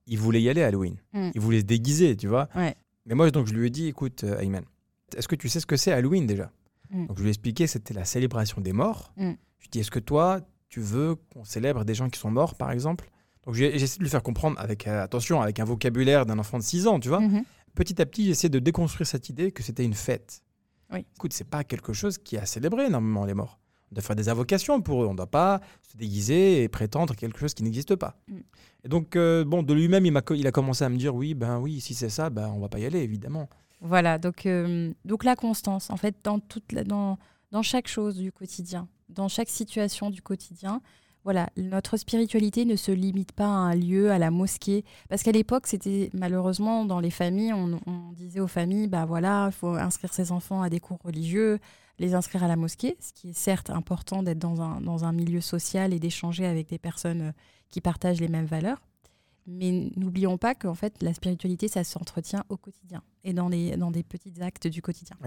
Il 0.06 0.18
voulait 0.20 0.42
y 0.42 0.50
aller 0.50 0.62
à 0.64 0.68
Halloween. 0.68 0.96
Mm. 1.14 1.30
Il 1.34 1.42
voulait 1.42 1.60
se 1.62 1.66
déguiser, 1.66 2.16
tu 2.18 2.28
vois. 2.28 2.50
Ouais. 2.56 2.76
Mais 3.06 3.16
moi, 3.16 3.30
donc, 3.32 3.48
je 3.48 3.54
lui 3.54 3.68
ai 3.68 3.70
dit, 3.70 3.88
écoute, 3.88 4.24
euh, 4.24 4.40
Ayman, 4.40 4.64
est-ce 5.16 5.28
que 5.28 5.36
tu 5.36 5.50
sais 5.50 5.60
ce 5.60 5.66
que 5.66 5.78
c'est 5.78 5.92
Halloween 5.92 6.26
déjà 6.26 6.52
Mm. 6.94 7.08
Donc, 7.08 7.18
je 7.18 7.24
lui 7.24 7.30
ai 7.30 7.32
expliqué, 7.32 7.68
c'était 7.68 7.94
la 7.94 8.06
célébration 8.06 8.62
des 8.62 8.74
morts. 8.74 9.14
Mm. 9.18 9.22
Je 9.22 9.64
lui 9.64 9.68
ai 9.68 9.70
dit, 9.72 9.80
est-ce 9.80 9.92
que 9.92 10.00
toi, 10.00 10.42
tu 10.70 10.80
veux 10.80 11.16
qu'on 11.16 11.44
célèbre 11.44 11.84
des 11.84 11.96
gens 11.96 12.10
qui 12.10 12.20
sont 12.20 12.32
morts, 12.32 12.56
par 12.56 12.72
exemple 12.72 13.10
Donc, 13.46 13.58
essayé 13.58 13.98
de 13.98 14.04
lui 14.04 14.10
faire 14.10 14.24
comprendre, 14.24 14.60
avec 14.60 14.88
euh, 14.88 15.04
attention, 15.04 15.42
avec 15.42 15.60
un 15.60 15.66
vocabulaire 15.66 16.26
d'un 16.26 16.40
enfant 16.40 16.58
de 16.58 16.64
6 16.64 16.88
ans, 16.88 17.00
tu 17.00 17.10
vois. 17.10 17.20
Mhm. 17.20 17.44
Petit 17.76 18.02
à 18.02 18.06
petit, 18.06 18.26
j'ai 18.26 18.32
essayé 18.32 18.50
de 18.50 18.60
déconstruire 18.60 19.08
cette 19.08 19.30
idée 19.30 19.52
que 19.52 19.64
c'était 19.64 19.84
une 19.84 19.96
fête. 19.96 20.44
Oui. 20.92 21.06
Écoute, 21.16 21.34
c'est 21.34 21.50
pas 21.50 21.64
quelque 21.64 21.92
chose 21.92 22.20
qui 22.20 22.36
est 22.36 22.40
à 22.40 22.46
célébrer 22.46 22.90
normalement 22.90 23.26
les 23.26 23.34
morts. 23.34 23.60
Doit 23.94 24.02
faire 24.04 24.16
des 24.16 24.30
invocations 24.30 24.82
pour 24.82 25.04
eux. 25.04 25.08
On 25.08 25.12
ne 25.12 25.18
doit 25.18 25.28
pas 25.28 25.62
se 25.90 25.96
déguiser 25.96 26.64
et 26.64 26.68
prétendre 26.68 27.16
quelque 27.16 27.40
chose 27.40 27.54
qui 27.54 27.64
n'existe 27.64 27.96
pas. 27.96 28.16
Mm. 28.28 28.38
Et 28.86 28.90
donc, 28.90 29.16
euh, 29.16 29.46
bon, 29.46 29.64
de 29.64 29.74
lui-même, 29.74 30.06
il, 30.06 30.22
il 30.36 30.48
a 30.48 30.52
commencé 30.52 30.84
à 30.84 30.90
me 30.90 30.98
dire 30.98 31.14
oui, 31.16 31.34
ben 31.36 31.60
oui, 31.60 31.80
si 31.80 31.94
c'est 31.94 32.10
ça, 32.10 32.30
ben 32.30 32.52
on 32.56 32.60
va 32.60 32.70
pas 32.70 32.80
y 32.80 32.86
aller, 32.86 33.00
évidemment. 33.00 33.48
Voilà, 33.82 34.18
donc, 34.18 34.46
euh, 34.46 34.92
donc 35.06 35.24
la 35.24 35.36
constance, 35.36 35.90
en 35.90 35.98
fait, 35.98 36.16
dans, 36.24 36.40
toute 36.40 36.72
la- 36.72 36.84
dans, 36.84 37.18
dans 37.52 37.62
chaque 37.62 37.88
chose 37.88 38.16
du 38.18 38.32
quotidien, 38.32 38.88
dans 39.10 39.28
chaque 39.28 39.50
situation 39.50 40.10
du 40.10 40.22
quotidien, 40.22 40.82
voilà, 41.26 41.50
notre 41.56 41.96
spiritualité 41.96 42.66
ne 42.66 42.76
se 42.76 42.92
limite 42.92 43.32
pas 43.32 43.46
à 43.46 43.48
un 43.48 43.76
lieu, 43.76 44.12
à 44.12 44.18
la 44.20 44.32
mosquée. 44.32 44.84
Parce 45.08 45.24
qu'à 45.24 45.32
l'époque, 45.32 45.68
c'était 45.68 46.10
malheureusement 46.14 46.84
dans 46.84 47.00
les 47.00 47.12
familles, 47.12 47.54
on, 47.54 47.80
on 47.86 48.12
disait 48.14 48.42
aux 48.42 48.48
familles, 48.48 48.88
bah 48.88 49.06
voilà, 49.06 49.48
il 49.50 49.54
faut 49.54 49.76
inscrire 49.76 50.14
ses 50.14 50.34
enfants 50.34 50.62
à 50.62 50.70
des 50.70 50.82
cours 50.82 51.00
religieux, 51.04 51.60
les 52.00 52.14
inscrire 52.16 52.44
à 52.44 52.48
la 52.48 52.56
mosquée, 52.56 52.98
ce 53.00 53.14
qui 53.14 53.30
est 53.30 53.38
certes 53.38 53.70
important 53.70 54.24
d'être 54.24 54.40
dans 54.40 54.62
un, 54.62 54.82
dans 54.82 55.06
un 55.06 55.12
milieu 55.12 55.42
social 55.42 55.94
et 55.94 56.00
d'échanger 56.00 56.46
avec 56.46 56.68
des 56.70 56.78
personnes 56.78 57.22
euh, 57.22 57.32
qui 57.70 57.82
partagent 57.82 58.20
les 58.20 58.28
mêmes 58.28 58.46
valeurs. 58.46 58.82
Mais 59.46 59.90
n'oublions 59.98 60.38
pas 60.38 60.56
qu'en 60.56 60.74
fait, 60.74 61.02
la 61.02 61.14
spiritualité, 61.14 61.68
ça 61.68 61.84
s'entretient 61.84 62.46
au 62.50 62.58
quotidien 62.58 63.04
et 63.24 63.34
dans, 63.34 63.50
les, 63.50 63.76
dans 63.76 63.92
des 63.92 64.04
petits 64.04 64.42
actes 64.42 64.68
du 64.68 64.82
quotidien. 64.82 65.18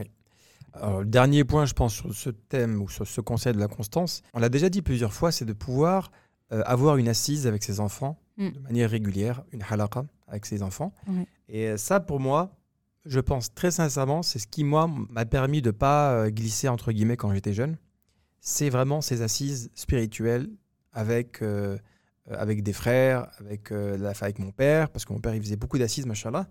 Alors, 0.72 1.00
le 1.00 1.07
dernier 1.07 1.44
point, 1.44 1.66
je 1.66 1.74
pense, 1.74 1.94
sur 1.94 2.14
ce 2.14 2.31
thème 2.31 2.81
ou 2.81 2.88
sur 2.88 3.07
ce 3.07 3.20
conseil 3.20 3.52
de 3.52 3.59
la 3.59 3.68
constance, 3.68 4.22
on 4.33 4.38
l'a 4.38 4.48
déjà 4.48 4.70
dit 4.70 4.81
plusieurs 4.81 5.12
fois, 5.12 5.33
c'est 5.33 5.44
de 5.44 5.52
pouvoir 5.52 6.11
euh, 6.52 6.62
avoir 6.64 6.96
une 6.96 7.09
assise 7.09 7.46
avec 7.46 7.62
ses 7.62 7.79
enfants 7.79 8.18
Mm. 8.37 8.50
de 8.50 8.59
manière 8.61 8.90
régulière, 8.90 9.44
une 9.52 9.62
halaqa 9.68 10.05
avec 10.29 10.46
ses 10.46 10.62
enfants. 10.62 10.92
Et 11.48 11.68
euh, 11.68 11.76
ça, 11.76 12.00
pour 12.00 12.20
moi, 12.20 12.50
je 13.07 13.21
pense 13.21 13.55
très 13.55 13.71
sincèrement, 13.71 14.23
c'est 14.23 14.38
ce 14.38 14.47
qui, 14.47 14.64
moi, 14.64 14.90
m'a 15.11 15.25
permis 15.25 15.62
de 15.62 15.71
pas 15.71 16.12
euh, 16.12 16.31
glisser, 16.31 16.69
entre 16.69 16.92
guillemets, 16.92 17.16
quand 17.16 17.33
j'étais 17.33 17.53
jeune. 17.53 17.77
C'est 18.40 18.71
vraiment 18.71 19.01
ces 19.01 19.23
assises 19.23 19.71
spirituelles 19.75 20.49
avec, 20.97 21.42
euh, 21.42 21.77
euh, 22.31 22.37
avec 22.38 22.62
des 22.62 22.73
frères, 22.73 23.29
avec, 23.38 23.71
euh, 23.71 23.97
la, 23.99 24.12
avec 24.21 24.38
mon 24.38 24.51
père, 24.51 24.88
parce 24.88 25.05
que 25.05 25.12
mon 25.12 25.21
père, 25.21 25.35
il 25.35 25.42
faisait 25.42 25.57
beaucoup 25.57 25.79
d'assises, 25.79 26.07
machallah. 26.07 26.47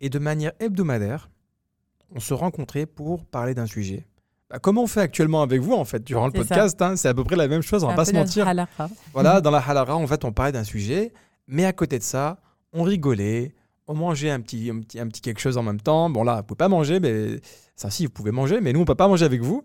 Et 0.00 0.10
de 0.10 0.18
manière 0.18 0.52
hebdomadaire, 0.58 1.30
on 2.14 2.20
se 2.20 2.34
rencontrait 2.34 2.84
pour 2.84 3.24
parler 3.24 3.54
d'un 3.54 3.66
sujet. 3.66 4.06
Bah, 4.50 4.58
comme 4.58 4.76
on 4.76 4.86
fait 4.86 5.00
actuellement 5.00 5.42
avec 5.42 5.60
vous, 5.60 5.72
en 5.72 5.84
fait, 5.84 6.04
durant 6.04 6.26
le 6.26 6.32
podcast, 6.32 6.80
hein, 6.82 6.96
c'est 6.96 7.08
à 7.08 7.14
peu 7.14 7.24
près 7.24 7.36
la 7.36 7.48
même 7.48 7.62
chose, 7.62 7.84
on 7.84 7.88
va 7.88 7.94
pas 7.94 8.04
se 8.04 8.12
mentir. 8.12 8.46
halakha. 8.46 8.88
Voilà, 9.12 9.40
dans 9.42 9.50
la 9.50 9.58
halara, 9.58 9.96
en 9.96 10.06
fait, 10.06 10.24
on 10.24 10.32
parlait 10.32 10.52
d'un 10.52 10.64
sujet, 10.64 11.12
mais 11.46 11.64
à 11.64 11.72
côté 11.72 11.98
de 11.98 12.04
ça, 12.04 12.38
on 12.72 12.82
rigolait, 12.82 13.54
on 13.88 13.94
mangeait 13.94 14.30
un 14.30 14.40
petit, 14.40 14.72
quelque 15.22 15.40
chose 15.40 15.56
en 15.58 15.62
même 15.62 15.80
temps. 15.80 16.10
Bon, 16.10 16.24
là, 16.24 16.36
vous 16.36 16.42
pouvez 16.42 16.58
pas 16.58 16.68
manger, 16.68 17.00
mais 17.00 17.40
ça, 17.76 17.90
si, 17.90 18.06
vous 18.06 18.12
pouvez 18.12 18.32
manger, 18.32 18.60
mais 18.60 18.72
nous, 18.72 18.80
on 18.80 18.84
peut 18.84 18.94
pas 18.94 19.08
manger 19.08 19.24
avec 19.24 19.42
vous. 19.42 19.64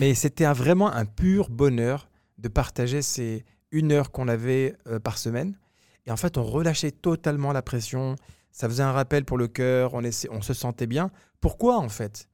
Mais 0.00 0.14
c'était 0.14 0.46
vraiment 0.52 0.92
un 0.92 1.06
pur 1.06 1.48
bonheur 1.50 2.08
de 2.38 2.48
partager 2.48 3.02
ces 3.02 3.44
une 3.70 3.92
heure 3.92 4.10
qu'on 4.10 4.28
avait 4.28 4.76
euh, 4.86 4.98
par 4.98 5.18
semaine. 5.18 5.58
Et 6.06 6.10
en 6.10 6.16
fait, 6.16 6.38
on 6.38 6.42
relâchait 6.42 6.90
totalement 6.90 7.52
la 7.52 7.62
pression. 7.62 8.16
Ça 8.50 8.68
faisait 8.68 8.82
un 8.82 8.92
rappel 8.92 9.24
pour 9.24 9.36
le 9.36 9.48
cœur, 9.48 9.94
on, 9.94 10.02
on 10.30 10.40
se 10.40 10.54
sentait 10.54 10.86
bien. 10.86 11.10
Pourquoi, 11.40 11.78
en 11.78 11.88
fait? 11.88 12.28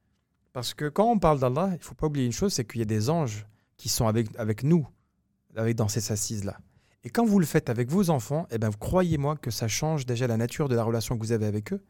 Parce 0.53 0.73
que 0.73 0.87
quand 0.87 1.11
on 1.11 1.19
parle 1.19 1.39
d'Allah, 1.39 1.71
il 1.73 1.79
faut 1.83 1.95
pas 1.95 2.07
oublier 2.07 2.25
une 2.25 2.31
chose, 2.31 2.53
c'est 2.53 2.65
qu'il 2.65 2.79
y 2.79 2.83
a 2.83 2.85
des 2.85 3.09
anges 3.09 3.45
qui 3.75 3.89
sont 3.89 4.07
avec, 4.07 4.27
avec 4.37 4.63
nous, 4.63 4.87
avec, 5.57 5.75
dans 5.75 5.89
ces 5.89 6.11
assises-là. 6.11 6.57
Et 7.05 7.09
quand 7.09 7.23
vous 7.25 7.39
le 7.39 7.45
faites 7.45 7.69
avec 7.69 7.89
vos 7.89 8.09
enfants, 8.09 8.47
eh 8.51 8.57
ben, 8.57 8.71
croyez-moi 8.77 9.37
que 9.37 9.51
ça 9.51 9.67
change 9.67 10.05
déjà 10.05 10.25
la 10.27 10.37
nature 10.37 10.67
de 10.67 10.75
la 10.75 10.83
relation 10.83 11.15
que 11.17 11.23
vous 11.23 11.31
avez 11.31 11.45
avec 11.45 11.71
eux, 11.71 11.81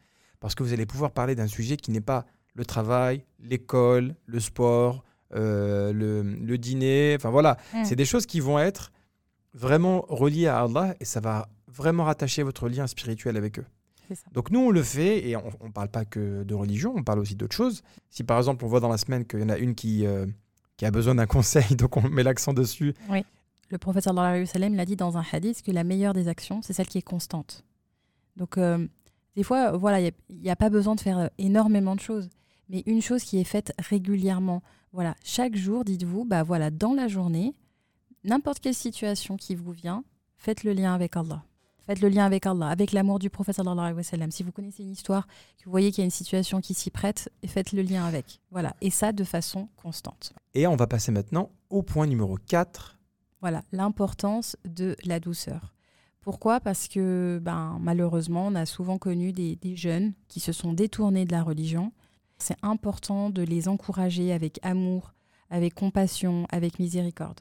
parce 0.42 0.54
que 0.56 0.62
vous 0.64 0.74
allez 0.74 0.86
pouvoir 0.86 1.12
parler 1.12 1.36
d'un 1.36 1.48
sujet 1.48 1.78
qui 1.78 1.90
n'est 1.92 2.02
pas 2.02 2.26
le 2.54 2.66
travail, 2.66 3.24
l'école, 3.40 4.16
le 4.26 4.40
sport, 4.40 5.04
euh, 5.34 5.92
le, 5.94 6.22
le 6.22 6.58
dîner, 6.58 7.16
enfin 7.18 7.30
voilà, 7.30 7.58
Mm. 7.74 7.86
c'est 7.86 7.96
des 7.96 8.06
choses 8.06 8.26
qui 8.26 8.40
vont 8.42 8.60
être 8.60 8.92
vraiment 9.54 10.06
reliées 10.10 10.48
à 10.48 10.60
Allah 10.62 10.96
et 11.00 11.06
ça 11.06 11.22
va 11.22 11.48
vraiment 11.68 12.04
rattacher 12.04 12.44
votre 12.44 12.68
lien 12.70 12.86
spirituel 12.88 13.38
avec 13.38 13.60
eux. 13.60 13.66
Donc 14.34 14.52
nous, 14.52 14.60
on 14.60 14.70
le 14.70 14.84
fait 14.84 15.28
et 15.28 15.36
on 15.36 15.52
ne 15.64 15.72
parle 15.72 15.88
pas 15.88 16.06
que 16.06 16.44
de 16.44 16.54
religion, 16.54 16.94
on 16.96 17.04
parle 17.04 17.20
aussi 17.20 17.36
d'autres 17.36 17.56
choses. 17.56 17.82
Si 18.10 18.24
par 18.24 18.38
exemple, 18.38 18.64
on 18.64 18.68
voit 18.68 18.80
dans 18.80 18.90
la 18.90 18.98
semaine 18.98 19.26
qu'il 19.26 19.40
y 19.40 19.44
en 19.44 19.50
a 19.50 19.58
une 19.58 19.74
qui, 19.74 20.06
euh, 20.06 20.28
qui 20.78 20.86
a 20.86 20.92
besoin 20.92 21.16
d'un 21.16 21.26
conseil, 21.38 21.76
donc 21.76 21.98
on 21.98 22.08
met 22.08 22.22
l'accent 22.22 22.54
dessus, 22.54 22.94
Le 23.70 23.78
wa 23.84 24.46
sallam 24.46 24.76
l'a 24.76 24.86
dit 24.86 24.96
dans 24.96 25.18
un 25.18 25.24
hadith 25.32 25.62
que 25.62 25.72
la 25.72 25.84
meilleure 25.84 26.14
des 26.14 26.28
actions, 26.28 26.62
c'est 26.62 26.74
celle 26.74 26.88
qui 26.88 27.00
est 27.00 27.02
constante. 27.02 27.64
Donc, 28.36 28.58
euh, 28.58 28.88
des 29.36 29.44
fois, 29.44 29.76
voilà, 29.76 30.00
il 30.02 30.14
n'y 30.30 30.50
a, 30.50 30.56
pas 30.56 30.70
besoin 30.70 30.96
de 30.96 31.02
faire 31.02 31.18
euh, 31.18 31.28
énormément 31.38 31.96
de 31.96 32.00
choses, 32.00 32.30
mais 32.70 32.84
une 32.86 33.02
chose 33.02 33.24
qui 33.24 33.40
est 33.40 33.46
faite 33.46 33.74
régulièrement. 33.80 34.62
Voilà, 34.94 35.16
chaque 35.24 35.56
jour, 35.56 35.84
dites-vous, 35.84 36.26
bah 36.26 36.44
voilà, 36.44 36.70
dans 36.70 36.94
la 36.94 37.08
journée, 37.08 37.54
n'importe 38.24 38.60
quelle 38.60 38.76
situation 38.76 39.36
qui 39.36 39.56
vous 39.56 39.72
vient, 39.72 40.04
faites 40.38 40.64
le 40.64 40.74
lien 40.74 40.94
avec 40.94 41.18
Allah. 41.18 41.44
Faites 41.86 42.02
le 42.02 42.10
lien 42.10 42.26
avec 42.26 42.48
Allah, 42.48 42.68
avec 42.68 42.94
l'amour 42.94 43.20
du 43.20 43.30
prophète 43.30 43.56
sallallahu. 43.56 44.04
Si 44.32 44.42
vous 44.42 44.52
connaissez 44.52 44.84
une 44.84 44.92
histoire, 44.92 45.28
que 45.58 45.66
vous 45.66 45.72
voyez 45.72 45.92
qu'il 45.92 46.00
y 46.00 46.02
a 46.02 46.06
une 46.06 46.12
situation 46.12 46.60
qui 46.60 46.74
s'y 46.74 46.90
prête, 46.90 47.32
faites 47.46 47.74
le 47.74 47.84
lien 47.84 48.06
avec. 48.06 48.40
Voilà, 48.50 48.76
et 48.82 48.90
ça 48.90 49.12
de 49.12 49.24
façon 49.24 49.70
constante. 49.76 50.34
Et 50.56 50.66
on 50.66 50.76
va 50.76 50.88
passer 50.88 51.12
maintenant 51.12 51.52
au 51.70 51.84
point 51.84 52.08
numéro 52.08 52.38
4. 52.48 52.95
Voilà, 53.46 53.64
l'importance 53.72 54.58
de 54.66 54.96
la 55.06 55.20
douceur. 55.20 55.76
Pourquoi? 56.22 56.60
Parce 56.60 56.88
que 56.88 57.40
ben, 57.44 57.78
malheureusement, 57.80 58.48
on 58.48 58.56
a 58.56 58.66
souvent 58.66 58.98
connu 58.98 59.34
des, 59.34 59.76
jeunes 59.76 60.14
qui 60.30 60.40
se 60.40 60.52
sont 60.52 60.74
détournés 60.74 61.26
de 61.26 61.32
la 61.32 61.44
religion. 61.44 61.92
C'est 62.40 62.58
important 62.64 63.30
de 63.30 63.44
les 63.44 63.68
encourager 63.68 64.34
avec 64.34 64.58
amour, 64.64 65.14
avec 65.52 65.76
compassion, 65.76 66.48
avec 66.50 66.80
miséricorde. 66.80 67.40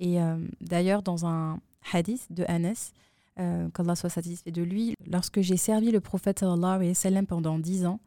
Et 0.00 0.22
euh, 0.22 0.38
d'ailleurs, 0.62 1.02
dans 1.02 1.26
un 1.26 1.60
hadith 1.92 2.32
de 2.32 2.46
Anas, 2.48 2.92
euh, 3.38 3.68
qu'Allah 3.74 3.94
soit 3.94 4.08
satisfait 4.08 4.52
de 4.52 4.62
lui, 4.62 4.94
lorsque 5.06 5.42
j'ai 5.42 5.58
servi 5.58 5.90
le 5.90 6.00
prophète 6.00 6.38
sallallahu 6.38 6.76
alayhi 6.76 6.94
sallam 6.94 7.26
pendant 7.26 7.58
dix 7.58 7.84
ans, 7.84 8.00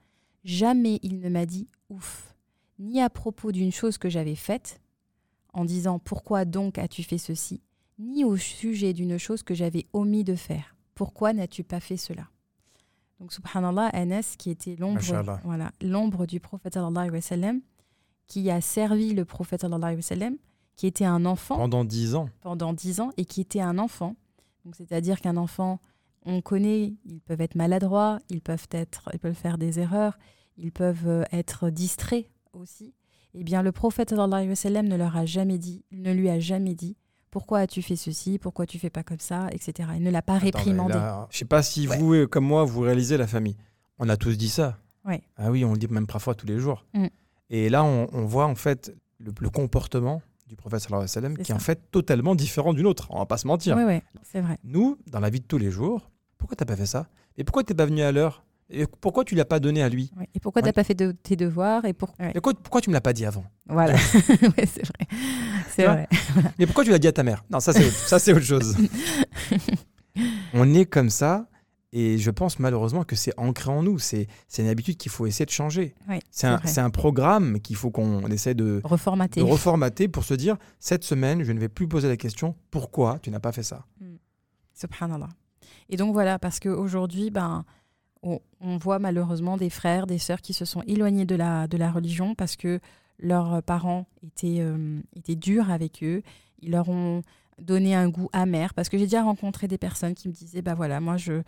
jamais 0.44 1.00
il 1.04 1.20
ne 1.20 1.30
m'a 1.30 1.46
dit 1.46 1.68
ouf, 1.92 2.34
ni 2.80 3.04
à 3.04 3.10
propos 3.12 3.52
d'une 3.52 3.72
chose 3.72 4.00
que 4.00 4.10
j'avais 4.10 4.34
faite, 4.34 4.82
en 5.56 5.66
disant 5.66 6.00
pourquoi 6.00 6.46
donc 6.46 6.78
as-tu 6.78 7.02
fait 7.02 7.18
ceci, 7.18 7.62
ni 7.98 8.24
au 8.24 8.38
sujet 8.38 8.94
d'une 8.94 9.18
chose 9.18 9.42
que 9.42 9.56
j'avais 9.56 9.88
omis 9.94 10.24
de 10.24 10.36
faire. 10.36 10.76
Pourquoi 10.94 11.34
n'as-tu 11.34 11.64
pas 11.64 11.80
fait 11.80 11.98
cela? 11.98 12.28
Donc, 13.20 13.32
subhanallah, 13.32 13.88
Anas, 13.88 14.36
qui 14.38 14.50
était 14.50 14.76
l'ombre 14.76 15.00
voilà, 15.46 15.72
l'ombre 15.82 16.26
du 16.26 16.42
prophète 16.42 16.78
sallam, 17.22 17.62
qui 18.28 18.52
a 18.52 18.60
servi 18.60 19.14
le 19.14 19.24
prophète 19.24 19.66
sallam, 20.02 20.36
qui 20.76 20.88
était 20.88 21.06
un 21.06 21.26
enfant 21.26 21.56
Pendant 21.56 21.86
10 21.86 22.16
ans. 22.16 22.30
pendant 22.42 22.74
10 22.74 23.00
ans 23.00 23.12
et 23.16 23.24
qui 23.24 23.40
était 23.40 23.62
un 23.62 23.78
enfant. 23.80 24.18
Donc, 24.66 24.76
c'est-à-dire 24.76 25.22
qu'un 25.22 25.38
enfant, 25.38 25.80
on 26.26 26.42
connaît, 26.42 26.96
ils 27.06 27.22
peuvent 27.22 27.40
être 27.40 27.56
maladroits, 27.56 28.20
ils 28.30 28.42
peuvent, 28.42 28.68
être, 28.72 29.10
ils 29.14 29.20
peuvent 29.20 29.34
faire 29.34 29.58
des 29.58 29.80
erreurs, 29.80 30.18
ils 30.58 30.74
peuvent 30.74 31.08
euh, 31.08 31.24
être 31.32 31.70
distraits 31.70 32.30
aussi. 32.52 32.94
Eh 33.38 33.44
bien, 33.44 33.62
le 33.62 33.72
prophète 33.72 34.10
sallallahu 34.12 34.48
ne 34.48 34.96
leur 34.96 35.16
a 35.18 35.26
jamais 35.26 35.58
dit, 35.58 35.84
ne 35.92 36.14
lui 36.14 36.30
a 36.30 36.40
jamais 36.40 36.74
dit 36.74 36.96
pourquoi 37.32 37.60
as-tu 37.60 37.82
fait 37.82 37.98
ceci, 37.98 38.40
pourquoi 38.40 38.66
tu 38.66 38.80
fais 38.80 38.90
pas 38.90 39.04
comme 39.04 39.20
ça, 39.20 39.50
etc. 39.52 39.90
Il 39.98 40.04
ne 40.04 40.10
l'a 40.10 40.22
pas 40.22 40.36
Attends, 40.36 40.46
réprimandé. 40.46 40.94
là, 40.94 41.28
je 41.32 41.38
sais 41.40 41.44
pas 41.46 41.62
si 41.64 41.86
Ouais. 41.88 41.98
vous, 41.98 42.28
comme 42.28 42.46
moi, 42.46 42.64
vous 42.64 42.80
réalisez 42.80 43.18
la 43.18 43.28
famille. 43.28 43.58
On 44.00 44.08
a 44.08 44.16
tous 44.16 44.38
dit 44.38 44.48
ça. 44.48 44.78
Ouais. 45.04 45.22
Ah 45.36 45.52
oui, 45.52 45.66
on 45.66 45.74
le 45.74 45.78
dit 45.78 45.88
même 45.90 46.08
parfois 46.08 46.34
tous 46.34 46.46
les 46.48 46.60
jours. 46.60 46.86
Mm. 46.94 47.08
Et 47.50 47.68
là, 47.70 47.84
on, 47.84 48.08
on 48.14 48.24
voit 48.26 48.46
en 48.46 48.56
fait 48.56 48.96
le, 49.20 49.34
le 49.38 49.50
comportement 49.50 50.22
du 50.48 50.56
prophète 50.56 50.80
sallallahu 50.80 51.10
alayhi 51.14 51.34
wa 51.38 51.44
qui 51.44 51.52
est 51.52 51.56
en 51.56 51.60
fait 51.60 51.92
totalement 51.92 52.36
différent 52.36 52.74
du 52.74 52.84
nôtre. 52.84 53.08
On 53.10 53.18
va 53.20 53.26
pas 53.26 53.38
se 53.38 53.48
mentir. 53.48 53.76
Oui, 53.76 53.84
oui, 53.86 54.00
c'est 54.24 54.40
vrai. 54.40 54.58
Nous, 54.64 54.98
dans 55.08 55.20
la 55.20 55.30
vie 55.30 55.42
de 55.42 55.46
tous 55.46 55.58
les 55.58 55.72
jours, 55.72 56.10
pourquoi 56.38 56.56
t'as 56.56 56.66
pas 56.66 56.78
fait 56.78 56.86
ça? 56.86 57.08
Et 57.36 57.44
pourquoi 57.44 57.64
t'es 57.66 57.74
pas 57.74 57.86
venu 57.86 58.02
à 58.02 58.14
l'heure? 58.14 58.45
Et 58.70 58.86
pourquoi 59.02 59.24
tu 59.24 59.36
l'as 59.36 59.46
pas 59.46 59.60
donné 59.60 59.84
à 59.84 59.90
lui? 59.90 60.12
Ouais. 60.18 60.28
Et 60.34 60.40
pourquoi 60.40 60.62
Ouais. 60.62 60.68
t'as 60.68 60.74
pas 60.74 60.84
fait 60.84 60.96
de, 60.96 61.12
tes 61.12 61.36
devoirs 61.36 61.86
et 61.86 61.94
pour... 61.94 62.14
ouais. 62.20 62.30
Et 62.30 62.34
pourquoi, 62.34 62.54
pourquoi 62.56 62.82
tu 62.82 62.90
me 62.90 62.96
l'as 62.96 63.02
pas 63.02 63.14
dit 63.14 63.26
avant? 63.26 63.46
Voilà, 63.68 63.96
c'est 63.98 64.86
vrai. 64.86 65.08
C'est 65.70 65.86
vrai. 65.86 66.08
Et 66.60 66.66
pourquoi 66.66 66.84
tu 66.84 66.90
l'as 66.92 67.00
dit 67.00 67.08
à 67.08 67.12
ta 67.12 67.24
mère? 67.24 67.44
Non, 67.50 67.60
ça 67.60 67.74
c'est 67.74 67.86
autre, 67.86 67.96
ça, 67.96 68.18
c'est 68.20 68.32
autre 68.32 68.46
chose. 68.46 68.76
on 70.54 70.74
est 70.74 70.86
comme 70.86 71.10
ça. 71.10 71.48
Et 71.92 72.18
je 72.18 72.30
pense 72.30 72.60
malheureusement 72.60 73.04
que 73.06 73.16
c'est 73.16 73.32
ancré 73.38 73.72
en 73.72 73.82
nous. 73.82 74.00
C'est 74.00 74.28
c'est 74.48 74.62
une 74.64 74.68
habitude 74.68 74.98
qu'il 74.98 75.12
faut 75.12 75.26
essayer 75.28 75.46
de 75.46 75.52
changer. 75.52 75.96
Ouais, 76.10 76.20
C'est 76.30 76.48
un, 76.48 76.60
un 76.78 76.90
programme 76.90 77.60
qu'il 77.62 77.76
faut 77.78 77.90
qu'on 77.90 78.26
essaie 78.28 78.54
de, 78.54 78.82
Reformaté. 78.84 79.40
de 79.40 79.46
reformater 79.46 80.08
pour 80.10 80.26
se 80.26 80.34
dire 80.34 80.58
cette 80.80 81.04
semaine, 81.06 81.44
je 81.44 81.52
ne 81.54 81.60
vais 81.60 81.70
plus 81.70 81.88
poser 81.88 82.08
la 82.10 82.18
question 82.18 82.56
pourquoi 82.70 83.20
tu 83.20 83.32
n'as 83.32 83.40
pas 83.40 83.54
fait 83.54 83.64
ça? 83.64 83.86
Subhanallah. 84.74 85.30
Et 85.90 85.96
donc 85.98 86.12
voilà, 86.14 86.38
parce 86.38 86.60
qu'aujourd'hui, 86.60 87.30
ben, 87.30 87.64
on, 88.24 88.40
voit 88.78 89.00
malheureusement 89.00 89.58
des 89.58 89.70
frères, 89.70 90.08
des 90.08 90.18
sœurs 90.18 90.42
qui 90.42 90.54
se 90.54 90.66
sont 90.66 90.82
éloignés 90.88 91.26
de 91.26 91.36
la, 91.36 91.68
de 91.68 91.78
la 91.78 91.92
religion 91.92 92.34
parce 92.34 92.56
que 92.56 92.80
leurs 93.20 93.62
parents 93.64 94.08
étaient, 94.24 94.60
euh, 94.60 95.00
étaient 95.16 95.36
durs 95.36 95.70
avec 95.70 96.04
eux. 96.04 96.24
Ils 96.62 96.72
leur 96.72 96.90
ont 96.90 97.22
donné 97.60 97.96
un 97.96 98.10
goût 98.10 98.30
amer. 98.34 98.74
Parce 98.74 98.90
que 98.90 98.98
j'ai 98.98 99.06
déjà 99.06 99.24
rencontré 99.24 99.68
des 99.68 99.78
personnes 99.78 100.14
qui 100.14 100.28
me 100.28 100.34
disaient, 100.34 100.62
bah 100.62 100.74
voilà, 100.76 101.00
moi 101.00 101.18
je. 101.18 101.42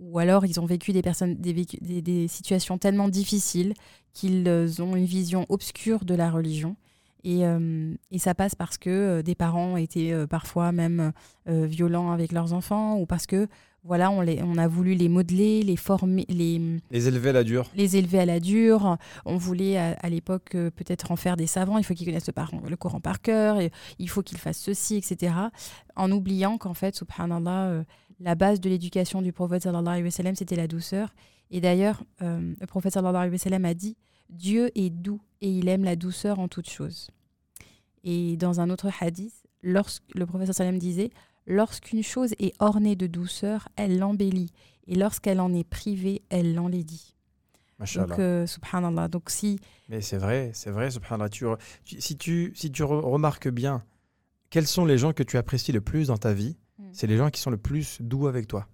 Ou, 0.00 0.18
alors 0.18 0.44
ils 0.44 0.58
ont 0.58 0.66
vécu 0.66 0.92
des, 0.92 1.02
personnes, 1.02 1.36
des, 1.36 1.52
des, 1.52 2.02
des 2.02 2.26
situations 2.26 2.78
tellement 2.78 3.08
difficiles 3.08 3.74
qu'ils 4.12 4.82
ont 4.82 4.96
une 4.96 5.04
vision 5.04 5.46
obscure 5.50 6.04
de 6.04 6.16
la 6.16 6.32
religion. 6.32 6.74
Et, 7.24 7.46
euh, 7.46 7.94
et 8.10 8.18
ça 8.18 8.34
passe 8.34 8.54
parce 8.54 8.78
que 8.78 8.90
euh, 8.90 9.22
des 9.22 9.34
parents 9.34 9.76
étaient 9.76 10.12
euh, 10.12 10.26
parfois 10.26 10.72
même 10.72 11.12
violents 11.46 12.10
avec 12.12 12.32
leurs 12.32 12.52
enfants 12.52 12.96
ou 12.98 13.06
parce 13.06 13.26
que 13.26 13.48
voilà 13.84 14.12
on, 14.12 14.20
les, 14.20 14.40
on 14.44 14.56
a 14.58 14.68
voulu 14.68 14.94
les 14.94 15.08
modeler, 15.08 15.62
les 15.64 15.76
former, 15.76 16.24
les, 16.28 16.78
Les 16.92 17.08
élever 17.08 17.30
à 17.30 17.32
la 17.32 17.42
dure. 17.42 17.68
les 17.74 17.96
élever 17.96 18.20
à 18.20 18.26
la 18.26 18.38
dure. 18.38 18.96
On 19.24 19.36
voulait 19.36 19.76
à, 19.76 19.92
à 20.00 20.08
l'époque 20.08 20.50
peut-être 20.52 21.10
en 21.10 21.16
faire 21.16 21.36
des 21.36 21.48
savants. 21.48 21.78
Il 21.78 21.84
faut 21.84 21.94
qu'ils 21.94 22.06
connaissent 22.06 22.28
le, 22.28 22.32
par- 22.32 22.52
le 22.64 22.76
Coran 22.76 23.00
par 23.00 23.20
cœur. 23.20 23.58
Et 23.60 23.72
il 23.98 24.08
faut 24.08 24.22
qu'ils 24.22 24.38
fassent 24.38 24.60
ceci, 24.60 24.94
etc. 24.94 25.34
En 25.96 26.12
oubliant 26.12 26.58
qu'en 26.58 26.74
fait, 26.74 26.94
subhanallah, 26.94 27.64
euh, 27.70 27.82
la 28.20 28.36
base 28.36 28.60
de 28.60 28.68
l'éducation 28.68 29.20
du 29.20 29.32
prophète 29.32 29.62
sallallahu 29.64 29.88
alayhi 29.88 30.04
wa 30.04 30.10
sallam, 30.12 30.36
c'était 30.36 30.54
la 30.56 30.68
douceur. 30.68 31.12
Et 31.50 31.60
d'ailleurs, 31.60 32.04
euh, 32.22 32.54
le 32.60 32.66
prophète 32.68 32.92
sallallahu 32.92 33.16
alayhi 33.16 33.32
wa 33.32 33.38
sallam 33.38 33.64
a 33.64 33.74
dit 33.74 33.96
Dieu 34.32 34.70
est 34.74 34.90
doux 34.90 35.20
et 35.40 35.50
il 35.50 35.68
aime 35.68 35.84
la 35.84 35.96
douceur 35.96 36.38
en 36.38 36.48
toutes 36.48 36.68
choses. 36.70 37.08
Et 38.04 38.36
dans 38.36 38.60
un 38.60 38.70
autre 38.70 38.88
hadith, 39.00 39.34
lorsque, 39.62 40.02
le 40.14 40.24
wa 40.24 40.46
sallam 40.52 40.78
disait 40.78 41.10
Lorsqu'une 41.46 42.02
chose 42.04 42.34
est 42.38 42.52
ornée 42.60 42.94
de 42.94 43.08
douceur, 43.08 43.68
elle 43.76 43.98
l'embellit. 43.98 44.52
Et 44.86 44.94
lorsqu'elle 44.94 45.40
en 45.40 45.52
est 45.52 45.64
privée, 45.68 46.22
elle 46.28 46.54
l'enlaidit. 46.54 47.14
Donc, 48.06 48.18
euh, 48.20 48.46
subhanallah. 48.46 49.08
Donc, 49.08 49.28
si. 49.28 49.58
Mais 49.88 50.00
c'est 50.00 50.18
vrai, 50.18 50.52
c'est 50.54 50.70
vrai, 50.70 50.90
subhanallah. 50.92 51.28
Tu 51.28 51.44
re- 51.44 51.58
tu- 51.84 52.00
si 52.00 52.16
tu, 52.16 52.52
si 52.54 52.70
tu 52.70 52.82
re- 52.84 53.00
remarques 53.00 53.48
bien, 53.48 53.82
quels 54.50 54.68
sont 54.68 54.84
les 54.84 54.98
gens 54.98 55.12
que 55.12 55.24
tu 55.24 55.36
apprécies 55.36 55.72
le 55.72 55.80
plus 55.80 56.06
dans 56.08 56.16
ta 56.18 56.32
vie 56.32 56.56
Mm. 56.78 56.84
C'est 56.92 57.06
les 57.06 57.16
gens 57.18 57.28
qui 57.28 57.40
sont 57.40 57.50
le 57.50 57.58
plus 57.58 58.00
doux 58.00 58.26
avec 58.28 58.46
toi. 58.46 58.66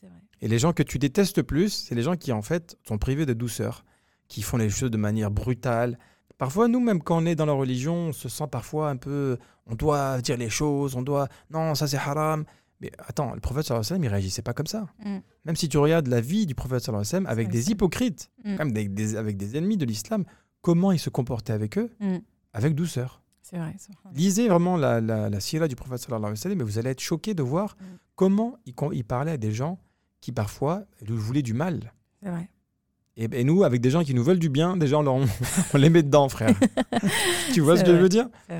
C'est 0.00 0.06
vrai. 0.06 0.16
Et 0.40 0.48
les 0.48 0.58
gens 0.58 0.72
que 0.72 0.82
tu 0.82 0.98
détestes 0.98 1.36
le 1.38 1.42
plus, 1.44 1.70
c'est 1.70 1.94
les 1.94 2.02
gens 2.02 2.16
qui 2.16 2.32
en 2.32 2.40
fait 2.40 2.78
sont 2.88 2.96
privés 2.98 3.26
de 3.26 3.34
douceur, 3.34 3.84
qui 4.28 4.42
font 4.42 4.56
les 4.56 4.68
choses 4.70 4.90
de 4.90 4.96
manière 4.96 5.30
brutale. 5.30 5.98
Parfois, 6.38 6.68
nous, 6.68 6.80
même 6.80 7.02
quand 7.02 7.22
on 7.22 7.26
est 7.26 7.34
dans 7.34 7.46
la 7.46 7.52
religion, 7.52 7.94
on 8.08 8.12
se 8.12 8.28
sent 8.28 8.46
parfois 8.50 8.90
un 8.90 8.96
peu. 8.96 9.38
On 9.66 9.74
doit 9.74 10.20
dire 10.20 10.36
les 10.36 10.50
choses, 10.50 10.94
on 10.94 11.02
doit. 11.02 11.28
Non, 11.50 11.74
ça 11.74 11.86
c'est 11.88 11.96
haram. 11.96 12.44
Mais 12.80 12.92
attends, 12.98 13.32
le 13.34 13.40
prophète 13.40 13.64
sallallahu 13.64 13.80
alayhi 13.80 13.92
wa 13.94 13.96
sallam, 13.96 14.04
il 14.04 14.08
réagissait 14.08 14.42
pas 14.42 14.52
comme 14.52 14.66
ça. 14.66 14.86
Mm. 15.04 15.16
Même 15.46 15.56
si 15.56 15.68
tu 15.68 15.78
regardes 15.78 16.08
la 16.08 16.20
vie 16.20 16.44
du 16.44 16.54
prophète 16.54 16.80
sallallahu 16.82 17.00
alayhi 17.00 17.06
wa 17.06 17.10
sallam 17.10 17.26
avec 17.26 17.48
des 17.48 17.70
hypocrites, 17.70 18.30
Mm. 18.44 18.54
même 18.56 18.68
avec 18.68 18.92
des, 18.92 19.16
avec 19.16 19.36
des 19.38 19.56
ennemis 19.56 19.78
de 19.78 19.86
l'islam, 19.86 20.24
comment 20.60 20.92
il 20.92 20.98
se 20.98 21.08
comportait 21.08 21.54
avec 21.54 21.78
eux 21.78 21.90
Mm. 22.00 22.16
Avec 22.52 22.74
douceur. 22.74 23.22
C'est 23.40 23.56
vrai. 23.58 23.74
Lisez 24.12 24.48
vraiment 24.48 24.76
la, 24.76 25.00
la, 25.00 25.30
la 25.30 25.40
sira 25.40 25.68
du 25.68 25.76
prophète 25.76 26.00
sallallahu 26.00 26.22
alayhi 26.24 26.32
wa 26.38 26.42
sallam 26.42 26.60
et 26.60 26.64
vous 26.64 26.78
allez 26.78 26.90
être 26.90 27.00
choqué 27.00 27.32
de 27.32 27.42
voir 27.42 27.76
Mm. 27.80 27.84
comment 28.14 28.58
il, 28.66 28.74
il 28.92 29.04
parlait 29.04 29.32
à 29.32 29.36
des 29.38 29.52
gens 29.52 29.78
qui 30.20 30.32
parfois 30.32 30.82
lui 31.00 31.16
voulaient 31.16 31.42
du 31.42 31.54
mal. 31.54 31.92
C'est 32.22 32.28
vrai. 32.28 32.50
Et, 33.18 33.28
et 33.32 33.44
nous, 33.44 33.64
avec 33.64 33.80
des 33.80 33.90
gens 33.90 34.04
qui 34.04 34.12
nous 34.14 34.22
veulent 34.24 34.38
du 34.38 34.48
bien, 34.50 34.76
déjà 34.76 34.98
on, 34.98 35.02
leur- 35.02 35.16
on 35.74 35.78
les 35.78 35.88
met 35.90 36.02
dedans, 36.02 36.28
frère. 36.28 36.54
tu 37.54 37.60
vois 37.60 37.76
ce 37.76 37.82
que 37.84 37.90
je 37.96 38.00
veux 38.02 38.08
dire? 38.08 38.28
Vrai. 38.48 38.58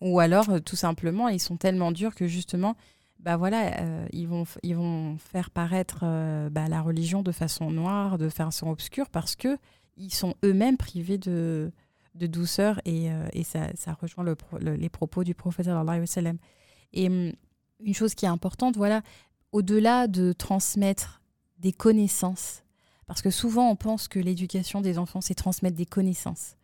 Ou 0.00 0.18
alors, 0.20 0.50
euh, 0.50 0.58
tout 0.58 0.76
simplement, 0.76 1.28
ils 1.28 1.40
sont 1.40 1.56
tellement 1.56 1.92
durs 1.92 2.14
que 2.14 2.26
justement, 2.26 2.76
bah 3.20 3.36
voilà, 3.36 3.80
euh, 3.80 4.06
ils, 4.12 4.26
vont, 4.28 4.44
ils 4.62 4.74
vont 4.76 5.16
faire 5.18 5.50
paraître 5.50 6.00
euh, 6.02 6.50
bah, 6.50 6.68
la 6.68 6.80
religion 6.82 7.22
de 7.22 7.32
façon 7.32 7.70
noire, 7.70 8.18
de 8.18 8.28
façon 8.28 8.68
obscure, 8.70 9.08
parce 9.08 9.36
que 9.36 9.56
ils 9.96 10.12
sont 10.12 10.34
eux-mêmes 10.44 10.76
privés 10.76 11.16
de, 11.18 11.70
de 12.16 12.26
douceur 12.26 12.80
et, 12.84 13.10
euh, 13.10 13.26
et 13.32 13.44
ça, 13.44 13.68
ça 13.76 13.94
rejoint 14.00 14.24
le 14.24 14.34
pro- 14.34 14.58
le- 14.58 14.74
les 14.74 14.88
propos 14.88 15.22
du 15.24 15.34
prophète. 15.34 15.68
Et 16.92 17.06
hum, 17.08 17.32
une 17.84 17.94
chose 17.94 18.14
qui 18.14 18.24
est 18.24 18.28
importante, 18.28 18.76
voilà, 18.76 19.02
au-delà 19.52 20.06
de 20.08 20.32
transmettre 20.32 21.20
des 21.58 21.72
connaissances, 21.72 22.62
parce 23.06 23.22
que 23.22 23.30
souvent 23.30 23.70
on 23.70 23.76
pense 23.76 24.08
que 24.08 24.18
l'éducation 24.18 24.80
des 24.80 24.98
enfants, 24.98 25.20
c'est 25.20 25.34
transmettre 25.34 25.76
des 25.76 25.86
connaissances. 25.86 26.56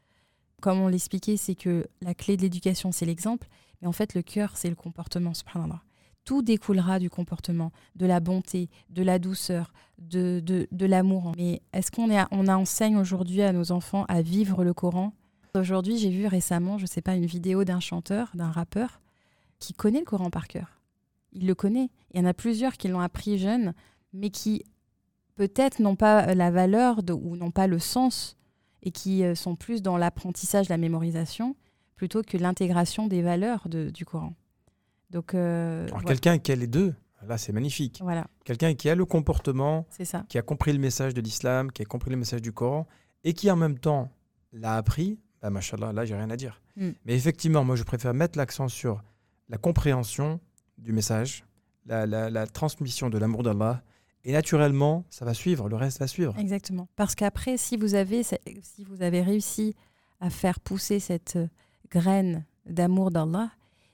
Comme 0.61 0.81
on 0.81 0.88
l'expliquait, 0.88 1.37
c'est 1.37 1.57
que 1.57 1.87
la 2.02 2.14
clé 2.14 2.37
de 2.37 2.42
l'éducation, 2.42 2.92
c'est 2.92 3.07
l'exemple, 3.07 3.48
mais 3.81 3.88
en 3.88 3.92
fait, 3.92 4.14
le 4.14 4.22
cœur, 4.22 4.57
c'est 4.57 4.68
le 4.68 4.76
comportement, 4.76 5.35
subhanallah. 5.35 5.83
Tout 6.24 6.42
découlera 6.42 7.00
du 7.00 7.11
comportement, 7.11 7.72
de 7.96 8.07
la 8.07 8.20
bonté, 8.20 8.70
de 8.90 9.02
la 9.02 9.18
douceur, 9.18 9.72
de, 9.98 10.40
de, 10.44 10.68
de 10.70 10.87
l'amour. 10.87 11.33
Mais 11.37 11.62
est-ce 11.72 11.90
qu'on 11.90 12.11
est 12.11 12.24
on 12.31 12.46
enseigne 12.46 12.96
aujourd'hui 12.96 13.42
à 13.42 13.52
nos 13.52 13.72
enfants 13.72 14.05
à 14.09 14.22
vivre 14.22 14.62
le 14.62 14.72
Coran? 14.72 15.12
Aujourd'hui, 15.57 15.98
j'ai 15.98 16.11
vu 16.11 16.28
récemment, 16.28 16.78
je 16.78 16.87
sais 16.87 17.02
pas, 17.02 17.16
une 17.16 17.26
vidéo 17.26 17.64
d'un 17.64 17.81
chanteur, 17.81 18.31
d'un 18.35 18.52
rappeur, 18.52 19.00
qui 19.59 19.74
connaît 19.74 19.98
le 19.98 20.05
Coran 20.05 20.31
par 20.31 20.46
cœur. 20.46 20.81
Il 21.33 21.46
le 21.46 21.57
connaît. 21.57 21.90
Il 22.14 22.20
y 22.20 22.22
en 22.22 22.26
a 22.28 22.35
plusieurs 22.35 22.76
qui 22.76 22.87
l'ont 22.87 23.00
appris 23.00 23.37
jeune, 23.37 23.74
mais 24.12 24.31
qui 24.31 24.62
peut-être 25.46 25.81
n'ont 25.81 25.96
pas 25.96 26.35
la 26.35 26.50
valeur 26.50 27.02
de- 27.02 27.12
ou 27.12 27.37
n'ont 27.37 27.50
pas 27.50 27.66
le 27.66 27.78
sens 27.78 28.37
et 28.83 28.90
qui 28.90 29.24
euh, 29.24 29.35
sont 29.35 29.57
plus 29.57 29.83
dans 29.83 29.96
l'apprentissage, 29.96 30.68
la 30.68 30.76
mémorisation, 30.78 31.57
plutôt 31.96 32.22
que 32.22 32.37
l'intégration 32.37 33.07
des 33.09 33.22
valeurs 33.22 33.68
de- 33.68 33.90
du 33.90 34.05
Coran. 34.05 34.35
Donc, 35.11 35.35
euh, 35.35 35.87
voilà. 35.90 36.05
Quelqu'un 36.07 36.38
qui 36.38 36.52
a 36.52 36.57
les 36.57 36.66
deux, 36.66 36.94
là 37.26 37.38
c'est 37.38 37.52
magnifique. 37.52 37.98
Voilà, 38.02 38.26
Quelqu'un 38.44 38.74
qui 38.74 38.88
a 38.88 38.94
le 38.94 39.05
comportement, 39.05 39.85
c'est 39.90 40.05
ça. 40.05 40.24
qui 40.28 40.38
a 40.38 40.42
compris 40.42 40.72
le 40.72 40.78
message 40.78 41.12
de 41.14 41.20
l'islam, 41.20 41.70
qui 41.72 41.83
a 41.83 41.85
compris 41.85 42.11
le 42.11 42.16
message 42.16 42.42
du 42.42 42.52
Coran, 42.52 42.87
et 43.24 43.33
qui 43.35 43.50
en 43.50 43.57
même 43.57 43.78
temps 43.78 44.11
l'a 44.52 44.76
appris, 44.76 45.18
bah, 45.40 45.50
machallah, 45.50 45.92
là 45.92 46.05
j'ai 46.05 46.14
rien 46.16 46.31
à 46.31 46.37
dire. 46.37 46.61
Mm. 46.76 46.90
Mais 47.05 47.14
effectivement, 47.14 47.64
moi 47.64 47.76
je 47.76 47.83
préfère 47.85 48.14
mettre 48.14 48.38
l'accent 48.38 48.68
sur 48.68 49.02
la 49.48 49.59
compréhension 49.59 50.40
du 50.78 50.92
message, 50.92 51.44
la, 51.87 52.07
la- 52.07 52.31
la 52.31 52.46
transmission 52.46 53.11
de 53.11 53.18
l'amour 53.18 53.42
d'Allah. 53.42 53.83
Et 54.24 54.32
naturellement, 54.32 55.04
ça 55.11 55.24
va 55.24 55.35
suivre, 55.35 55.68
le 55.68 55.76
reste 55.76 55.98
va 55.98 56.06
suivre. 56.06 56.35
Exactement. 56.38 56.88
Parce 56.96 57.14
qu'après, 57.14 57.56
si 57.56 57.76
vous 57.76 57.94
avez, 57.94 58.22
réussi 59.22 59.74
à 60.20 60.30
faire 60.30 60.61
pousser 60.61 61.00
cette 61.00 61.37
euh, 61.37 61.48
graine 61.90 62.44
d'amour 62.66 63.11
d'Allah, 63.11 63.50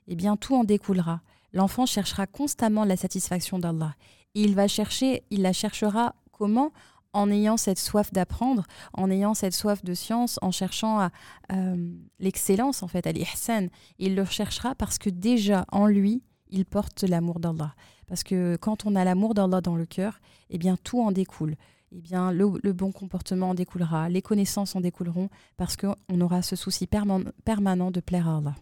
eh 0.06 0.16
bien 0.16 0.36
tout 0.36 0.54
en 0.54 0.64
découlera. 0.64 1.22
L'enfant 1.52 1.86
cherchera 1.86 2.26
constamment 2.26 2.84
la 2.84 2.96
satisfaction 2.96 3.58
d'Allah. 3.58 3.94
Il 4.34 4.54
va 4.54 4.68
chercher, 4.68 5.22
il 5.30 5.42
la 5.42 5.54
cherchera 5.54 6.14
comment? 6.32 6.72
En 7.14 7.30
ayant 7.30 7.56
cette 7.56 7.78
soif 7.78 8.12
d'apprendre, 8.12 8.64
en 8.92 9.10
ayant 9.10 9.32
cette 9.32 9.54
soif 9.54 9.82
de 9.82 9.94
science, 9.94 10.38
en 10.42 10.50
cherchant 10.50 11.00
à, 11.00 11.10
euh, 11.52 11.90
l'excellence 12.18 12.82
en 12.82 12.88
fait, 12.88 13.06
à 13.06 13.12
l'ihsan. 13.12 13.68
Il 13.98 14.14
le 14.14 14.26
cherchera 14.26 14.74
parce 14.74 14.98
que 14.98 15.08
déjà 15.08 15.64
en 15.72 15.86
lui, 15.86 16.22
il 16.50 16.66
porte 16.66 17.02
l'amour 17.04 17.40
d'Allah. 17.40 17.74
Parce 18.08 18.24
que 18.24 18.56
quand 18.56 18.86
on 18.86 18.96
a 18.96 19.04
l'amour 19.04 19.34
d'Allah 19.34 19.60
dans 19.60 19.76
le 19.76 19.86
cœur, 19.86 20.20
eh 20.50 20.58
bien 20.58 20.76
tout 20.76 21.00
en 21.00 21.12
découle 21.12 21.56
eh 21.92 22.00
bien, 22.00 22.32
le, 22.32 22.50
le 22.62 22.72
bon 22.72 22.92
comportement 22.92 23.50
en 23.50 23.54
découlera, 23.54 24.08
les 24.08 24.22
connaissances 24.22 24.76
en 24.76 24.80
découleront, 24.80 25.30
parce 25.56 25.76
qu'on 25.76 26.20
aura 26.20 26.42
ce 26.42 26.56
souci 26.56 26.86
perman- 26.86 27.32
permanent 27.44 27.90
de 27.90 28.00
plaire 28.00 28.28
à 28.28 28.38
Allah. 28.38 28.54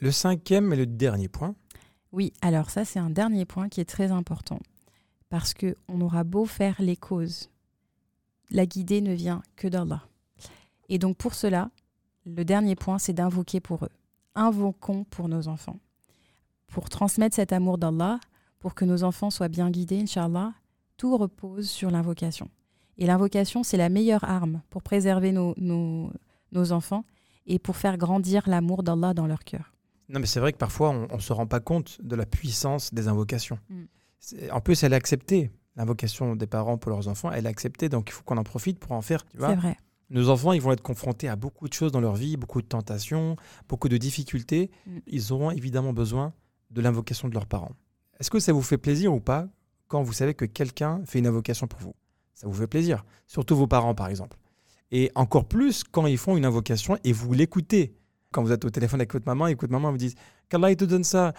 Le 0.00 0.12
cinquième 0.12 0.72
et 0.72 0.76
le 0.76 0.86
dernier 0.86 1.28
point. 1.28 1.54
Oui, 2.12 2.32
alors 2.42 2.70
ça, 2.70 2.84
c'est 2.84 2.98
un 2.98 3.10
dernier 3.10 3.44
point 3.44 3.68
qui 3.68 3.80
est 3.80 3.88
très 3.88 4.12
important, 4.12 4.60
parce 5.28 5.54
que 5.54 5.76
on 5.88 6.00
aura 6.00 6.22
beau 6.22 6.44
faire 6.44 6.76
les 6.78 6.96
causes, 6.96 7.50
la 8.50 8.64
guidée 8.64 9.00
ne 9.00 9.12
vient 9.12 9.42
que 9.56 9.66
d'Allah. 9.66 10.02
Et 10.88 10.98
donc 10.98 11.16
pour 11.16 11.34
cela, 11.34 11.70
le 12.24 12.44
dernier 12.44 12.76
point, 12.76 12.98
c'est 12.98 13.12
d'invoquer 13.12 13.60
pour 13.60 13.84
eux. 13.84 13.90
Invoquons 14.36 15.04
pour 15.04 15.28
nos 15.28 15.48
enfants. 15.48 15.80
Pour 16.68 16.88
transmettre 16.90 17.34
cet 17.34 17.52
amour 17.52 17.76
d'Allah, 17.78 18.20
pour 18.58 18.74
que 18.74 18.84
nos 18.84 19.04
enfants 19.04 19.30
soient 19.30 19.48
bien 19.48 19.70
guidés, 19.70 20.00
Inch'Allah, 20.00 20.52
tout 20.96 21.16
repose 21.16 21.68
sur 21.68 21.90
l'invocation. 21.90 22.48
Et 22.98 23.06
l'invocation, 23.06 23.62
c'est 23.62 23.76
la 23.76 23.88
meilleure 23.88 24.24
arme 24.24 24.62
pour 24.70 24.82
préserver 24.82 25.32
nos, 25.32 25.54
nos, 25.58 26.10
nos 26.52 26.72
enfants 26.72 27.04
et 27.46 27.58
pour 27.58 27.76
faire 27.76 27.96
grandir 27.98 28.48
l'amour 28.48 28.82
d'Allah 28.82 29.14
dans 29.14 29.26
leur 29.26 29.44
cœur. 29.44 29.72
Non, 30.08 30.20
mais 30.20 30.26
c'est 30.26 30.40
vrai 30.40 30.52
que 30.52 30.58
parfois, 30.58 30.90
on 30.90 31.16
ne 31.16 31.20
se 31.20 31.32
rend 31.32 31.46
pas 31.46 31.60
compte 31.60 31.98
de 32.02 32.14
la 32.14 32.26
puissance 32.26 32.94
des 32.94 33.08
invocations. 33.08 33.58
Mm. 33.68 33.84
En 34.52 34.60
plus, 34.60 34.82
elle 34.82 34.92
est 34.92 34.96
acceptée. 34.96 35.50
L'invocation 35.76 36.36
des 36.36 36.46
parents 36.46 36.78
pour 36.78 36.90
leurs 36.90 37.08
enfants, 37.08 37.30
elle 37.30 37.46
est 37.46 37.50
acceptée. 37.50 37.88
Donc, 37.88 38.08
il 38.08 38.12
faut 38.12 38.22
qu'on 38.22 38.38
en 38.38 38.44
profite 38.44 38.78
pour 38.78 38.92
en 38.92 39.02
faire. 39.02 39.26
Tu 39.26 39.36
vois 39.36 39.50
C'est 39.50 39.56
vrai. 39.56 39.76
Nos 40.08 40.28
enfants, 40.30 40.52
ils 40.52 40.62
vont 40.62 40.72
être 40.72 40.82
confrontés 40.82 41.28
à 41.28 41.34
beaucoup 41.34 41.68
de 41.68 41.72
choses 41.72 41.90
dans 41.90 42.00
leur 42.00 42.14
vie, 42.14 42.36
beaucoup 42.36 42.62
de 42.62 42.66
tentations, 42.66 43.36
beaucoup 43.68 43.88
de 43.88 43.96
difficultés. 43.96 44.70
Mm. 44.86 44.98
Ils 45.06 45.32
auront 45.32 45.50
évidemment 45.50 45.92
besoin 45.92 46.32
de 46.70 46.80
l'invocation 46.80 47.28
de 47.28 47.34
leurs 47.34 47.46
parents. 47.46 47.72
Est-ce 48.20 48.30
que 48.30 48.40
ça 48.40 48.52
vous 48.52 48.62
fait 48.62 48.78
plaisir 48.78 49.12
ou 49.12 49.20
pas 49.20 49.46
quand 49.88 50.02
vous 50.02 50.12
savez 50.12 50.34
que 50.34 50.44
quelqu'un 50.44 51.00
fait 51.04 51.18
une 51.18 51.26
invocation 51.26 51.66
pour 51.66 51.80
vous? 51.80 51.94
Ça 52.34 52.46
vous 52.46 52.54
fait 52.54 52.66
plaisir, 52.66 53.04
surtout 53.26 53.56
vos 53.56 53.66
parents 53.66 53.94
par 53.94 54.08
exemple. 54.08 54.36
Et 54.90 55.10
encore 55.14 55.46
plus 55.46 55.84
quand 55.84 56.06
ils 56.06 56.18
font 56.18 56.36
une 56.36 56.44
invocation 56.44 56.98
et 57.04 57.12
vous 57.12 57.32
l'écoutez. 57.32 57.94
Quand 58.32 58.42
vous 58.42 58.52
êtes 58.52 58.64
au 58.64 58.70
téléphone 58.70 59.00
avec 59.00 59.12
votre 59.12 59.26
maman 59.26 59.46
et 59.46 59.54
que 59.54 59.60
votre 59.62 59.72
maman 59.72 59.90
vous 59.90 59.96
dit 59.96 60.14
qu'Allah 60.48 60.74
te 60.74 60.84
donne 60.84 61.04
ça, 61.04 61.32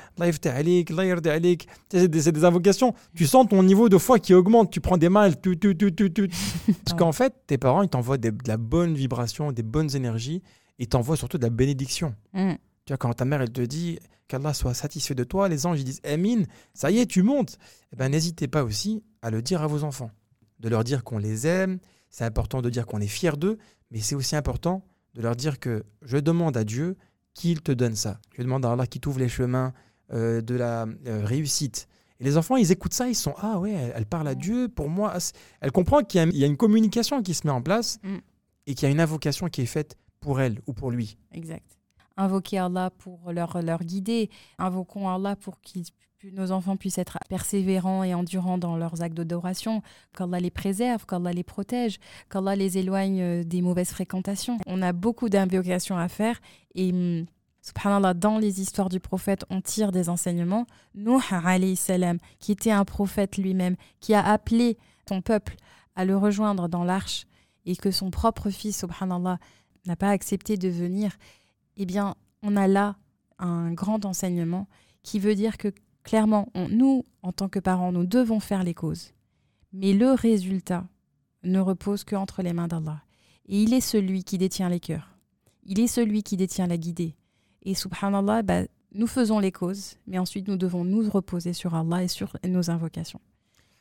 C'est 1.91 2.07
des, 2.07 2.45
invocations. 2.45 2.93
Tu 3.13 3.27
sens 3.27 3.47
ton 3.47 3.61
niveau 3.61 3.89
de 3.89 3.97
foi 3.97 4.19
qui 4.19 4.33
augmente. 4.33 4.71
Tu 4.71 4.81
prends 4.81 4.97
des 4.97 5.07
elles 5.07 5.39
tu, 5.39 5.59
tu, 5.59 5.75
tu, 5.75 5.93
tu. 5.93 6.27
Parce 6.85 6.97
qu'en 6.97 7.11
fait, 7.11 7.33
tes 7.45 7.57
parents, 7.57 7.83
ils 7.83 7.89
t'envoient 7.89 8.17
de 8.17 8.33
la 8.47 8.57
bonne 8.57 8.95
vibration, 8.95 9.51
des 9.51 9.63
bonnes 9.63 9.95
énergies. 9.95 10.41
Ils 10.79 10.87
t'envoient 10.87 11.17
surtout 11.17 11.37
de 11.37 11.43
la 11.43 11.49
bénédiction. 11.49 12.15
Tu 12.88 12.93
vois, 12.93 12.97
quand 12.97 13.13
ta 13.13 13.26
mère, 13.26 13.41
elle 13.41 13.52
te 13.52 13.62
dit 13.62 14.00
qu'Allah 14.28 14.54
soit 14.56 14.73
satisfait 14.73 15.13
de 15.13 15.23
toi, 15.23 15.47
les 15.50 15.65
anges, 15.67 15.80
ils 15.80 15.84
disent 15.84 16.02
Amin, 16.04 16.43
ça 16.73 16.89
y 16.89 16.97
est, 17.00 17.06
tu 17.06 17.21
montes. 17.21 17.58
Eh 17.93 17.95
ben, 17.97 18.10
n'hésitez 18.10 18.47
pas 18.47 18.63
aussi 18.63 19.04
à 19.21 19.30
le 19.30 19.41
dire 19.43 19.62
à 19.62 19.67
vos 19.67 19.84
enfants. 19.84 20.10
De 20.60 20.69
leur 20.69 20.84
dire 20.84 21.04
qu'on 21.04 21.19
les 21.19 21.45
aime. 21.45 21.78
C'est 22.10 22.23
important 22.23 22.62
de 22.63 22.69
dire 22.71 22.86
qu'on 22.88 23.00
est 23.02 23.08
fier 23.08 23.38
d'eux. 23.38 23.58
Mais 23.91 24.00
c'est 24.00 24.15
aussi 24.15 24.36
important 24.36 24.84
de 25.13 25.21
leur 25.21 25.36
dire 25.36 25.60
que 25.60 25.84
je 26.02 26.17
demande 26.17 26.56
à 26.58 26.63
Dieu 26.63 26.95
qu'il 27.34 27.62
te 27.62 27.71
donne 27.71 27.95
ça. 27.95 28.19
Je 28.38 28.41
demande 28.41 28.65
à 28.65 28.71
Allah 28.71 28.88
qu'il 28.88 29.02
t'ouvre 29.02 29.19
les 29.19 29.30
chemins 29.30 29.73
euh, 30.13 30.41
de 30.41 30.56
la 30.56 30.86
euh, 31.08 31.26
réussite. 31.26 31.88
Et 32.19 32.23
les 32.23 32.38
enfants, 32.38 32.56
ils 32.56 32.71
écoutent 32.71 32.93
ça, 32.95 33.08
ils 33.08 33.15
sont 33.15 33.34
Ah 33.38 33.60
ouais, 33.60 33.71
elle, 33.73 33.93
elle 33.95 34.06
parle 34.06 34.28
à 34.30 34.34
Dieu, 34.36 34.69
pour 34.69 34.89
moi. 34.89 35.13
Elle 35.62 35.71
comprend 35.71 36.02
qu'il 36.04 36.19
y, 36.19 36.23
a- 36.23 36.28
il 36.28 36.38
y 36.38 36.43
a 36.43 36.47
une 36.47 36.58
communication 36.58 37.21
qui 37.21 37.34
se 37.34 37.45
met 37.45 37.52
en 37.54 37.62
place 37.62 38.00
Mm. 38.02 38.15
et 38.67 38.73
qu'il 38.76 38.88
y 38.88 38.89
a 38.89 38.91
une 38.91 39.00
invocation 39.02 39.47
qui 39.50 39.62
est 39.62 39.65
faite 39.67 39.97
pour 40.21 40.39
elle 40.41 40.60
ou 40.65 40.73
pour 40.73 40.89
lui. 40.89 41.17
Exact. 41.34 41.76
Invoquer 42.17 42.58
Allah 42.58 42.89
pour 42.89 43.32
leur, 43.32 43.62
leur 43.62 43.84
guider. 43.84 44.30
Invoquons 44.58 45.08
Allah 45.10 45.36
pour 45.36 45.62
que 45.62 45.80
nos 46.32 46.51
enfants 46.51 46.77
puissent 46.77 46.97
être 46.97 47.19
persévérants 47.30 48.03
et 48.03 48.13
endurants 48.13 48.58
dans 48.58 48.75
leurs 48.75 49.01
actes 49.01 49.15
d'adoration, 49.15 49.82
qu'Allah 50.15 50.39
les 50.39 50.49
préserve, 50.49 51.06
qu'Allah 51.06 51.32
les 51.32 51.43
protège, 51.43 51.99
qu'Allah 52.30 52.56
les 52.56 52.77
éloigne 52.77 53.21
euh, 53.21 53.43
des 53.43 53.62
mauvaises 53.62 53.91
fréquentations. 53.91 54.58
On 54.65 54.82
a 54.82 54.93
beaucoup 54.93 55.30
d'invocations 55.30 55.97
à 55.97 56.08
faire 56.08 56.39
et 56.73 56.91
hum, 56.91 57.25
subhanallah, 57.62 58.13
dans 58.13 58.39
les 58.39 58.62
histoires 58.62 58.89
du 58.89 58.99
prophète, 58.99 59.45
on 59.49 59.62
tire 59.62 59.91
des 59.91 60.10
enseignements. 60.10 60.65
Nuh 60.95 61.21
alayhi 61.32 61.75
salam, 61.75 62.17
qui 62.39 62.51
était 62.51 62.71
un 62.71 62.86
prophète 62.86 63.38
lui-même, 63.38 63.75
qui 63.99 64.13
a 64.13 64.25
appelé 64.25 64.77
son 65.08 65.21
peuple 65.21 65.56
à 65.95 66.06
le 66.06 66.17
rejoindre 66.17 66.67
dans 66.67 66.84
l'arche 66.84 67.25
et 67.65 67.75
que 67.75 67.91
son 67.91 68.10
propre 68.10 68.49
fils, 68.49 68.80
subhanallah, 68.80 69.39
n'a 69.86 69.95
pas 69.95 70.10
accepté 70.10 70.58
de 70.58 70.69
venir 70.69 71.12
eh 71.77 71.85
bien, 71.85 72.15
on 72.43 72.55
a 72.55 72.67
là 72.67 72.95
un 73.39 73.71
grand 73.73 74.03
enseignement 74.05 74.67
qui 75.03 75.19
veut 75.19 75.35
dire 75.35 75.57
que 75.57 75.69
clairement, 76.03 76.49
on- 76.55 76.67
nous, 76.69 77.03
en 77.21 77.31
tant 77.31 77.49
que 77.49 77.59
parents, 77.59 77.91
nous 77.91 78.05
devons 78.05 78.39
faire 78.39 78.63
les 78.63 78.73
causes. 78.73 79.13
Mais 79.73 79.93
le 79.93 80.11
résultat 80.11 80.87
ne 81.43 81.59
repose 81.59 82.03
qu'entre 82.03 82.41
les 82.41 82.53
mains 82.53 82.67
d'Allah. 82.67 83.01
Et 83.47 83.61
il 83.63 83.73
est 83.73 83.81
celui 83.81 84.23
qui 84.23 84.37
détient 84.37 84.69
les 84.69 84.79
cœurs. 84.79 85.17
Il 85.63 85.79
est 85.79 85.87
celui 85.87 86.23
qui 86.23 86.35
détient 86.37 86.67
la 86.67 86.77
guidée. 86.77 87.15
Et 87.63 87.75
subhanallah, 87.75 88.41
bah, 88.43 88.61
nous 88.93 89.07
faisons 89.07 89.39
les 89.39 89.51
causes, 89.51 89.95
mais 90.07 90.17
ensuite 90.17 90.47
nous 90.47 90.57
devons 90.57 90.83
nous 90.85 91.09
reposer 91.09 91.53
sur 91.53 91.75
Allah 91.75 92.03
et 92.03 92.07
sur 92.07 92.35
nos 92.47 92.69
invocations. 92.69 93.19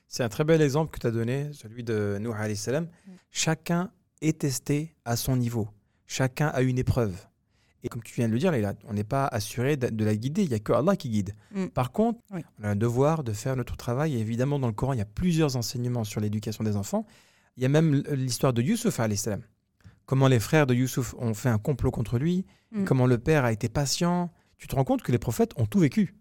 C'est 0.09 0.23
un 0.23 0.29
très 0.29 0.45
bel 0.45 0.61
exemple 0.61 0.93
que 0.93 1.01
tu 1.01 1.07
as 1.07 1.11
donné, 1.11 1.51
celui 1.53 1.83
de 1.83 2.19
Nuh 2.21 2.31
salam. 2.57 2.89
Chacun 3.31 3.91
est 4.21 4.41
testé 4.41 4.95
à 5.05 5.17
son 5.17 5.37
niveau. 5.37 5.69
Chacun 6.07 6.49
a 6.49 6.63
une 6.63 6.79
épreuve. 6.79 7.17
Et 7.87 7.89
comme 7.89 8.03
tu 8.03 8.15
viens 8.17 8.27
de 8.27 8.33
le 8.33 8.41
dire, 8.41 8.53
on 8.89 8.95
n'est 8.95 9.05
pas 9.05 9.27
assuré 9.29 9.77
de, 9.77 10.05
la 10.05 10.17
guider. 10.17 10.43
Il 10.43 10.49
n'y 10.49 10.55
a 10.55 10.59
que 10.59 10.73
Allah 10.73 10.97
qui 10.97 11.09
guide. 11.09 11.37
Mm. 11.55 11.67
Par 11.67 11.93
contre, 11.93 12.19
Oui. 12.33 12.41
on 12.61 12.65
a 12.65 12.71
un 12.71 12.75
devoir 12.75 13.23
de 13.23 13.33
faire 13.33 13.55
notre 13.55 13.77
travail. 13.77 14.17
Et 14.17 14.19
évidemment, 14.19 14.59
dans 14.59 14.67
le 14.67 14.73
Coran, 14.73 14.93
il 14.93 14.99
y 14.99 15.03
a 15.03 15.07
plusieurs 15.07 15.55
enseignements 15.55 16.03
sur 16.03 16.21
l'éducation 16.21 16.65
des 16.65 16.75
enfants. 16.77 17.07
Il 17.57 17.63
y 17.63 17.67
a 17.67 17.69
même 17.69 18.03
l'histoire 18.11 18.53
de 18.53 18.61
alayhi 19.01 19.17
salam. 19.17 19.43
Comment 20.05 20.27
les 20.27 20.41
frères 20.41 20.67
de 20.67 20.75
Youssouf 20.75 21.15
ont 21.19 21.33
fait 21.33 21.49
un 21.49 21.59
complot 21.59 21.93
contre 21.93 22.19
lui. 22.19 22.45
Mm. 22.73 22.85
Comment 22.85 23.07
le 23.07 23.19
père 23.19 23.45
a 23.45 23.53
été 23.53 23.69
patient. 23.69 24.33
Tu 24.59 24.67
te 24.67 24.75
rends 24.75 24.85
compte 24.85 25.03
que 25.03 25.13
les 25.13 25.19
prophètes 25.19 25.53
ont 25.57 25.67
tout 25.67 25.79
vécu. 25.79 26.17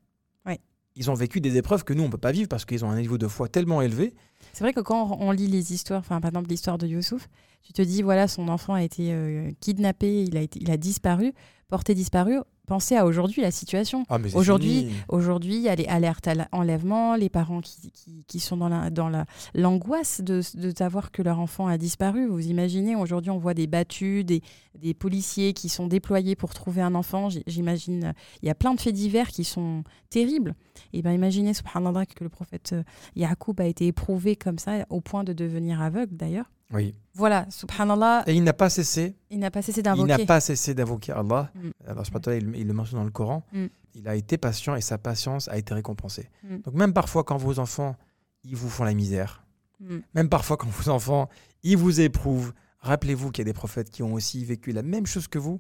Oui. 0.46 0.60
Ils 0.96 1.10
ont 1.10 1.16
vécu 1.16 1.42
des 1.42 1.58
épreuves 1.58 1.84
que 1.84 1.94
nous, 1.94 2.04
on 2.04 2.08
ne 2.08 2.12
peut 2.12 2.20
pas 2.20 2.32
vivre 2.32 2.48
parce 2.48 2.66
qu'ils 2.66 2.86
ont 2.86 2.92
un 2.92 3.00
niveau 3.00 3.18
de 3.18 3.28
foi 3.28 3.48
tellement 3.48 3.82
élevé. 3.82 4.14
C'est 4.54 4.64
vrai 4.64 4.72
que 4.72 4.82
quand 4.82 5.18
on 5.20 5.32
lit 5.32 5.48
les 5.48 5.74
histoires, 5.74 6.00
enfin 6.00 6.22
par 6.22 6.30
exemple 6.30 6.50
l'histoire 6.50 6.78
de 6.78 6.86
Youssouf, 6.86 7.28
tu 7.66 7.74
te 7.74 7.82
dis 7.82 8.04
voilà 8.04 8.28
son 8.28 8.48
enfant 8.48 8.76
a 8.76 8.84
été 8.84 9.12
euh, 9.12 9.52
kidnappé, 9.60 10.24
il 10.24 10.38
a 10.38 10.42
été, 10.42 10.60
il 10.62 10.70
a 10.70 10.78
disparu, 10.78 11.34
porté 11.68 11.96
disparu. 11.96 12.40
Pensez 12.68 12.96
à 12.96 13.06
aujourd'hui 13.06 13.44
la 13.44 13.52
situation. 13.52 14.06
Ah, 14.10 14.18
Aujourd'hui. 14.34 14.90
Aujourd'hui, 15.08 15.56
il 15.58 15.62
y 15.62 15.70
a 15.70 15.76
les 15.76 15.86
alertes 15.86 16.28
à 16.28 16.34
l'enlèvement, 16.34 17.16
les 17.16 17.30
parents 17.30 17.62
qui, 17.62 17.92
qui, 17.92 18.24
qui 18.28 18.40
sont 18.40 18.58
dans 18.58 18.70
la 18.70 18.90
dans 18.90 19.08
la 19.08 19.26
l'angoisse 19.54 20.22
de, 20.22 20.42
de 20.56 20.74
savoir 20.76 21.12
que 21.12 21.22
leur 21.22 21.40
enfant 21.40 21.68
a 21.68 21.78
disparu. 21.78 22.26
Vous 22.28 22.48
imaginez, 22.48 22.96
aujourd'hui, 22.96 23.30
on 23.30 23.38
voit 23.38 23.54
des 23.54 23.68
battus, 23.68 24.26
des, 24.26 24.42
des 24.80 24.96
policiers 24.96 25.54
qui 25.54 25.70
sont 25.70 25.86
déployés 25.86 26.36
pour 26.36 26.56
trouver 26.56 26.82
un 26.82 26.96
enfant. 26.96 27.30
J'imagine, 27.46 28.06
euh, 28.06 28.14
il 28.42 28.48
y 28.48 28.52
a 28.52 28.56
plein 28.56 28.74
de 28.74 28.82
faits 28.82 28.96
divers 28.96 29.28
qui 29.28 29.44
sont 29.44 29.84
terribles. 30.10 30.56
Et 30.92 31.04
bien, 31.04 31.14
imaginez, 31.14 31.54
subhanallah, 31.54 32.08
que 32.08 32.24
le 32.24 32.30
prophète 32.32 32.72
euh, 32.74 32.84
Yacoub 33.16 33.56
a 33.60 33.66
été 33.66 33.86
éprouvé 33.86 34.36
comme 34.36 34.58
ça, 34.58 34.86
au 34.90 35.02
point 35.02 35.24
de 35.24 35.34
devenir 35.34 35.82
aveugle 35.82 36.16
d'ailleurs. 36.16 36.50
Oui. 36.74 36.96
Voilà, 37.14 37.46
subhanallah, 37.50 38.24
Et 38.28 38.34
il 38.34 38.44
n'a 38.44 38.54
pas 38.54 38.70
cessé, 38.70 39.16
il 39.30 39.40
n'a 39.40 39.52
pas 39.52 39.62
cessé 39.62 39.82
il 39.82 39.84
n'a 39.84 39.96
d'invoquer. 39.96 40.26
pas 40.26 40.40
cessé 40.40 40.74
d'invoquer 40.74 41.12
Allah. 41.14 41.52
Mm. 41.56 41.70
Alors, 41.88 42.06
subhanahu 42.06 42.16
wa 42.16 42.20
ta'ala, 42.22 42.38
il, 42.38 42.62
il 42.62 42.68
le 42.68 42.74
mentionne 42.74 43.00
dans 43.00 43.06
le 43.06 43.12
Coran. 43.12 43.46
Mm. 43.54 43.66
Il 43.94 44.08
a 44.08 44.16
été 44.16 44.38
patient 44.38 44.76
et 44.76 44.82
sa 44.82 44.98
patience 44.98 45.48
a 45.48 45.58
été 45.58 45.74
récompensée. 45.74 46.30
Mm. 46.44 46.58
Donc, 46.64 46.74
même 46.74 46.94
parfois, 46.94 47.24
quand 47.24 47.38
vos 47.38 47.60
enfants, 47.60 47.96
ils 48.44 48.56
vous 48.56 48.70
font 48.70 48.84
la 48.84 48.94
misère, 48.94 49.42
Mm. 49.82 49.98
même 50.14 50.30
parfois, 50.30 50.56
quand 50.58 50.70
vos 50.70 50.90
enfants, 50.90 51.28
ils 51.64 51.76
vous 51.78 52.00
éprouvent, 52.00 52.54
rappelez-vous 52.80 53.32
qu'il 53.32 53.42
y 53.42 53.46
a 53.48 53.52
des 53.52 53.54
prophètes 53.54 53.90
qui 53.90 54.04
ont 54.04 54.14
aussi 54.14 54.44
vécu 54.46 54.72
la 54.72 54.84
même 54.84 55.06
chose 55.06 55.28
que 55.28 55.38
vous 55.38 55.60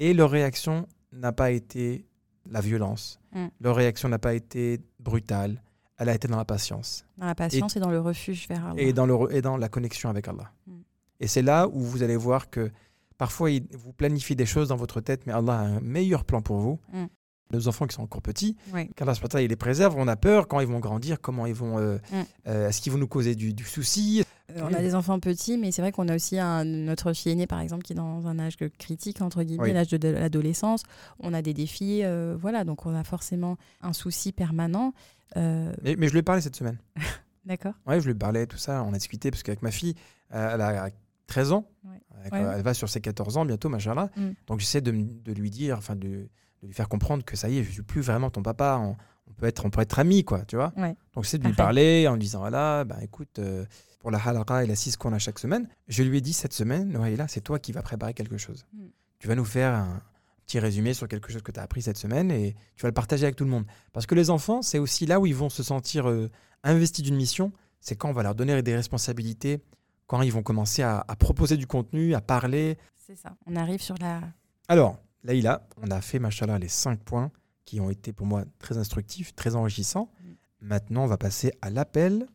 et 0.00 0.12
leur 0.14 0.30
réaction 0.30 0.86
n'a 1.12 1.30
pas 1.32 1.52
été 1.52 2.04
la 2.50 2.60
violence. 2.60 3.20
Mm. 3.32 3.46
Leur 3.60 3.76
réaction 3.76 4.08
n'a 4.08 4.18
pas 4.18 4.34
été 4.34 4.80
brutale. 4.98 5.62
Elle 6.02 6.08
a 6.08 6.14
été 6.14 6.26
dans 6.28 6.36
la 6.36 6.44
patience. 6.44 7.04
Dans 7.16 7.26
la 7.26 7.34
patience 7.34 7.76
et, 7.76 7.80
dans 7.80 7.90
le 7.90 8.00
refuge 8.00 8.48
vers 8.48 8.66
Allah. 8.66 8.74
et 8.82 8.92
dans, 8.92 9.06
le, 9.06 9.32
et 9.34 9.40
dans 9.40 9.56
la 9.56 9.68
connexion 9.68 10.10
avec 10.10 10.26
Allah. 10.26 10.50
Mm. 10.66 10.72
Et 11.20 11.28
c'est 11.28 11.42
là 11.42 11.68
où 11.68 11.80
vous 11.80 12.02
allez 12.02 12.16
voir 12.16 12.50
que 12.50 12.70
parfois 13.18 13.50
il- 13.52 13.66
vous 13.72 13.92
planifiez 13.92 14.34
des 14.34 14.46
choses 14.46 14.68
dans 14.70 14.76
votre 14.76 15.00
tête, 15.00 15.26
mais 15.26 15.32
Allah 15.32 15.52
a 15.60 15.62
un 15.62 15.80
meilleur 15.80 16.24
plan 16.24 16.42
pour 16.42 16.58
vous. 16.58 16.78
Mm. 16.92 17.04
nos 17.52 17.68
enfants 17.68 17.86
qui 17.86 17.94
sont 17.94 18.02
encore 18.02 18.22
petits, 18.22 18.56
Ouais. 18.72 18.88
qu'Allah 18.96 19.12
il 19.34 19.48
les 19.48 19.56
préserve, 19.56 19.94
on 19.98 20.08
a 20.08 20.16
peur 20.16 20.48
quand 20.48 20.60
ils 20.60 20.66
vont 20.66 20.78
grandir, 20.80 21.20
comment 21.20 21.44
ils 21.44 21.52
vont, 21.52 21.78
euh, 21.78 21.98
Mm. 22.10 22.16
euh, 22.48 22.68
est-ce 22.70 22.80
qu'ils 22.80 22.92
vont 22.92 22.98
nous 22.98 23.06
causer 23.06 23.34
du, 23.34 23.52
du 23.52 23.64
souci? 23.64 24.24
Euh, 24.56 24.62
on 24.62 24.72
a 24.72 24.80
des 24.80 24.94
enfants 24.94 25.20
petits, 25.20 25.58
mais 25.58 25.70
c'est 25.70 25.82
vrai 25.82 25.92
qu'on 25.92 26.08
a 26.08 26.14
aussi 26.14 26.38
un, 26.38 26.64
notre 26.64 27.12
fille 27.12 27.32
aînée, 27.32 27.46
par 27.46 27.60
exemple, 27.60 27.82
qui 27.84 27.92
est 27.92 27.96
dans 27.96 28.26
un 28.26 28.38
âge 28.38 28.56
critique, 28.78 29.20
entre 29.20 29.42
guillemets, 29.42 29.64
Oui. 29.64 29.72
l'âge 29.74 29.88
de, 29.88 29.98
de 29.98 30.08
l'adolescence. 30.08 30.82
On 31.20 31.34
a 31.34 31.42
des 31.42 31.52
défis, 31.52 32.00
euh, 32.04 32.34
voilà, 32.40 32.64
donc 32.64 32.86
on 32.86 32.94
a 32.94 33.04
forcément 33.04 33.58
un 33.82 33.92
souci 33.92 34.32
permanent. 34.32 34.94
Euh, 35.36 35.72
mais, 35.82 35.96
mais 35.96 36.08
je 36.08 36.12
lui 36.12 36.20
ai 36.20 36.22
parlé 36.22 36.40
cette 36.40 36.56
semaine. 36.56 36.78
D'accord 37.44 37.74
Ouais, 37.86 38.00
je 38.00 38.06
lui 38.06 38.14
parlais, 38.14 38.46
tout 38.46 38.58
ça, 38.58 38.82
on 38.84 38.92
a 38.92 38.98
discuté, 38.98 39.30
parce 39.30 39.42
qu'avec 39.42 39.62
ma 39.62 39.70
fille, 39.70 39.94
euh, 40.34 40.54
elle 40.54 40.60
a 40.60 40.90
13 41.26 41.52
ans, 41.52 41.68
Ouais. 41.84 42.00
Ouais, 42.30 42.38
elle 42.38 42.62
va 42.62 42.72
sur 42.72 42.88
ses 42.88 43.00
14 43.00 43.36
ans 43.36 43.44
bientôt, 43.44 43.68
machallah. 43.68 44.08
Mm. 44.16 44.30
Donc 44.46 44.60
j'essaie 44.60 44.80
de, 44.80 44.92
lui 44.92 45.50
dire, 45.50 45.76
enfin 45.76 45.96
de, 45.96 46.08
de 46.08 46.28
lui 46.66 46.72
faire 46.72 46.88
comprendre 46.88 47.24
que 47.24 47.36
ça 47.36 47.48
y 47.48 47.58
est, 47.58 47.64
je 47.64 47.70
suis 47.72 47.82
plus 47.82 48.00
vraiment 48.00 48.30
ton 48.30 48.42
papa, 48.42 48.78
on, 48.80 48.96
on 49.26 49.32
peut, 49.32 49.46
être, 49.46 49.64
on 49.64 49.70
peut 49.70 49.80
être 49.80 49.98
amis, 49.98 50.24
quoi, 50.24 50.44
tu 50.44 50.54
vois. 50.54 50.72
Ouais. 50.76 50.94
Donc 51.14 51.24
j'essaie 51.24 51.38
de 51.38 51.46
lui 51.46 51.54
parler 51.54 52.06
en 52.06 52.12
lui 52.12 52.20
disant, 52.20 52.40
voilà, 52.40 52.84
ben 52.84 52.98
écoute, 53.00 53.40
euh, 53.40 53.64
pour 53.98 54.12
la 54.12 54.18
halaqa 54.18 54.62
et 54.62 54.66
la 54.66 54.76
6 54.76 54.96
qu'on 54.96 55.12
a 55.12 55.18
chaque 55.18 55.38
semaine, 55.38 55.66
je 55.88 56.02
lui 56.04 56.18
ai 56.18 56.20
dit 56.20 56.32
cette 56.32 56.52
semaine, 56.52 56.92
là, 56.92 57.26
c'est 57.28 57.40
toi 57.40 57.58
qui 57.58 57.72
vas 57.72 57.82
préparer 57.82 58.14
quelque 58.14 58.36
chose. 58.36 58.66
Mm. 58.72 58.84
Tu 59.18 59.28
vas 59.28 59.34
nous 59.34 59.44
faire 59.44 59.74
un 59.74 60.02
petit 60.46 60.58
résumé 60.58 60.94
sur 60.94 61.08
quelque 61.08 61.32
chose 61.32 61.42
que 61.42 61.52
tu 61.52 61.60
as 61.60 61.62
appris 61.62 61.82
cette 61.82 61.96
semaine 61.96 62.30
et 62.30 62.54
tu 62.76 62.82
vas 62.82 62.88
le 62.88 62.94
partager 62.94 63.24
avec 63.24 63.36
tout 63.36 63.44
le 63.44 63.50
monde. 63.50 63.64
Parce 63.92 64.06
que 64.06 64.14
les 64.14 64.30
enfants, 64.30 64.62
c'est 64.62 64.78
aussi 64.78 65.06
là 65.06 65.20
où 65.20 65.26
ils 65.26 65.34
vont 65.34 65.50
se 65.50 65.62
sentir 65.62 66.08
euh, 66.08 66.30
investis 66.62 67.04
d'une 67.04 67.16
mission, 67.16 67.52
c'est 67.80 67.96
quand 67.96 68.08
on 68.08 68.12
va 68.12 68.22
leur 68.22 68.34
donner 68.34 68.62
des 68.62 68.76
responsabilités, 68.76 69.60
quand 70.06 70.22
ils 70.22 70.32
vont 70.32 70.42
commencer 70.42 70.82
à, 70.82 71.04
à 71.08 71.16
proposer 71.16 71.56
du 71.56 71.66
contenu, 71.66 72.14
à 72.14 72.20
parler. 72.20 72.78
C'est 72.96 73.16
ça. 73.16 73.34
On 73.46 73.56
arrive 73.56 73.80
sur 73.80 73.96
la. 73.98 74.20
Alors, 74.68 74.98
Laïla, 75.24 75.66
on 75.82 75.90
a 75.90 76.00
fait, 76.00 76.18
machallah, 76.18 76.58
les 76.58 76.68
cinq 76.68 77.00
points 77.00 77.30
qui 77.64 77.80
ont 77.80 77.90
été 77.90 78.12
pour 78.12 78.26
moi 78.26 78.44
très 78.58 78.78
instructifs, 78.78 79.34
très 79.34 79.54
enrichissants. 79.56 80.10
Mm. 80.20 80.32
Maintenant, 80.60 81.04
on 81.04 81.08
va 81.08 81.18
passer 81.18 81.52
à 81.60 81.70
l'appel 81.70 82.26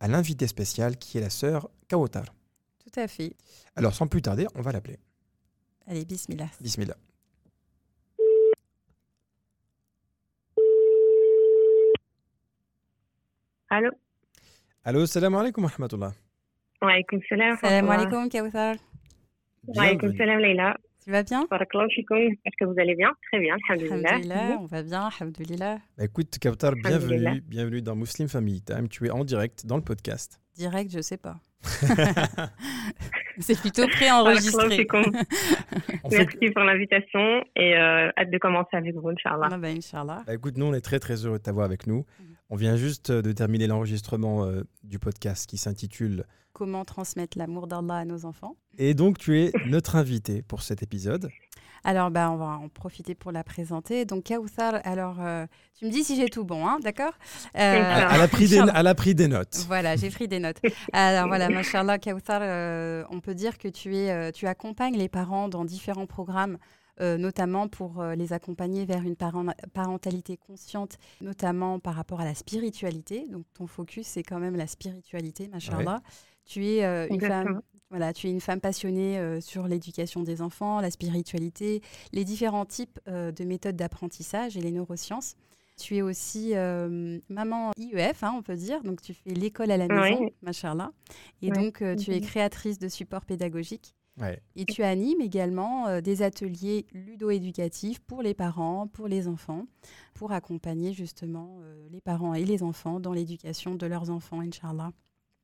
à 0.00 0.08
l'invité 0.08 0.46
spécial 0.46 0.98
qui 0.98 1.18
est 1.18 1.20
la 1.20 1.30
sœur 1.30 1.70
Kawotar. 1.88 2.24
Tout 2.78 3.00
à 3.00 3.08
fait. 3.08 3.36
Alors, 3.76 3.94
sans 3.94 4.06
plus 4.06 4.22
tarder, 4.22 4.46
on 4.54 4.60
va 4.60 4.72
l'appeler. 4.72 4.98
Allez, 5.86 6.04
bismillah. 6.06 6.48
Bismillah. 6.60 6.96
Allô 13.68 13.90
Allô, 14.84 15.06
salam 15.06 15.34
alaikum 15.34 15.64
wa 15.64 15.70
rahmatullah. 15.70 16.12
Wa 16.80 16.92
salam. 17.28 17.56
Salam 17.58 17.90
alaikum, 17.90 18.28
Kawthar. 18.28 18.76
Wa 19.66 19.84
salam, 20.16 20.38
Leïla. 20.38 20.76
Tu 21.04 21.10
vas 21.10 21.22
bien. 21.22 21.42
Est-ce 21.42 22.56
que 22.58 22.64
vous 22.64 22.80
allez 22.80 22.94
bien? 22.94 23.10
Très 23.30 23.40
bien, 23.40 23.56
alhamdulillah. 23.68 24.08
Alhamdulillah, 24.08 24.58
on 24.60 24.64
va 24.66 24.82
bien, 24.82 25.02
alhamdulillah. 25.06 25.78
Bah, 25.98 26.04
écoute, 26.04 26.38
Alhamdulillah. 26.42 26.98
bienvenue, 26.98 27.40
bienvenue 27.42 27.82
dans 27.82 27.94
Muslim 27.94 28.28
Family 28.28 28.62
Time. 28.62 28.88
Tu 28.88 29.06
es 29.06 29.10
en 29.10 29.24
direct 29.24 29.66
dans 29.66 29.76
le 29.76 29.82
podcast. 29.82 30.40
Direct, 30.54 30.90
je 30.90 31.02
sais 31.02 31.18
pas. 31.18 31.36
C'est 33.40 33.58
plutôt 33.60 33.86
préenregistré. 33.88 34.76
fait- 34.76 34.86
Merci 36.10 36.50
pour 36.54 36.62
l'invitation 36.62 37.44
et 37.56 37.76
euh, 37.76 38.10
hâte 38.16 38.30
de 38.30 38.38
commencer 38.38 38.76
avec 38.76 38.94
vous, 38.94 39.08
Inch'Allah. 39.08 39.48
Ah 39.50 39.58
bah, 39.58 39.68
Inch'Allah. 39.68 40.22
Bah, 40.26 40.34
écoute, 40.34 40.56
nous, 40.56 40.66
on 40.66 40.74
est 40.74 40.80
très 40.80 41.00
très 41.00 41.24
heureux 41.26 41.38
de 41.38 41.42
t'avoir 41.42 41.64
avec 41.66 41.86
nous. 41.86 42.04
On 42.50 42.56
vient 42.56 42.76
juste 42.76 43.10
euh, 43.10 43.22
de 43.22 43.32
terminer 43.32 43.66
l'enregistrement 43.66 44.44
euh, 44.44 44.62
du 44.84 44.98
podcast 44.98 45.48
qui 45.48 45.56
s'intitule 45.58 46.24
Comment 46.52 46.84
transmettre 46.84 47.36
l'amour 47.36 47.66
d'Allah 47.66 47.96
à 47.96 48.04
nos 48.04 48.24
enfants 48.26 48.54
Et 48.78 48.94
donc, 48.94 49.18
tu 49.18 49.40
es 49.40 49.50
notre 49.66 49.96
invité 49.96 50.42
pour 50.42 50.62
cet 50.62 50.84
épisode. 50.84 51.28
Alors, 51.84 52.10
bah, 52.10 52.30
on 52.30 52.36
va 52.36 52.46
en 52.46 52.68
profiter 52.68 53.14
pour 53.14 53.30
la 53.30 53.44
présenter. 53.44 54.04
Donc, 54.06 54.24
Kawthar, 54.24 54.80
alors, 54.84 55.16
euh, 55.20 55.46
tu 55.78 55.84
me 55.84 55.90
dis 55.90 56.02
si 56.02 56.16
j'ai 56.16 56.28
tout 56.30 56.44
bon, 56.44 56.66
hein, 56.66 56.78
d'accord? 56.82 57.12
Euh, 57.58 57.82
a, 57.82 58.26
pris 58.28 58.48
des, 58.48 58.58
Inch'Allah. 58.58 58.72
elle 58.80 58.86
a 58.86 58.94
pris 58.94 59.14
des 59.14 59.28
notes. 59.28 59.64
Voilà, 59.66 59.94
j'ai 59.96 60.08
pris 60.10 60.26
des 60.26 60.38
notes. 60.38 60.60
Alors 60.92 61.28
voilà, 61.28 61.48
Mashallah, 61.50 61.98
Kawthar, 61.98 62.40
euh, 62.42 63.04
on 63.10 63.20
peut 63.20 63.34
dire 63.34 63.58
que 63.58 63.68
tu, 63.68 63.94
es, 63.96 64.10
euh, 64.10 64.30
tu 64.30 64.46
accompagnes 64.46 64.96
les 64.96 65.08
parents 65.10 65.48
dans 65.48 65.64
différents 65.64 66.06
programmes, 66.06 66.56
euh, 67.00 67.18
notamment 67.18 67.68
pour 67.68 68.00
euh, 68.00 68.14
les 68.14 68.32
accompagner 68.32 68.86
vers 68.86 69.02
une 69.02 69.16
parent- 69.16 69.44
parentalité 69.74 70.36
consciente, 70.38 70.96
notamment 71.20 71.80
par 71.80 71.94
rapport 71.96 72.20
à 72.20 72.24
la 72.24 72.34
spiritualité. 72.34 73.26
Donc 73.30 73.44
ton 73.52 73.66
focus, 73.66 74.06
c'est 74.06 74.22
quand 74.22 74.38
même 74.38 74.56
la 74.56 74.66
spiritualité, 74.66 75.48
Mashallah. 75.48 76.00
Tu 76.46 76.66
es 76.66 76.84
euh, 76.84 77.06
une 77.08 77.16
Exactement. 77.16 77.44
femme. 77.56 77.62
Voilà, 77.94 78.12
tu 78.12 78.26
es 78.26 78.30
une 78.32 78.40
femme 78.40 78.60
passionnée 78.60 79.18
euh, 79.20 79.40
sur 79.40 79.68
l'éducation 79.68 80.24
des 80.24 80.42
enfants, 80.42 80.80
la 80.80 80.90
spiritualité, 80.90 81.80
les 82.12 82.24
différents 82.24 82.64
types 82.66 82.98
euh, 83.06 83.30
de 83.30 83.44
méthodes 83.44 83.76
d'apprentissage 83.76 84.56
et 84.56 84.60
les 84.60 84.72
neurosciences. 84.72 85.36
Tu 85.80 85.98
es 85.98 86.02
aussi 86.02 86.56
euh, 86.56 87.20
maman 87.28 87.70
IEF, 87.78 88.24
hein, 88.24 88.34
on 88.36 88.42
peut 88.42 88.56
dire, 88.56 88.82
donc 88.82 89.00
tu 89.00 89.14
fais 89.14 89.30
l'école 89.30 89.70
à 89.70 89.76
la 89.76 89.86
Oui. 89.86 89.94
maison, 89.94 90.28
machallah. 90.42 90.90
Et 91.40 91.52
Oui. 91.52 91.56
donc 91.56 91.82
euh, 91.82 91.94
tu 91.94 92.10
es 92.10 92.16
Mhm. 92.18 92.26
créatrice 92.26 92.80
de 92.80 92.88
supports 92.88 93.24
pédagogiques. 93.24 93.94
Ouais. 94.20 94.42
Et 94.56 94.64
tu 94.64 94.82
animes 94.82 95.20
également 95.20 95.86
euh, 95.86 96.00
des 96.00 96.22
ateliers 96.22 96.86
ludo-éducatifs 96.92 98.00
pour 98.00 98.22
les 98.22 98.34
parents, 98.34 98.88
pour 98.88 99.06
les 99.06 99.28
enfants, 99.28 99.66
pour 100.14 100.32
accompagner 100.32 100.92
justement 100.92 101.58
euh, 101.60 101.86
les 101.92 102.00
parents 102.00 102.34
et 102.34 102.44
les 102.44 102.64
enfants 102.64 102.98
dans 102.98 103.12
l'éducation 103.12 103.76
de 103.76 103.86
leurs 103.86 104.10
enfants, 104.10 104.40
Inch'Allah. 104.40 104.90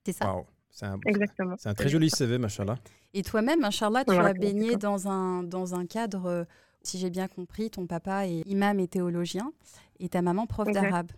C'est 0.05 0.15
ça? 0.15 0.35
Waouh. 0.35 0.45
C'est 0.71 0.87
un, 0.87 0.99
Exactement. 1.07 1.57
c'est 1.59 1.69
un 1.69 1.75
très 1.75 1.89
joli 1.89 2.11
CV, 2.11 2.39
machallah. 2.39 2.77
Et 3.13 3.23
toi-même, 3.23 3.65
Inch'Allah, 3.65 4.05
tu 4.05 4.15
as 4.15 4.33
baigné 4.33 4.77
dans 4.77 5.09
un, 5.09 5.43
dans 5.43 5.75
un 5.75 5.85
cadre, 5.87 6.27
euh, 6.27 6.45
si 6.83 6.99
j'ai 6.99 7.11
bien 7.11 7.29
compris, 7.29 7.71
ton 7.71 7.87
papa 7.87 8.27
est 8.27 8.43
imam 8.47 8.79
et 8.79 8.89
théologien 8.89 9.53
et 9.99 10.09
ta 10.09 10.23
maman 10.23 10.47
prof 10.47 10.69
Exact. 10.69 10.83
d'arabe. 10.83 11.11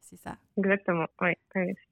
C'est 0.00 0.16
ça? 0.16 0.36
Exactement. 0.58 1.06
Ouais. 1.20 1.36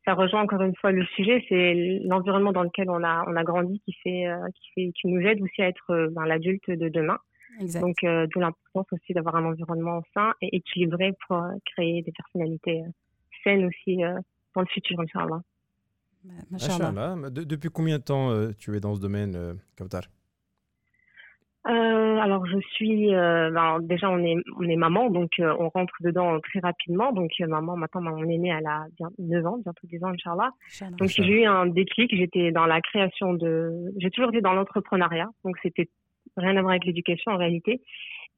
Ça 0.05 0.15
rejoint 0.15 0.43
encore 0.43 0.63
une 0.63 0.77
fois 0.77 0.93
le 0.93 1.05
sujet, 1.17 1.45
c'est 1.49 2.01
l'environnement 2.05 2.53
dans 2.53 2.63
lequel 2.63 2.89
on 2.91 3.03
a 3.03 3.25
on 3.27 3.35
a 3.37 3.43
grandi 3.43 3.81
qui 3.81 3.95
fait 4.03 4.27
euh, 4.27 4.47
qui 4.55 4.71
fait 4.75 4.93
qui 4.93 5.09
nous 5.09 5.21
aide 5.27 5.41
aussi 5.43 5.63
à 5.63 5.69
être 5.69 5.91
euh, 5.91 6.09
ben, 6.11 6.27
l'adulte 6.27 6.71
de 6.71 6.89
demain. 6.89 7.19
Exact. 7.61 7.81
Donc 7.81 7.97
euh, 8.05 8.27
d'où 8.31 8.41
l'importance 8.41 8.87
aussi 8.93 9.13
d'avoir 9.13 9.37
un 9.37 9.45
environnement 9.47 10.03
sain 10.15 10.35
et 10.41 10.57
équilibré 10.57 11.13
pour 11.27 11.39
euh, 11.39 11.53
créer 11.75 12.03
des 12.03 12.13
personnalités 12.13 12.83
euh, 12.83 12.91
saines 13.45 13.65
aussi 13.65 14.05
euh, 14.05 14.19
dans 14.55 14.61
le 14.61 14.67
futur, 14.69 15.01
Inch'Allah. 15.01 15.41
De- 17.31 17.45
depuis 17.45 17.71
combien 17.71 17.99
de 17.99 18.03
temps 18.05 18.31
euh, 18.31 18.51
tu 18.59 18.77
es 18.77 18.81
dans 18.81 18.95
ce 18.95 19.01
domaine, 19.01 19.35
euh, 19.37 19.55
Kautar 19.77 20.03
Euh, 21.69 22.17
alors 22.19 22.45
je 22.47 22.59
suis 22.75 23.15
euh, 23.15 23.51
ben, 23.53 23.79
déjà 23.83 24.11
on 24.11 24.19
est 24.25 24.37
on 24.59 24.65
est 24.65 24.75
maman 24.77 25.11
donc 25.11 25.31
euh, 25.39 25.55
on 25.61 25.69
rentre 25.69 25.95
dedans 26.01 26.41
très 26.41 26.59
rapidement. 26.61 27.13
Donc 27.13 27.31
euh, 27.41 27.47
maman 27.47 27.77
maintenant 27.77 28.01
mon 28.03 28.25
aînée 28.29 28.49
elle 28.57 28.67
a 28.67 28.87
bien 28.97 29.11
9 29.19 29.47
ans 29.47 29.59
bientôt 29.65 29.87
10 29.87 30.03
ans 30.05 30.09
inchallah. 30.09 30.51
Inch'Allah. 30.67 30.97
donc 30.97 31.09
j'ai 31.09 31.43
eu 31.43 31.45
un 31.45 31.67
déclic. 31.67 32.15
J'étais 32.17 32.51
dans 32.51 32.67
la 32.67 32.81
création 32.81 33.35
de 33.35 33.93
j'ai 33.99 34.11
toujours 34.11 34.31
été 34.31 34.41
dans 34.41 34.55
l'entrepreneuriat. 34.55 35.29
Donc 35.45 35.57
c'était 35.63 35.89
rien 36.37 36.57
à 36.57 36.63
voir 36.63 36.73
avec 36.73 36.85
l'éducation 36.85 37.31
en 37.33 37.37
réalité 37.37 37.81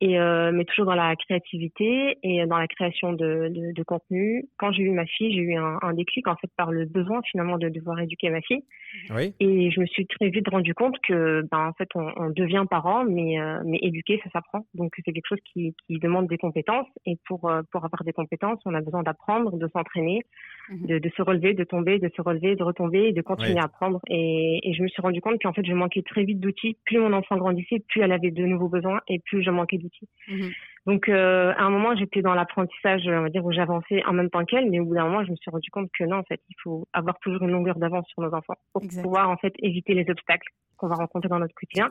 et 0.01 0.19
euh, 0.19 0.51
mais 0.53 0.65
toujours 0.65 0.87
dans 0.87 0.95
la 0.95 1.15
créativité 1.17 2.19
et 2.23 2.47
dans 2.47 2.59
la 2.59 2.67
création 2.67 3.13
de, 3.13 3.49
de, 3.49 3.73
de 3.73 3.83
contenu 3.83 4.45
quand 4.59 4.73
j'ai 4.73 4.83
eu 4.83 4.91
ma 4.91 5.07
fille 5.07 5.33
j'ai 5.33 5.41
eu 5.41 5.57
un, 5.57 5.79
un 5.83 5.95
déclic 5.95 6.27
en 6.29 6.37
fait 6.37 6.51
par 6.57 6.73
le 6.73 6.85
besoin 6.85 7.21
finalement 7.31 7.59
de 7.59 7.69
devoir 7.69 8.01
éduquer 8.01 8.31
ma 8.31 8.41
fille 8.41 8.65
Oui. 9.11 9.35
et 9.41 9.71
je 9.71 9.81
me 9.81 9.87
suis 9.87 10.07
très 10.07 10.29
vite 10.31 10.49
rendu 10.49 10.75
compte 10.75 10.99
que, 11.07 11.43
ben, 11.51 11.69
en 11.69 11.73
fait, 11.73 11.89
on, 11.95 12.13
on 12.17 12.31
devient 12.31 12.65
parent, 12.69 13.05
mais, 13.05 13.41
euh, 13.41 13.61
mais 13.65 13.79
éduquer, 13.83 14.21
ça 14.25 14.31
s'apprend. 14.31 14.67
Donc, 14.75 14.93
c'est 14.97 15.13
quelque 15.13 15.29
chose 15.29 15.41
qui, 15.53 15.75
qui 15.87 15.99
demande 15.99 16.27
des 16.29 16.39
compétences. 16.39 16.87
Et 17.07 17.17
pour, 17.27 17.49
euh, 17.49 17.63
pour 17.71 17.85
avoir 17.85 18.05
des 18.05 18.13
compétences, 18.13 18.61
on 18.65 18.75
a 18.75 18.81
besoin 18.81 19.03
d'apprendre, 19.03 19.57
de 19.57 19.69
s'entraîner. 19.69 20.23
De, 20.71 20.99
de 20.99 21.11
se 21.17 21.23
relever, 21.23 21.55
de 21.55 21.65
tomber, 21.65 21.99
de 21.99 22.11
se 22.15 22.23
relever, 22.23 22.57
de 22.57 22.63
retomber 22.63 23.09
et 23.09 23.13
de 23.13 23.23
continuer 23.23 23.55
Ouais. 23.55 23.59
à 23.61 23.65
apprendre. 23.65 24.01
Et, 24.09 24.61
et 24.63 24.75
je 24.75 24.83
me 24.83 24.89
suis 24.89 25.03
rendu 25.03 25.21
compte 25.21 25.41
qu'en 25.43 25.53
fait, 25.53 25.65
je 25.65 25.73
manquais 25.73 26.03
très 26.03 26.25
vite 26.25 26.41
d'outils. 26.41 26.77
Plus 26.87 26.99
mon 26.99 27.13
enfant 27.13 27.37
grandissait, 27.37 27.83
plus 27.89 28.01
elle 28.03 28.13
avait 28.13 28.31
de 28.31 28.45
nouveaux 28.45 28.69
besoins 28.69 29.01
et 29.09 29.19
plus 29.21 29.43
je 29.43 29.51
manquais 29.51 29.79
d'outils. 29.79 30.09
Mhm. 30.29 30.51
Donc, 30.87 31.09
euh, 31.09 31.53
à 31.57 31.63
un 31.63 31.71
moment, 31.71 31.97
j'étais 31.97 32.21
dans 32.21 32.35
l'apprentissage, 32.35 33.03
on 33.07 33.23
va 33.23 33.31
dire, 33.31 33.45
où 33.45 33.53
j'avançais 33.53 34.05
en 34.05 34.13
même 34.13 34.29
temps 34.31 34.45
qu'elle, 34.45 34.71
mais 34.71 34.81
au 34.81 34.85
bout 34.85 34.95
d'un 34.95 35.05
moment, 35.05 35.25
je 35.25 35.31
me 35.31 35.37
suis 35.37 35.51
rendu 35.51 35.71
compte 35.71 35.89
que 35.99 36.05
non, 36.05 36.17
en 36.19 36.23
fait, 36.25 36.41
il 36.51 36.55
faut 36.63 36.87
avoir 36.93 37.19
toujours 37.21 37.43
une 37.43 37.53
longueur 37.53 37.79
d'avance 37.79 38.07
sur 38.09 38.23
nos 38.23 38.35
enfants 38.35 38.57
pour 38.73 38.83
Exact. 38.83 39.03
pouvoir, 39.03 39.31
en 39.31 39.37
fait, 39.39 39.55
éviter 39.63 39.95
les 39.95 40.09
obstacles 40.11 40.49
qu'on 40.77 40.89
va 40.89 40.97
rencontrer 40.97 41.29
dans 41.29 41.39
notre 41.39 41.55
quotidien. 41.55 41.91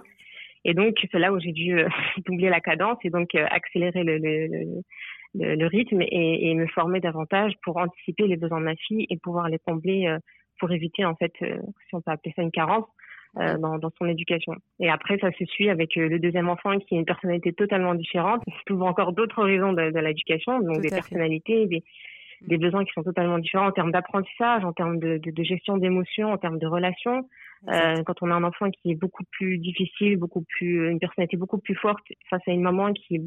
Et 0.65 0.73
donc, 0.73 0.95
c'est 1.11 1.19
là 1.19 1.33
où 1.33 1.39
j'ai 1.39 1.51
dû 1.51 1.77
euh, 1.77 1.87
doubler 2.25 2.49
la 2.49 2.61
cadence 2.61 2.97
et 3.03 3.09
donc 3.09 3.35
euh, 3.35 3.45
accélérer 3.49 4.03
le, 4.03 4.17
le, 4.17 4.47
le, 5.35 5.55
le, 5.55 5.67
rythme 5.67 6.01
et, 6.01 6.49
et 6.49 6.55
me 6.55 6.67
former 6.67 6.99
davantage 6.99 7.53
pour 7.63 7.77
anticiper 7.77 8.27
les 8.27 8.37
besoins 8.37 8.59
de 8.59 8.65
ma 8.65 8.75
fille 8.75 9.05
et 9.09 9.17
pouvoir 9.17 9.49
les 9.49 9.59
combler 9.59 10.07
euh, 10.07 10.19
pour 10.59 10.71
éviter, 10.71 11.03
en 11.03 11.15
fait, 11.15 11.33
si 11.39 11.95
on 11.95 12.01
peut 12.01 12.11
appeler 12.11 12.31
ça 12.35 12.41
une 12.41 12.51
carence, 12.51 12.85
euh, 13.39 13.57
dans, 13.57 13.79
dans 13.79 13.89
son 13.97 14.07
éducation. 14.07 14.53
Et 14.79 14.91
après, 14.91 15.17
ça 15.17 15.31
se 15.31 15.43
suit 15.45 15.67
avec 15.67 15.97
euh, 15.97 16.07
le 16.07 16.19
deuxième 16.19 16.49
enfant 16.49 16.77
qui 16.77 16.93
a 16.93 16.99
une 16.99 17.05
personnalité 17.05 17.51
totalement 17.51 17.95
différente, 17.95 18.43
souvent 18.67 18.89
encore 18.89 19.11
d'autres 19.11 19.39
horizons 19.39 19.73
de, 19.73 19.89
de 19.89 19.99
l'éducation, 19.99 20.59
donc 20.59 20.75
Tout 20.75 20.81
des 20.81 20.89
personnalités, 20.91 21.65
des, 21.65 21.83
des 22.41 22.57
besoins 22.59 22.85
qui 22.85 22.91
sont 22.93 23.01
totalement 23.01 23.39
différents 23.39 23.69
en 23.69 23.71
termes 23.71 23.91
d'apprentissage, 23.91 24.63
en 24.63 24.71
termes 24.71 24.99
de, 24.99 25.17
de, 25.17 25.31
de 25.31 25.43
gestion 25.43 25.77
d'émotions, 25.77 26.31
en 26.31 26.37
termes 26.37 26.59
de 26.59 26.67
relations. 26.67 27.27
Euh, 27.69 28.03
quand 28.03 28.21
on 28.21 28.31
a 28.31 28.35
un 28.35 28.43
enfant 28.43 28.69
qui 28.69 28.91
est 28.91 28.95
beaucoup 28.95 29.23
plus 29.31 29.57
difficile, 29.57 30.17
beaucoup 30.17 30.43
plus 30.57 30.89
une 30.89 30.99
personnalité 30.99 31.37
beaucoup 31.37 31.59
plus 31.59 31.75
forte 31.75 32.03
face 32.29 32.41
à 32.47 32.51
une 32.51 32.61
maman 32.61 32.91
qui 32.91 33.15
est 33.15 33.21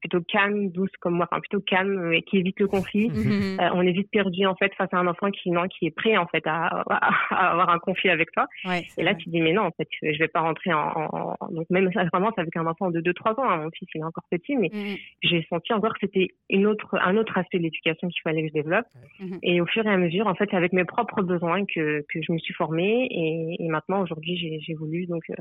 plutôt 0.00 0.20
calme, 0.22 0.70
douce 0.70 0.90
comme 1.00 1.14
moi, 1.14 1.28
enfin 1.30 1.40
plutôt 1.40 1.60
calme 1.60 2.12
et 2.12 2.22
qui 2.22 2.38
évite 2.38 2.58
le 2.60 2.66
conflit. 2.66 3.08
Mhm. 3.10 3.58
Euh, 3.60 3.70
on 3.74 3.82
est 3.82 3.92
vite 3.92 4.10
perdu 4.10 4.46
en 4.46 4.54
fait 4.56 4.72
face 4.74 4.88
à 4.92 4.98
un 4.98 5.06
enfant 5.06 5.30
qui 5.30 5.50
non, 5.50 5.68
qui 5.68 5.86
est 5.86 5.90
prêt 5.94 6.16
en 6.16 6.26
fait 6.26 6.42
à, 6.46 6.82
à 6.90 7.50
avoir 7.52 7.68
un 7.70 7.78
conflit 7.78 8.10
avec 8.10 8.30
toi. 8.32 8.46
Ouais, 8.64 8.86
Et 8.96 9.02
là, 9.02 9.12
vrai. 9.12 9.20
tu 9.22 9.28
dis 9.30 9.40
mais 9.40 9.52
non, 9.52 9.62
en 9.62 9.70
fait, 9.72 9.88
je 10.02 10.18
vais 10.18 10.28
pas 10.28 10.40
rentrer 10.40 10.72
en, 10.72 11.36
donc 11.50 11.68
même 11.70 11.92
ça 11.92 12.04
vraiment 12.12 12.30
c'est 12.34 12.40
avec 12.40 12.56
un 12.56 12.66
enfant 12.66 12.90
de 12.90 13.00
2-3 13.00 13.38
ans. 13.38 13.48
hein. 13.48 13.58
Mon 13.64 13.70
fils 13.70 13.88
il 13.94 14.00
est 14.00 14.04
encore 14.04 14.24
petit, 14.30 14.56
mais 14.56 14.70
Mhm. 14.72 14.96
j'ai 15.22 15.46
senti 15.50 15.72
encore 15.72 15.92
que 15.94 15.98
c'était 16.02 16.28
une 16.48 16.66
autre 16.66 16.96
un 17.00 17.16
autre 17.16 17.36
aspect 17.36 17.58
de 17.58 17.64
l'éducation 17.64 18.08
qu'il 18.08 18.22
fallait 18.22 18.42
que 18.42 18.48
je 18.48 18.54
développe. 18.54 18.86
Mhm. 19.20 19.38
Et 19.42 19.60
au 19.60 19.66
fur 19.66 19.84
et 19.86 19.90
à 19.90 19.96
mesure, 19.96 20.26
en 20.26 20.34
fait, 20.34 20.48
c'est 20.50 20.56
avec 20.56 20.72
mes 20.72 20.84
propres 20.84 21.22
besoins 21.22 21.64
que 21.66 22.04
que 22.08 22.20
je 22.22 22.32
me 22.32 22.38
suis 22.38 22.54
formée 22.54 23.06
et, 23.10 23.56
et 23.62 23.68
maintenant 23.68 24.02
aujourd'hui 24.02 24.36
j'ai 24.36 24.58
j'ai 24.60 24.74
voulu 24.74 25.06
donc 25.06 25.22
euh, 25.30 25.34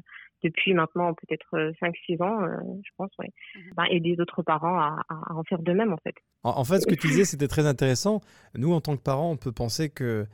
depuis 0.43 0.73
maintenant 0.73 1.13
peut-être 1.13 1.47
euh, 1.55 1.71
5-6 1.81 2.21
ans, 2.23 2.41
euh, 2.43 2.47
je 2.85 2.91
pense, 2.97 3.11
ouais, 3.19 3.29
Mhm. 3.55 3.73
bah, 3.75 3.83
aider 3.89 4.15
d'autres 4.15 4.41
parents 4.49 4.79
à, 4.79 4.97
en 5.29 5.43
faire 5.43 5.59
de 5.59 5.73
même 5.73 5.93
en 5.93 5.97
fait. 6.03 6.15
En, 6.43 6.51
en 6.57 6.63
fait, 6.63 6.79
ce 6.79 6.87
que 6.87 6.95
tu 6.95 7.07
disais, 7.07 7.25
c'était 7.25 7.47
très 7.47 7.67
intéressant. 7.67 8.21
Nous, 8.55 8.73
en 8.73 8.81
tant 8.81 8.95
que 8.97 9.01
parents, 9.01 9.29
on 9.29 9.37
peut 9.37 9.51
penser 9.51 9.89
que 9.89 10.25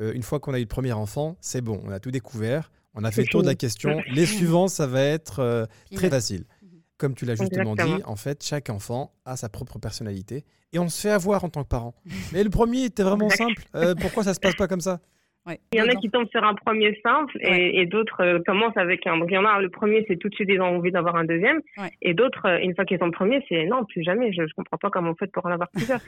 euh, 0.00 0.12
une 0.12 0.22
fois 0.22 0.40
qu'on 0.40 0.52
a 0.52 0.58
eu 0.58 0.62
le 0.62 0.68
premier 0.68 0.92
enfant, 0.92 1.36
c'est 1.40 1.62
bon, 1.62 1.80
on 1.84 1.90
a 1.90 2.00
tout 2.00 2.10
découvert, 2.10 2.70
on 2.94 3.04
a 3.04 3.10
fait 3.10 3.22
le 3.22 3.28
tour 3.28 3.42
de 3.42 3.46
la 3.46 3.54
question. 3.54 4.00
Les 4.12 4.26
suivants, 4.26 4.68
ça 4.68 4.86
va 4.86 5.02
être 5.02 5.38
euh, 5.40 5.64
très 5.94 6.10
facile. 6.10 6.44
Mhm. 6.62 6.68
Comme 6.98 7.14
tu 7.14 7.24
l'as 7.24 7.34
justement 7.34 7.74
dit, 7.74 8.02
en 8.04 8.16
fait, 8.16 8.44
chaque 8.44 8.68
enfant 8.68 9.14
a 9.24 9.36
sa 9.36 9.48
propre 9.48 9.78
personnalité 9.78 10.44
et 10.72 10.78
on 10.78 10.88
se 10.88 11.00
fait 11.00 11.10
avoir 11.10 11.44
en 11.44 11.48
tant 11.48 11.62
que 11.62 11.68
parent. 11.68 11.94
Mais 12.32 12.44
le 12.44 12.50
premier 12.50 12.84
était 12.84 13.02
vraiment 13.02 13.30
simple. 13.30 13.64
Euh, 13.74 13.94
pourquoi 13.94 14.24
ça 14.24 14.34
se 14.34 14.40
passe 14.40 14.54
pas 14.54 14.68
comme 14.68 14.80
ça? 14.80 15.00
Ouais. 15.44 15.58
Il 15.72 15.78
y 15.80 15.82
en 15.82 15.86
a 15.88 15.94
qui 15.96 16.08
tombent 16.08 16.28
sur 16.30 16.44
un 16.44 16.54
premier 16.54 16.96
simple 17.02 17.36
et, 17.40 17.50
Ouais. 17.50 17.70
et 17.74 17.86
d'autres 17.86 18.22
euh, 18.22 18.38
commencent 18.46 18.76
avec 18.76 19.04
un. 19.08 19.16
Donc 19.18 19.28
il 19.30 19.34
y 19.34 19.38
en 19.38 19.44
a 19.44 19.60
le 19.60 19.70
premier, 19.70 20.04
c'est 20.06 20.16
tout 20.16 20.28
de 20.28 20.34
suite 20.36 20.48
ils 20.48 20.60
ont 20.60 20.76
envie 20.76 20.92
d'avoir 20.92 21.16
un 21.16 21.24
deuxième. 21.24 21.60
Ouais. 21.78 21.90
Et 22.00 22.14
d'autres, 22.14 22.46
euh, 22.46 22.58
une 22.62 22.74
fois 22.76 22.84
qu'ils 22.84 23.02
ont 23.02 23.06
le 23.06 23.10
premier, 23.12 23.44
c'est 23.48 23.64
non, 23.66 23.84
plus 23.84 24.04
jamais. 24.04 24.32
Je, 24.32 24.46
je 24.46 24.54
comprends 24.54 24.76
pas 24.76 24.90
comment 24.90 25.10
on 25.10 25.14
fait 25.16 25.30
pour 25.32 25.44
en 25.44 25.50
avoir 25.50 25.68
plusieurs. 25.70 25.98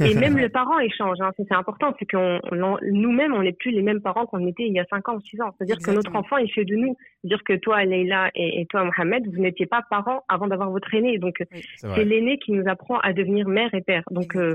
et 0.00 0.14
même 0.14 0.36
le 0.38 0.48
parent 0.48 0.78
échange. 0.78 1.16
Hein, 1.20 1.32
c'est 1.36 1.52
important, 1.52 1.92
c'est 1.98 2.06
on- 2.14 2.40
nous-mêmes 2.82 3.34
on 3.34 3.42
n'est 3.42 3.52
plus 3.52 3.72
les 3.72 3.82
mêmes 3.82 4.00
parents 4.00 4.26
qu'on 4.26 4.46
était 4.46 4.62
il 4.64 4.72
y 4.72 4.78
a 4.78 4.84
5 4.88 5.08
ans 5.08 5.16
ou 5.16 5.20
6 5.22 5.40
ans. 5.40 5.50
C'est-à-dire 5.58 5.78
que 5.84 5.90
notre 5.90 6.14
enfant 6.14 6.36
il 6.36 6.50
fait 6.52 6.64
de 6.64 6.76
nous. 6.76 6.96
Dire 7.24 7.42
que 7.42 7.54
toi 7.54 7.82
Leïla 7.84 8.30
et, 8.36 8.60
et 8.60 8.66
toi 8.66 8.84
Mohamed, 8.84 9.26
vous 9.26 9.40
n'étiez 9.42 9.66
pas 9.66 9.82
parents 9.90 10.22
avant 10.28 10.46
d'avoir 10.46 10.70
votre 10.70 10.94
aîné. 10.94 11.18
Donc 11.18 11.42
C'est 11.78 12.04
l'aîné 12.04 12.38
qui 12.38 12.52
nous 12.52 12.68
apprend 12.68 12.98
à 13.00 13.12
devenir 13.12 13.48
mère 13.48 13.74
et 13.74 13.80
père. 13.80 14.02
Donc, 14.10 14.36
euh, 14.36 14.54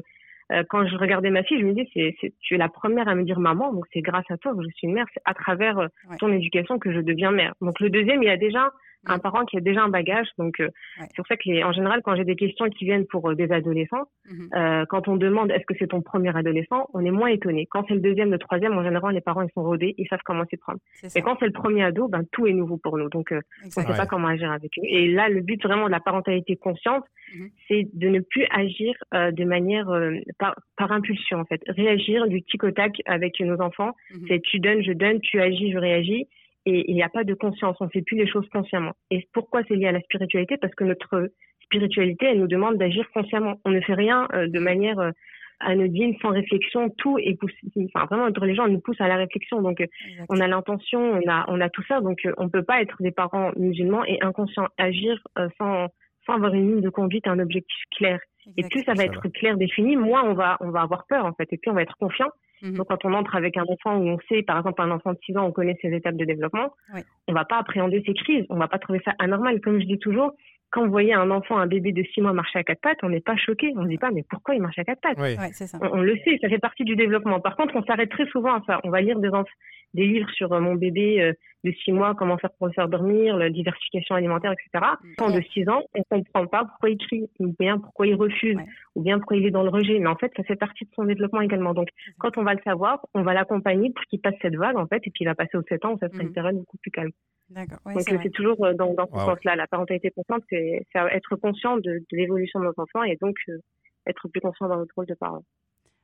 euh, 0.52 0.64
quand 0.70 0.86
je 0.88 0.96
regardais 0.98 1.30
ma 1.30 1.44
fille, 1.44 1.60
je 1.60 1.66
me 1.66 1.74
disais, 1.74 1.90
c'est, 1.94 2.16
c'est, 2.22 2.34
tu 2.40 2.56
es 2.56 2.58
la 2.58 2.70
première 2.70 3.08
à 3.08 3.16
me 3.16 3.24
dire 3.24 3.40
maman, 3.40 3.72
donc 3.74 3.86
c'est 3.94 4.02
grâce 4.02 4.26
à 4.30 4.38
toi 4.38 4.54
que 4.56 4.64
je 4.64 4.70
suis 4.76 4.88
une 4.88 4.94
mère. 4.94 5.06
C'est 5.14 5.22
à 5.26 5.34
travers 5.34 5.78
euh, 5.80 5.88
Ouais. 6.10 6.18
ton 6.18 6.32
éducation 6.32 6.80
que 6.80 6.92
je 6.92 7.00
deviens 7.02 7.32
mère. 7.32 7.54
Donc, 7.62 7.80
le 7.80 7.90
deuxième, 7.90 8.24
il 8.24 8.30
a 8.30 8.38
déjà 8.38 8.72
un 9.06 9.20
parent 9.20 9.46
qui 9.46 9.58
a 9.58 9.62
déjà 9.62 9.82
un 9.84 9.90
bagage. 9.90 10.28
Donc, 10.38 10.60
euh, 10.60 10.66
Ouais. 11.00 11.06
c'est 11.08 11.16
pour 11.16 11.28
ça 11.28 11.38
que, 11.38 11.44
les, 11.46 11.64
en 11.64 11.72
général, 11.72 12.02
quand 12.04 12.16
j'ai 12.16 12.26
des 12.26 12.36
questions 12.36 12.70
qui 12.70 12.86
viennent 12.86 13.06
pour 13.08 13.30
euh, 13.30 13.36
des 13.36 13.52
adolescents, 13.52 14.06
Mhm. 14.30 14.50
euh, 14.56 14.86
quand 14.88 15.08
on 15.08 15.16
demande 15.16 15.52
est-ce 15.52 15.66
que 15.66 15.74
c'est 15.80 15.88
ton 15.88 16.02
premier 16.02 16.36
adolescent, 16.36 16.88
on 16.94 17.04
est 17.06 17.12
moins 17.12 17.30
étonné. 17.30 17.66
Quand 17.72 17.86
c'est 17.88 17.94
le 17.96 18.02
deuxième, 18.02 18.30
le 18.32 18.38
troisième, 18.38 18.74
en 18.78 18.84
général, 18.84 19.14
les 19.16 19.22
parents, 19.22 19.42
ils 19.42 19.52
sont 19.54 19.64
rodés, 19.64 19.96
ils 19.98 20.08
savent 20.08 20.20
comment 20.26 20.46
s'y 20.46 20.58
prendre. 20.58 20.80
Et 21.16 21.22
quand 21.22 21.38
c'est 21.40 21.46
le 21.48 21.52
premier 21.54 21.84
ado, 21.84 22.08
ben, 22.08 22.24
tout 22.32 22.46
est 22.48 22.54
nouveau 22.54 22.78
pour 22.78 22.98
nous. 22.98 23.10
Donc, 23.10 23.32
euh, 23.32 23.42
on 23.64 23.66
ne 23.68 23.72
sait 23.72 23.86
pas 23.86 24.06
comment 24.06 24.28
agir 24.28 24.52
avec 24.52 24.72
eux. 24.78 24.84
Et 24.86 25.08
là, 25.12 25.30
le 25.30 25.42
but 25.42 25.62
vraiment 25.64 25.86
de 25.88 25.92
la 25.92 26.00
parentalité 26.00 26.56
consciente, 26.58 27.06
Mhm. 27.36 27.50
c'est 27.68 27.88
de 27.94 28.10
ne 28.10 28.20
plus 28.20 28.46
agir 28.52 28.96
euh, 29.14 29.32
de 29.32 29.44
manière 29.46 29.90
euh, 29.90 30.16
par, 30.40 30.56
par 30.78 30.92
impulsion 30.92 31.40
en 31.40 31.46
fait. 31.46 31.62
Réagir 31.68 32.28
du 32.28 32.42
tic 32.42 32.64
au 32.64 32.72
tac 32.72 32.94
avec 33.06 33.40
nos 33.40 33.60
enfants, 33.62 33.94
Mhm. 34.14 34.26
c'est 34.28 34.42
tu 34.42 34.60
donnes, 34.60 34.84
je 34.84 34.92
donne, 34.94 35.20
tu 35.22 35.40
agis, 35.40 35.72
je 35.72 35.78
réagis. 35.78 36.28
Et 36.70 36.86
il 36.92 36.96
n'y 36.96 37.04
a 37.04 37.10
pas 37.10 37.24
de 37.24 37.34
conscience, 37.34 37.78
on 37.80 37.86
ne 37.86 37.90
fait 37.90 38.04
plus 38.04 38.18
les 38.18 38.28
choses 38.28 38.48
consciemment. 38.50 38.94
Et 39.10 39.28
pourquoi 39.34 39.62
c'est 39.68 39.76
lié 39.76 39.88
à 39.88 39.92
la 39.92 40.02
spiritualité? 40.02 40.58
Parce 40.58 40.76
que 40.76 40.84
notre 40.84 41.32
spiritualité, 41.64 42.28
elle 42.28 42.40
nous 42.40 42.48
demande 42.48 42.78
d'agir 42.78 43.06
consciemment. 43.12 43.56
On 43.66 43.72
ne 43.72 43.82
fait 43.82 43.96
rien 43.96 44.28
euh, 44.34 44.48
de 44.48 44.60
manière 44.60 45.00
euh, 45.00 45.12
anodine, 45.60 46.16
sans 46.22 46.30
réflexion. 46.30 46.90
Tout 46.98 47.18
est 47.20 47.38
poussé. 47.40 47.58
Enfin, 47.94 48.06
vraiment, 48.06 48.26
notre 48.26 48.42
religion 48.42 48.66
elle 48.66 48.74
nous 48.74 48.82
pousse 48.82 49.00
à 49.02 49.08
la 49.08 49.16
réflexion. 49.16 49.62
Donc, 49.62 49.82
euh, 49.82 49.88
on 50.30 50.40
a 50.40 50.48
l'intention, 50.48 51.02
on 51.02 51.30
a, 51.30 51.46
on 51.48 51.60
a 51.62 51.70
tout 51.70 51.84
ça, 51.88 52.02
donc 52.02 52.20
euh, 52.26 52.34
on 52.38 52.50
peut 52.50 52.64
pas 52.64 52.82
être 52.82 52.96
des 53.02 53.12
parents 53.12 53.52
musulmans 53.58 54.06
et 54.06 54.22
inconscients, 54.22 54.68
agir 54.78 55.20
euh, 55.38 55.50
sans, 55.58 55.88
sans 56.26 56.34
avoir 56.34 56.54
une 56.54 56.68
ligne 56.68 56.82
de 56.82 56.90
conduite, 56.90 57.28
un 57.28 57.40
objectif 57.40 57.82
clair. 57.98 58.20
Et 58.58 58.64
plus 58.64 58.84
ça 58.84 58.94
va 58.94 59.04
être 59.04 59.28
clair 59.30 59.58
défini, 59.58 59.96
moins 59.96 60.24
on 60.24 60.34
va, 60.34 60.58
on 60.62 60.72
va 60.72 60.82
avoir 60.82 61.06
peur 61.08 61.26
en 61.26 61.34
fait, 61.34 61.52
et 61.52 61.58
puis 61.58 61.70
on 61.70 61.74
va 61.74 61.84
être 61.84 61.98
confiant. 61.98 62.30
Mhm. 62.62 62.74
Donc 62.76 62.88
quand 62.88 63.06
on 63.06 63.14
entre 63.14 63.36
avec 63.36 63.56
un 63.58 63.64
enfant 63.68 63.98
où 63.98 64.08
on 64.10 64.18
sait, 64.28 64.44
par 64.44 64.58
exemple 64.58 64.82
un 64.82 64.92
enfant 64.92 65.14
de 65.14 65.20
6 65.26 65.38
ans, 65.38 65.46
on 65.48 65.52
connaît 65.52 65.78
ses 65.82 65.94
étapes 65.94 66.16
de 66.16 66.26
développement, 66.26 66.70
on 67.28 67.34
va 67.34 67.46
pas 67.46 67.58
appréhender 67.60 68.04
ses 68.06 68.14
crises, 68.14 68.46
on 68.50 68.58
va 68.58 68.68
pas 68.68 68.80
trouver 68.80 69.02
ça 69.06 69.14
anormal. 69.20 69.62
Comme 69.62 69.80
je 69.80 69.86
dis 69.86 70.00
toujours, 70.00 70.34
quand 70.72 70.84
vous 70.86 70.92
voyez 70.92 71.14
un 71.14 71.32
enfant, 71.32 71.58
un 71.58 71.66
bébé 71.68 71.92
de 71.94 72.04
6 72.14 72.22
mois 72.22 72.34
marcher 72.34 72.60
à 72.60 72.64
quatre 72.64 72.82
pattes, 72.82 73.00
on 73.02 73.10
n'est 73.10 73.22
pas 73.22 73.36
choqué, 73.38 73.72
on 73.76 73.84
ne 73.84 73.88
dit 73.90 73.98
pas 73.98 74.12
mais 74.12 74.24
pourquoi 74.30 74.54
il 74.56 74.62
marche 74.62 74.78
à 74.78 74.84
quatre 74.84 75.02
pattes 75.02 75.18
Oui. 75.18 75.36
Ouais, 75.38 75.52
ça. 75.54 75.78
on, 75.82 75.98
on 75.98 76.02
le 76.02 76.16
sait, 76.24 76.38
ça 76.42 76.50
fait 76.50 76.60
partie 76.60 76.84
du 76.84 76.96
développement. 76.96 77.40
Par 77.40 77.56
contre, 77.56 77.76
on 77.76 77.84
s'arrête 77.84 78.10
très 78.12 78.28
souvent 78.28 78.54
à 78.56 78.62
ça. 78.68 78.80
On 78.84 78.90
va 78.90 79.02
lire 79.02 79.18
des, 79.20 79.30
enf- 79.30 79.46
des 79.94 80.06
livres 80.06 80.30
sur 80.32 80.52
euh, 80.54 80.60
mon 80.60 80.76
bébé 80.76 81.22
euh, 81.22 81.34
de 81.64 81.72
6 81.72 81.92
mois, 81.92 82.16
comment 82.16 82.38
faire 82.38 82.52
pour 82.58 82.68
le 82.68 82.74
faire 82.74 82.88
dormir, 82.88 83.36
la 83.36 83.50
diversification 83.50 84.16
alimentaire, 84.16 84.54
etc. 84.54 84.86
Quand 85.18 85.30
de 85.30 85.42
6 85.42 85.68
ans, 85.68 85.82
on 85.94 86.04
comprend 86.04 86.48
pas 86.48 86.64
pourquoi 86.66 86.90
il 86.90 86.98
crie, 86.98 87.30
ou 87.40 87.54
bien 87.60 87.78
pourquoi 87.80 88.08
il 88.08 88.16
refuse, 88.16 88.56
Ouais. 88.56 88.66
ou 88.96 89.02
bien 89.02 89.18
pourquoi 89.20 89.36
il 89.38 89.46
est 89.46 89.52
dans 89.52 89.64
le 89.64 89.70
rejet. 89.70 90.00
Mais 90.00 90.08
en 90.08 90.16
fait, 90.16 90.32
ça 90.38 90.44
fait 90.44 90.56
partie 90.56 90.86
de 90.86 90.90
son 90.96 91.04
développement 91.04 91.42
également. 91.42 91.74
Donc, 91.74 91.90
quand 92.20 92.38
on 92.38 92.44
va 92.44 92.54
le 92.54 92.62
savoir, 92.64 93.06
on 93.14 93.24
va 93.24 93.34
l'accompagner 93.34 93.92
pour 93.92 94.06
qu'il 94.06 94.22
passe 94.22 94.36
cette 94.42 94.56
vague, 94.56 94.78
en 94.78 94.88
fait, 94.88 94.98
et 95.06 95.12
puis 95.12 95.22
il 95.22 95.26
va 95.26 95.36
passer 95.36 95.58
aux 95.58 95.64
7 95.68 95.84
ans, 95.86 95.94
où 95.96 95.98
ça 96.00 96.08
sera 96.10 96.24
une 96.24 96.32
période 96.34 96.56
beaucoup 96.56 96.78
plus 96.78 96.92
calme. 96.92 97.12
D'accord. 97.50 97.80
Ouais, 97.86 97.96
Donc, 97.96 98.04
c'est 98.08 98.26
euh, 98.26 98.30
toujours 98.32 98.56
dans, 98.76 98.94
dans 98.94 99.08
ce 99.08 99.12
Wow. 99.14 99.20
sens-là. 99.26 99.56
La 99.56 99.68
parentalité 99.68 100.12
consciente, 100.12 100.44
c'est 100.50 100.86
c'est 100.94 101.00
être 101.12 101.36
conscient 101.36 101.78
de, 101.78 101.82
de 101.82 102.06
l'évolution 102.12 102.60
de 102.60 102.66
nos 102.66 102.74
enfants 102.78 103.04
et 103.04 103.18
donc 103.20 103.36
euh, 103.50 103.58
être 104.08 104.28
plus 104.30 104.40
conscient 104.40 104.68
dans 104.70 104.78
notre 104.78 104.94
rôle 104.96 105.08
de 105.08 105.16
parent. 105.16 105.42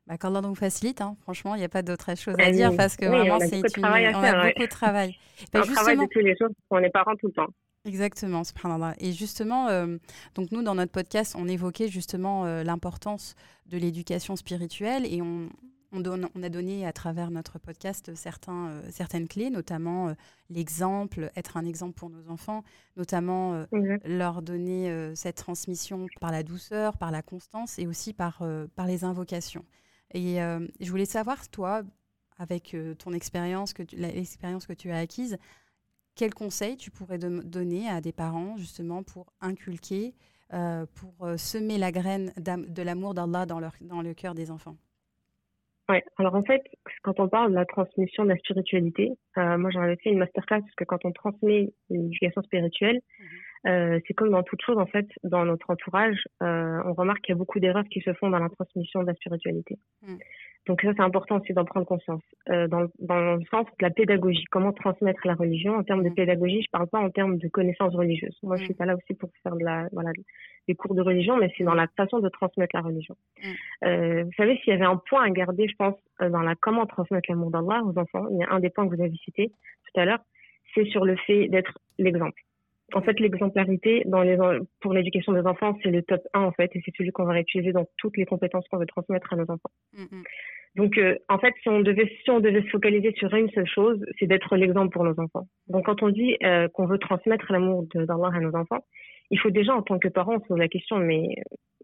Bah, 0.08 0.18
qu'Allah 0.18 0.42
nous 0.42 0.54
facilite, 0.54 1.02
hein. 1.02 1.18
franchement, 1.22 1.56
il 1.56 1.60
n'y 1.60 1.64
a 1.66 1.70
pas 1.70 1.82
d'autre 1.82 2.16
chose 2.16 2.36
à 2.38 2.52
dire 2.52 2.76
parce 2.76 2.96
que 2.96 3.06
Oui, 3.06 3.12
vraiment, 3.18 3.38
on 3.38 3.42
a 3.42 3.48
c'est 3.48 3.56
beaucoup 3.62 3.74
de 3.74 3.80
une... 3.80 3.86
on 4.16 4.22
faire, 4.22 4.40
a 4.40 4.44
ouais. 4.44 4.50
beaucoup 4.54 4.66
de 4.66 4.70
travail. 4.72 5.16
Bah, 5.52 5.60
un 5.60 5.64
travail 5.64 5.96
de 5.98 6.02
justement, 6.02 6.08
tous 6.12 6.20
les 6.20 6.36
jours, 6.40 6.48
parce 6.50 6.68
qu'on 6.70 6.86
est 6.86 6.90
parents 6.92 7.16
tout 7.16 7.28
le 7.28 7.34
temps. 7.34 7.48
Exactement, 7.86 8.44
subhanallah. 8.44 8.94
Et 9.00 9.12
justement, 9.12 9.68
euh, 9.68 9.98
donc 10.36 10.52
nous, 10.52 10.64
dans 10.64 10.76
notre 10.76 10.92
podcast, 10.92 11.36
on 11.38 11.48
évoquait 11.48 11.88
justement 11.88 12.46
euh, 12.46 12.64
l'importance 12.64 13.36
de 13.66 13.78
l'éducation 13.78 14.36
spirituelle 14.36 15.06
et 15.12 15.22
on, 15.22 15.50
on, 15.92 16.00
donne- 16.00 16.30
on 16.36 16.44
a 16.44 16.50
donné 16.50 16.86
à 16.86 16.94
travers 16.94 17.32
notre 17.32 17.60
podcast 17.60 18.14
certains, 18.16 18.68
euh, 18.70 18.82
certaines 18.92 19.28
clés, 19.28 19.50
notamment 19.50 20.10
euh, 20.10 20.14
l'exemple, 20.50 21.32
être 21.36 21.58
un 21.58 21.66
exemple 21.66 21.94
pour 21.94 22.10
nos 22.10 22.30
enfants, 22.30 22.64
notamment 22.96 23.54
euh, 23.54 23.66
leur 24.06 24.42
donner 24.42 25.12
cette 25.16 25.36
transmission 25.38 26.08
par 26.22 26.32
la 26.32 26.44
douceur, 26.44 26.98
par 26.98 27.12
la 27.12 27.22
constance 27.22 27.78
et 27.80 27.88
aussi 27.88 28.14
par, 28.14 28.42
par 28.76 28.86
les 28.88 29.04
invocations. 29.04 29.66
Et 30.14 30.42
euh, 30.42 30.66
je 30.80 30.90
voulais 30.90 31.06
savoir, 31.06 31.50
toi, 31.50 31.84
avec 32.38 32.74
euh, 32.74 32.94
ton 32.96 33.14
expérience, 33.14 33.74
que 33.74 33.84
l'expérience 33.94 34.66
que 34.68 34.74
tu 34.74 34.92
as 34.92 34.98
acquise, 34.98 35.38
quels 36.16 36.34
conseils 36.34 36.78
tu 36.78 36.92
pourrais 36.92 37.18
don- 37.18 37.42
donner 37.44 37.90
à 37.90 38.02
des 38.02 38.14
parents 38.14 38.58
justement 38.58 39.04
pour 39.04 39.34
inculquer, 39.42 40.14
euh, 40.54 40.86
pour 40.96 41.28
semer 41.38 41.78
la 41.78 41.92
graine 41.92 42.32
de 42.38 42.82
l'amour 42.82 43.14
d'Allah 43.14 43.46
dans, 43.46 43.60
leur, 43.60 43.74
dans 43.82 44.02
le 44.02 44.14
cœur 44.14 44.36
des 44.36 44.52
enfants? 44.52 44.78
Ouais. 45.88 46.04
Alors 46.18 46.34
en 46.34 46.44
fait, 46.44 46.64
quand 47.04 47.20
on 47.20 47.30
parle 47.30 47.52
de 47.52 47.56
la 47.56 47.66
transmission 47.66 48.24
de 48.24 48.30
la 48.30 48.38
spiritualité, 48.38 49.12
euh, 49.38 49.58
moi 49.58 49.70
j'en 49.70 49.82
avais 49.82 49.98
fait 49.98 50.10
une 50.10 50.18
masterclass 50.18 50.62
parce 50.62 50.76
que 50.76 50.84
quand 50.84 51.06
on 51.06 51.12
transmet 51.12 51.74
une 51.92 52.08
éducation 52.08 52.42
spirituelle, 52.42 53.02
euh, 53.68 54.00
c'est 54.08 54.14
comme 54.14 54.30
dans 54.30 54.44
toute 54.44 54.62
chose 54.62 54.78
en 54.78 54.86
fait, 54.86 55.08
dans 55.24 55.46
notre 55.46 55.70
entourage, 55.70 56.20
euh, 56.44 56.82
on 56.86 56.94
remarque 56.94 57.22
qu'il 57.22 57.34
y 57.34 57.36
a 57.36 57.38
beaucoup 57.38 57.60
d'erreurs 57.60 57.86
qui 57.92 58.02
se 58.02 58.14
font 58.14 58.30
dans 58.30 58.40
la 58.40 58.50
transmission 58.50 59.02
de 59.02 59.08
la 59.08 59.14
spiritualité. 59.16 59.78
Mm. 60.04 60.16
Donc 60.68 60.82
ça 60.82 60.92
c'est 60.96 61.02
important 61.04 61.40
aussi 61.40 61.54
d'en 61.54 61.66
prendre 61.66 61.86
conscience. 61.86 62.24
Euh, 62.50 62.68
dans, 62.68 62.88
dans 63.00 63.36
le 63.36 63.46
sens 63.52 63.66
de 63.68 63.84
la 63.84 63.90
pédagogie, 63.92 64.44
comment 64.52 64.74
transmettre 64.74 65.26
la 65.26 65.36
religion 65.36 65.76
en 65.76 65.84
termes 65.84 66.04
de 66.04 66.10
Mm. 66.10 66.16
pédagogie, 66.16 66.62
je 66.64 66.70
parle 66.72 66.88
pas 66.88 67.00
en 67.00 67.10
termes 67.10 67.38
de 67.38 67.48
connaissances 67.48 67.94
religieuses. 67.96 68.38
Moi 68.44 68.58
je 68.58 68.64
Mm. 68.64 68.66
suis 68.66 68.74
pas 68.76 68.86
là 68.86 68.96
aussi 68.96 69.14
pour 69.14 69.30
faire 69.44 69.56
de 69.56 69.64
la 69.64 69.88
voilà 69.92 70.12
des 70.68 70.76
cours 70.76 70.96
de 70.96 71.02
religion, 71.02 71.38
mais 71.38 71.52
c'est 71.58 71.64
dans 71.64 71.76
la 71.76 71.88
façon 71.96 72.20
de 72.20 72.30
transmettre 72.30 72.76
la 72.76 72.82
religion. 72.82 73.16
Euh, 73.84 74.24
vous 74.24 74.32
savez, 74.38 74.58
s'il 74.64 74.74
y 74.74 74.76
avait 74.76 74.86
un 74.86 74.98
point 75.10 75.24
à 75.24 75.30
garder, 75.30 75.68
je 75.68 75.76
pense, 75.76 75.96
euh, 76.22 76.30
dans 76.30 76.42
la 76.42 76.56
comment 76.56 76.86
transmettre 76.88 77.30
l'amour 77.30 77.52
d'Allah 77.52 77.84
aux 77.84 77.98
enfants, 78.00 78.26
il 78.32 78.38
y 78.38 78.44
a 78.44 78.52
un 78.52 78.60
des 78.60 78.70
points 78.72 78.88
que 78.88 78.96
vous 78.96 79.02
avez 79.02 79.16
cité 79.24 79.50
tout 79.50 80.00
à 80.00 80.06
l'heure, 80.06 80.20
c'est 80.74 80.86
sur 80.86 81.06
le 81.06 81.16
fait 81.18 81.48
d'être 81.50 81.78
l'exemple. 82.00 82.42
En 82.94 83.02
fait, 83.02 83.20
l'exemplarité 83.20 84.04
dans 84.06 84.22
les, 84.22 84.38
pour 84.80 84.94
l'éducation 84.94 85.34
des 85.34 85.42
enfants, 85.42 85.76
c'est 85.82 85.90
le 85.92 86.04
top 86.04 86.22
1 86.34 86.42
en 86.42 86.52
fait, 86.52 86.70
et 86.76 86.82
c'est 86.86 86.94
celui 86.96 87.12
qu'on 87.12 87.26
va 87.26 87.40
utiliser 87.40 87.72
dans 87.74 87.88
toutes 87.98 88.16
les 88.18 88.26
compétences 88.26 88.68
qu'on 88.68 88.78
veut 88.78 88.86
transmettre 88.86 89.34
à 89.34 89.36
nos 89.36 89.44
enfants. 89.50 89.72
Mm, 89.94 90.04
mm. 90.04 90.24
Donc, 90.76 90.98
euh, 90.98 91.16
en 91.30 91.40
fait, 91.40 91.54
si 91.64 91.70
on 91.70 91.80
devait, 91.80 92.12
si 92.24 92.30
on 92.30 92.40
devait 92.42 92.62
se 92.62 92.68
focaliser 92.68 93.14
sur 93.18 93.34
une 93.34 93.50
seule 93.52 93.66
chose, 93.68 93.98
c'est 94.20 94.28
d'être 94.28 94.56
l'exemple 94.58 94.92
pour 94.92 95.04
nos 95.06 95.18
enfants. 95.20 95.48
Donc, 95.68 95.86
quand 95.86 96.04
on 96.04 96.10
dit 96.10 96.36
euh, 96.44 96.68
qu'on 96.68 96.86
veut 96.86 96.98
transmettre 97.00 97.52
l'amour 97.52 97.88
de- 97.96 98.06
d'Allah 98.06 98.30
à 98.34 98.40
nos 98.40 98.56
enfants, 98.56 98.84
il 99.32 99.40
faut 99.40 99.50
déjà, 99.52 99.74
en 99.74 99.82
tant 99.82 99.98
que 100.00 100.10
parent, 100.10 100.40
se 100.42 100.46
poser 100.48 100.60
la 100.60 100.68
question, 100.68 100.98
mais 100.98 101.28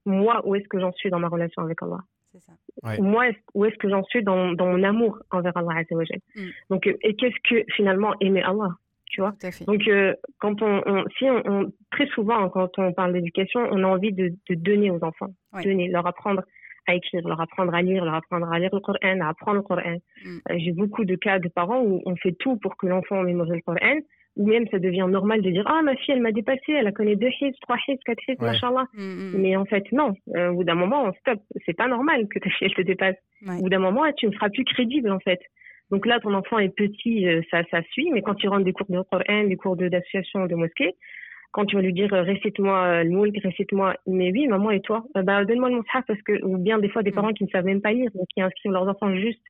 moi, 0.06 0.42
où 0.46 0.56
est-ce 0.56 0.68
que 0.68 0.80
j'en 0.80 0.92
suis 0.92 1.10
dans 1.10 1.20
ma 1.20 1.30
relation 1.30 1.62
avec 1.64 1.82
Allah? 1.82 2.00
C'est 2.34 2.42
ça. 2.42 2.54
Ouais. 2.84 3.00
Moi, 3.00 3.26
où 3.56 3.66
est-ce 3.66 3.76
que 3.78 3.90
j'en 3.90 4.04
suis 4.04 4.24
dans, 4.24 4.52
dans 4.54 4.68
mon 4.68 4.84
amour 4.84 5.20
envers 5.32 5.56
Allah 5.58 5.78
Azza 5.80 5.96
wa 5.96 6.04
Jal 6.04 6.20
Mm. 6.36 6.42
Donc, 6.70 6.88
euh, 6.88 6.94
et 7.02 7.16
qu'est-ce 7.16 7.36
que 7.50 7.64
finalement 7.74 8.14
aimer 8.20 8.42
Allah? 8.44 8.70
Tu 9.12 9.22
vois 9.22 9.34
Tout 9.40 9.48
à 9.48 9.52
fait. 9.52 9.66
Donc, 9.66 9.86
euh, 9.88 10.14
quand 10.40 10.62
on, 10.62 10.82
on- 10.86 11.06
si 11.18 11.26
on, 11.26 11.42
on- 11.46 11.72
très 11.92 12.08
souvent, 12.08 12.48
quand 12.50 12.72
on 12.80 12.94
parle 12.94 13.14
d'éducation, 13.14 13.60
on 13.72 13.84
a 13.84 13.88
envie 13.88 14.14
de, 14.14 14.30
de 14.50 14.56
donner 14.56 14.90
aux 14.90 15.04
enfants, 15.04 15.34
Ouais. 15.54 15.64
donner, 15.64 15.90
leur 15.90 16.08
apprendre 16.08 16.42
à 16.88 16.96
écrire, 16.96 17.28
leur 17.28 17.40
apprendre 17.42 17.74
à 17.76 17.82
lire, 17.82 18.04
leur 18.06 18.16
apprendre 18.16 18.52
à 18.52 18.58
lire 18.58 18.70
le 18.74 18.80
Coran, 18.80 18.98
à 19.22 19.28
apprendre 19.30 19.58
le 19.58 19.64
Coran. 19.64 19.98
Mm. 20.26 20.38
Euh, 20.50 20.56
J'ai 20.60 20.72
beaucoup 20.72 21.04
de 21.06 21.16
cas 21.16 21.40
de 21.40 21.50
parents 21.50 21.82
où 21.82 22.02
on 22.06 22.16
fait 22.16 22.32
tout 22.40 22.56
pour 22.58 22.78
que 22.78 22.88
l'enfant 22.88 23.22
mémorise 23.22 23.54
le 23.54 23.62
Coran, 23.62 23.98
ou 24.38 24.48
même 24.48 24.66
ça 24.72 24.80
devient 24.80 25.06
normal 25.10 25.42
de 25.42 25.50
dire 25.52 25.66
ah 25.68 25.82
ma 25.84 25.94
fille 25.98 26.14
elle 26.16 26.22
m'a 26.22 26.32
dépassé, 26.32 26.72
elle 26.72 26.88
a 26.88 26.94
connaît 26.94 27.18
deux 27.18 27.30
hits, 27.42 27.54
trois 27.62 27.76
hits, 27.88 28.00
quatre 28.06 28.24
hits, 28.30 28.38
Ouais. 28.40 28.48
machallah. 28.48 28.86
Mm, 28.94 29.02
mm, 29.02 29.34
Mais 29.42 29.56
en 29.58 29.66
fait 29.66 29.84
non, 29.92 30.14
Euh, 30.36 30.50
au 30.52 30.56
bout 30.56 30.64
d'un 30.64 30.76
moment 30.76 31.12
stop, 31.20 31.40
c'est 31.66 31.76
pas 31.76 31.88
normal 31.90 32.28
que 32.30 32.40
ta 32.40 32.50
fille 32.50 32.68
elle 32.68 32.74
te 32.74 32.82
dépasse. 32.82 33.18
Ouais. 33.46 33.58
Au 33.58 33.64
bout 33.64 33.70
d'un 33.70 33.80
moment 33.80 34.04
tu 34.18 34.26
ne 34.28 34.32
seras 34.32 34.50
plus 34.50 34.64
crédible 34.64 35.12
en 35.12 35.20
fait. 35.20 35.40
Donc 35.92 36.06
là, 36.06 36.20
ton 36.20 36.34
enfant 36.34 36.58
est 36.60 36.70
petit, 36.76 37.28
euh, 37.28 37.42
ça, 37.52 37.62
ça 37.70 37.82
suit, 37.92 38.10
mais 38.12 38.22
quand 38.22 38.42
il 38.44 38.50
rentre 38.50 38.64
des 38.64 38.74
cours 38.74 38.88
de 38.90 39.02
Coran, 39.12 39.44
des 39.44 39.58
cours 39.58 39.76
de- 39.76 39.90
d'association, 39.90 40.46
de, 40.48 40.56
mosquée, 40.56 40.96
quand 41.52 41.66
tu 41.66 41.76
vas 41.76 41.82
lui 41.82 41.92
dire 41.94 42.14
euh, 42.14 42.22
récite-moi 42.24 42.78
euh, 42.86 43.04
le 43.04 43.10
moulk, 43.10 43.36
récite-moi, 43.44 43.96
mais 44.08 44.32
oui, 44.32 44.48
maman 44.48 44.72
et 44.72 44.80
toi, 44.82 45.04
bah, 45.16 45.44
donne-moi 45.44 45.70
le 45.70 45.78
mushaf 45.80 46.06
parce 46.08 46.22
que, 46.22 46.42
ou 46.46 46.58
bien 46.58 46.80
des 46.80 46.88
fois 46.90 47.04
des 47.04 47.12
Mm. 47.12 47.16
parents 47.16 47.34
qui 47.34 47.44
ne 47.44 47.50
savent 47.50 47.66
même 47.66 47.82
pas 47.82 47.92
lire, 47.92 48.10
donc 48.16 48.26
qui 48.34 48.42
inscrivent 48.42 48.72
leurs 48.72 48.88
enfants 48.88 49.14
juste 49.16 49.42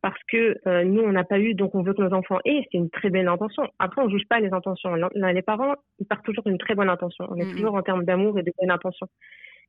parce 0.00 0.18
que 0.28 0.56
euh, 0.66 0.84
nous 0.84 1.02
on 1.02 1.12
n'a 1.12 1.24
pas 1.24 1.38
eu, 1.38 1.54
donc 1.54 1.74
on 1.74 1.82
veut 1.82 1.94
que 1.94 2.02
nos 2.02 2.12
enfants 2.14 2.38
aient, 2.46 2.66
c'est 2.72 2.78
une 2.78 2.90
très 2.90 3.10
belle 3.10 3.28
intention. 3.28 3.64
Après, 3.78 4.02
on 4.02 4.08
juge 4.10 4.26
pas 4.28 4.40
les 4.40 4.52
intentions. 4.52 4.94
Les 5.14 5.42
parents, 5.42 5.74
ils 5.98 6.06
partent 6.06 6.24
toujours 6.24 6.44
d'une 6.44 6.58
très 6.58 6.74
bonne 6.74 6.90
intention. 6.90 7.26
On 7.30 7.36
est 7.36 7.44
Mm, 7.44 7.48
mm. 7.48 7.50
toujours 7.56 7.74
en 7.74 7.82
termes 7.82 8.04
d'amour 8.04 8.38
et 8.38 8.42
de 8.42 8.52
bonne 8.60 8.70
intention. 8.70 9.06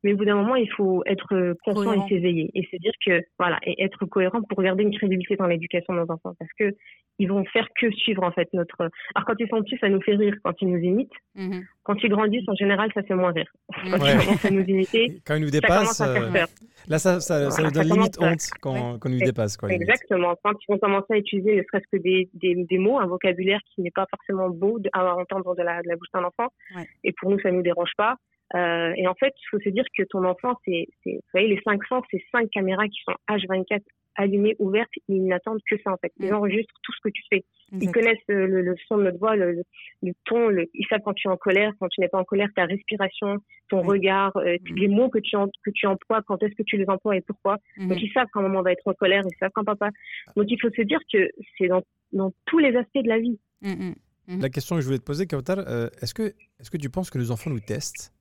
Mais 0.04 0.12
au 0.12 0.16
bout 0.16 0.24
d'un 0.24 0.36
moment, 0.36 0.56
il 0.56 0.70
faut 0.72 1.02
être 1.06 1.34
euh, 1.34 1.54
conscient 1.64 1.84
Cohérent. 1.84 2.06
et 2.06 2.08
s'éveiller 2.08 2.50
et 2.54 2.62
se 2.70 2.76
dire 2.76 2.92
que 3.04 3.22
voilà 3.38 3.58
et 3.64 3.82
être 3.82 4.04
cohérent 4.06 4.42
pour 4.42 4.62
garder 4.62 4.82
une 4.84 4.96
crédibilité 4.96 5.36
dans 5.36 5.46
l'éducation 5.46 5.94
de 5.94 6.00
nos 6.00 6.10
enfants 6.12 6.34
parce 6.38 6.50
que 6.58 6.74
ils 7.18 7.28
vont 7.28 7.44
faire 7.46 7.66
que 7.80 7.90
suivre 7.92 8.22
en 8.24 8.30
fait 8.30 8.46
notre. 8.52 8.90
Alors 9.14 9.24
quand 9.26 9.34
ils 9.38 9.48
sont 9.48 9.62
petits, 9.62 9.78
ça 9.80 9.88
nous 9.88 10.02
fait 10.02 10.16
rire 10.16 10.34
quand 10.44 10.52
ils 10.60 10.68
nous 10.68 10.78
imitent. 10.78 11.14
Mhm. 11.34 11.64
Quand 11.82 11.94
ils 12.02 12.10
grandissent, 12.10 12.46
en 12.48 12.54
général, 12.54 12.90
ça 12.92 13.02
fait 13.04 13.14
moins 13.14 13.32
rire. 13.32 13.50
Quand 13.72 13.98
Ouais. 14.02 14.12
ils 14.14 14.18
commencent 14.26 14.44
à 14.44 14.50
nous 14.50 14.64
imiter, 14.64 15.20
Quand 15.26 15.34
il 15.36 15.40
nous 15.42 15.46
ça 15.48 15.52
dépasse, 15.60 15.78
commence 15.78 16.00
à 16.02 16.12
faire 16.12 16.22
euh, 16.24 16.32
peur. 16.32 16.48
là, 16.88 16.98
ça, 16.98 17.20
ça, 17.20 17.50
ça 17.50 17.62
Voilà, 17.62 17.68
nous 17.68 17.74
donne 17.74 17.88
ça 17.88 17.94
limite 17.94 18.20
à- 18.22 18.26
honte 18.32 18.50
quand, 18.60 18.98
quand 18.98 19.08
il 19.08 19.18
nous 19.18 19.24
dépasse. 19.24 19.56
Quoi, 19.56 19.70
limite. 19.70 19.82
Exactement. 19.88 20.34
Quand 20.44 20.52
ils 20.60 20.72
vont 20.72 20.78
commencer 20.78 21.06
à 21.14 21.16
utiliser 21.16 21.56
ne 21.56 21.62
serait-ce 21.62 21.86
que 21.96 22.02
des, 22.02 22.28
des, 22.34 22.54
des 22.64 22.78
mots, 22.78 22.98
un 22.98 23.06
vocabulaire 23.06 23.60
qui 23.74 23.80
n'est 23.80 23.90
pas 23.90 24.06
forcément 24.10 24.50
beau 24.50 24.78
à 24.92 25.14
entendre 25.16 25.54
de 25.56 25.62
la, 25.62 25.80
de 25.82 25.88
la 25.88 25.96
bouche 25.96 26.08
d'un 26.12 26.24
enfant, 26.24 26.48
Ouais. 26.76 26.86
et 27.04 27.12
pour 27.18 27.30
nous, 27.30 27.38
ça 27.40 27.50
nous 27.50 27.62
dérange 27.62 27.92
pas. 27.96 28.16
Euh, 28.54 28.92
et 28.96 29.06
en 29.08 29.14
fait, 29.14 29.32
il 29.36 29.46
faut 29.50 29.58
se 29.60 29.68
dire 29.70 29.84
que 29.96 30.04
ton 30.04 30.24
enfant, 30.24 30.54
c'est, 30.64 30.86
c'est, 31.02 31.12
vous 31.14 31.20
voyez, 31.32 31.48
les 31.48 31.60
cinq 31.62 31.84
sens, 31.86 32.04
c'est 32.10 32.22
cinq 32.32 32.48
caméras 32.50 32.86
qui 32.88 33.00
sont 33.04 33.14
H24 33.28 33.80
allumées, 34.18 34.56
ouvertes, 34.60 34.88
ils 35.08 35.26
n'attendent 35.26 35.60
que 35.70 35.76
ça 35.84 35.90
en 35.92 35.96
fait. 35.98 36.10
Ils 36.20 36.30
Mm. 36.30 36.36
enregistrent 36.36 36.74
tout 36.82 36.92
ce 36.92 37.00
que 37.02 37.10
tu 37.10 37.22
fais. 37.30 37.44
Ils 37.72 37.76
Exact. 37.88 37.92
connaissent 37.92 38.30
euh, 38.30 38.46
le, 38.46 38.62
le 38.62 38.74
son 38.88 38.96
de 38.96 39.02
notre 39.02 39.18
voix, 39.18 39.36
le, 39.36 39.62
le 40.02 40.12
ton, 40.24 40.48
le, 40.48 40.70
ils 40.72 40.86
savent 40.88 41.00
quand 41.04 41.12
tu 41.12 41.28
es 41.28 41.30
en 41.30 41.36
colère, 41.36 41.72
quand 41.80 41.88
tu 41.88 42.00
n'es 42.00 42.08
pas 42.08 42.18
en 42.18 42.24
colère, 42.24 42.48
ta 42.56 42.64
respiration, 42.64 43.36
ton 43.68 43.80
Oui. 43.82 43.88
regard, 43.98 44.34
euh, 44.38 44.56
Mm. 44.70 44.74
les 44.76 44.88
mots 44.88 45.10
que 45.10 45.18
tu, 45.18 45.36
en- 45.36 45.48
que 45.48 45.70
tu 45.74 45.86
emploies, 45.86 46.22
quand 46.22 46.42
est-ce 46.42 46.54
que 46.54 46.62
tu 46.62 46.78
les 46.78 46.88
emploies 46.88 47.16
et 47.16 47.20
pourquoi. 47.20 47.58
Mhm. 47.76 47.88
Donc 47.88 48.00
ils 48.02 48.10
savent 48.12 48.28
quand 48.32 48.40
maman 48.40 48.62
va 48.62 48.72
être 48.72 48.86
en 48.86 48.94
colère, 48.94 49.22
ils 49.30 49.36
savent 49.38 49.50
quand 49.54 49.64
papa. 49.64 49.90
Donc 50.36 50.46
il 50.48 50.58
faut 50.62 50.70
se 50.70 50.82
dire 50.82 51.00
que 51.12 51.28
c'est 51.58 51.66
dans, 51.66 51.82
dans 52.12 52.32
tous 52.46 52.58
les 52.58 52.74
aspects 52.76 53.02
de 53.02 53.08
la 53.08 53.18
vie. 53.18 53.38
Mm, 53.60 53.90
mm. 54.28 54.40
La 54.40 54.48
question 54.48 54.76
que 54.76 54.80
je 54.82 54.86
voulais 54.86 54.98
te 54.98 55.04
poser, 55.04 55.26
Kautar, 55.26 55.58
euh, 55.58 55.88
est-ce 56.00 56.14
que, 56.14 56.22
est 56.22 56.70
que 56.70 56.78
tu 56.78 56.88
penses 56.88 57.10
que 57.10 57.18
nos 57.18 57.30
enfants 57.32 57.50
nous 57.50 57.60
testent? 57.60 58.12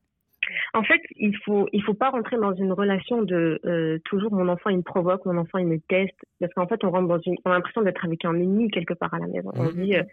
En 0.75 0.83
fait, 0.83 1.01
il 1.15 1.35
faut 1.37 1.67
il 1.73 1.81
faut 1.81 1.93
pas 1.93 2.09
rentrer 2.09 2.37
dans 2.37 2.53
une 2.53 2.71
relation 2.73 3.21
de 3.23 3.59
euh, 3.65 3.97
toujours 4.05 4.31
mon 4.33 4.47
enfant 4.49 4.69
il 4.69 4.77
me 4.77 4.83
provoque, 4.83 5.25
mon 5.25 5.37
enfant 5.37 5.57
il 5.57 5.67
me 5.67 5.79
teste, 5.79 6.19
parce 6.39 6.53
qu'en 6.53 6.67
fait 6.67 6.83
on 6.83 6.91
rentre 6.91 7.07
dans 7.07 7.19
une 7.19 7.35
on 7.45 7.51
a 7.51 7.55
l'impression 7.55 7.81
d'être 7.81 8.03
avec 8.05 8.25
un 8.25 8.35
ennemi 8.35 8.69
quelque 8.69 8.93
part 8.93 9.13
à 9.13 9.19
la 9.19 9.27
maison. 9.27 9.51
On 9.55 9.69
se 9.69 9.75
Mhm. 9.75 9.83
dit 9.85 9.95
euh, 9.95 10.03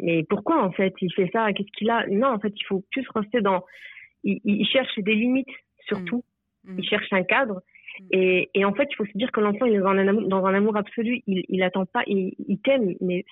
mais 0.00 0.24
pourquoi 0.24 0.62
en 0.62 0.72
fait 0.72 0.94
il 1.00 1.12
fait 1.12 1.30
ça, 1.32 1.52
qu'est-ce 1.52 1.70
qu'il 1.76 1.90
a? 1.90 2.06
Non 2.08 2.28
en 2.28 2.38
fait 2.40 2.52
il 2.56 2.64
faut 2.64 2.82
plus 2.90 3.06
rester 3.14 3.40
dans 3.42 3.64
il, 4.24 4.40
il 4.44 4.66
cherche 4.66 4.98
des 4.98 5.14
limites 5.14 5.54
surtout, 5.86 6.24
Mhm. 6.64 6.78
il 6.78 6.84
cherche 6.88 7.12
un 7.12 7.22
cadre. 7.22 7.62
Mhm. 8.00 8.06
Et, 8.12 8.50
et 8.54 8.64
en 8.64 8.74
fait, 8.74 8.88
il 8.90 8.94
faut 8.96 9.06
se 9.06 9.16
dire 9.16 9.30
que 9.32 9.40
l'enfant, 9.40 9.64
il 9.66 9.74
est 9.74 9.78
dans 9.78 9.86
un 9.88 10.06
amour, 10.08 10.28
dans 10.28 10.44
un 10.44 10.54
amour 10.54 10.76
absolu. 10.76 11.22
Il, 11.26 11.44
il 11.48 11.62
attend 11.62 11.86
pas, 11.86 12.02
il, 12.06 12.34
il 12.46 12.58
t'aime, 12.58 12.94
mais 13.00 13.24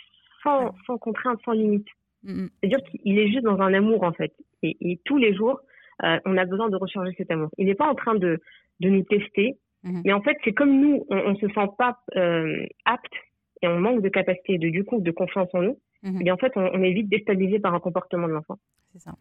sans, 0.43 0.75
sans 0.87 0.97
contrainte, 0.97 1.41
sans 1.45 1.53
limite. 1.53 1.89
Mm. 2.23 2.47
C'est-à-dire 2.63 2.79
qu'il 2.89 3.19
est 3.19 3.29
juste 3.29 3.43
dans 3.45 3.61
un 3.61 3.75
amour, 3.75 4.05
en 4.05 4.13
fait. 4.13 4.33
Et, 4.63 4.77
et 4.81 5.01
tous 5.05 5.19
les 5.19 5.35
jours, 5.35 5.61
euh, 6.03 6.19
on 6.25 6.37
a 6.37 6.45
besoin 6.45 6.69
de 6.69 6.77
recharger 6.77 7.13
cet 7.17 7.31
amour. 7.31 7.49
Il 7.59 7.67
n'est 7.67 7.75
pas 7.75 7.89
en 7.89 7.95
train 7.95 8.15
de, 8.15 8.41
de 8.81 8.89
nous 8.89 9.03
tester, 9.03 9.57
Mhm. 9.87 10.01
mais 10.07 10.13
en 10.15 10.23
fait, 10.23 10.37
c'est 10.45 10.55
comme 10.55 10.81
nous, 10.81 11.05
on, 11.11 11.17
on 11.19 11.35
se 11.37 11.47
sent 11.49 11.69
pas 11.77 11.99
euh, 12.17 12.65
apte 12.87 13.13
et 13.61 13.69
on 13.69 13.79
manque 13.79 14.01
de 14.01 14.09
capacité, 14.09 14.57
de 14.57 14.71
du 14.71 14.83
coup, 14.83 14.99
de 15.03 15.11
confiance 15.11 15.51
en 15.53 15.61
nous. 15.61 15.79
Mhm. 16.03 16.21
Et 16.21 16.25
bien, 16.25 16.35
en 16.35 16.39
fait, 16.39 16.53
on, 16.57 16.63
on 16.73 16.83
est 16.83 16.93
vite 16.93 17.11
déstabilisé 17.11 17.59
par 17.59 17.75
un 17.75 17.81
comportement 17.81 18.27
de 18.27 18.33
l'enfant. 18.33 18.57
C'est 18.95 19.01
ça. 19.01 19.13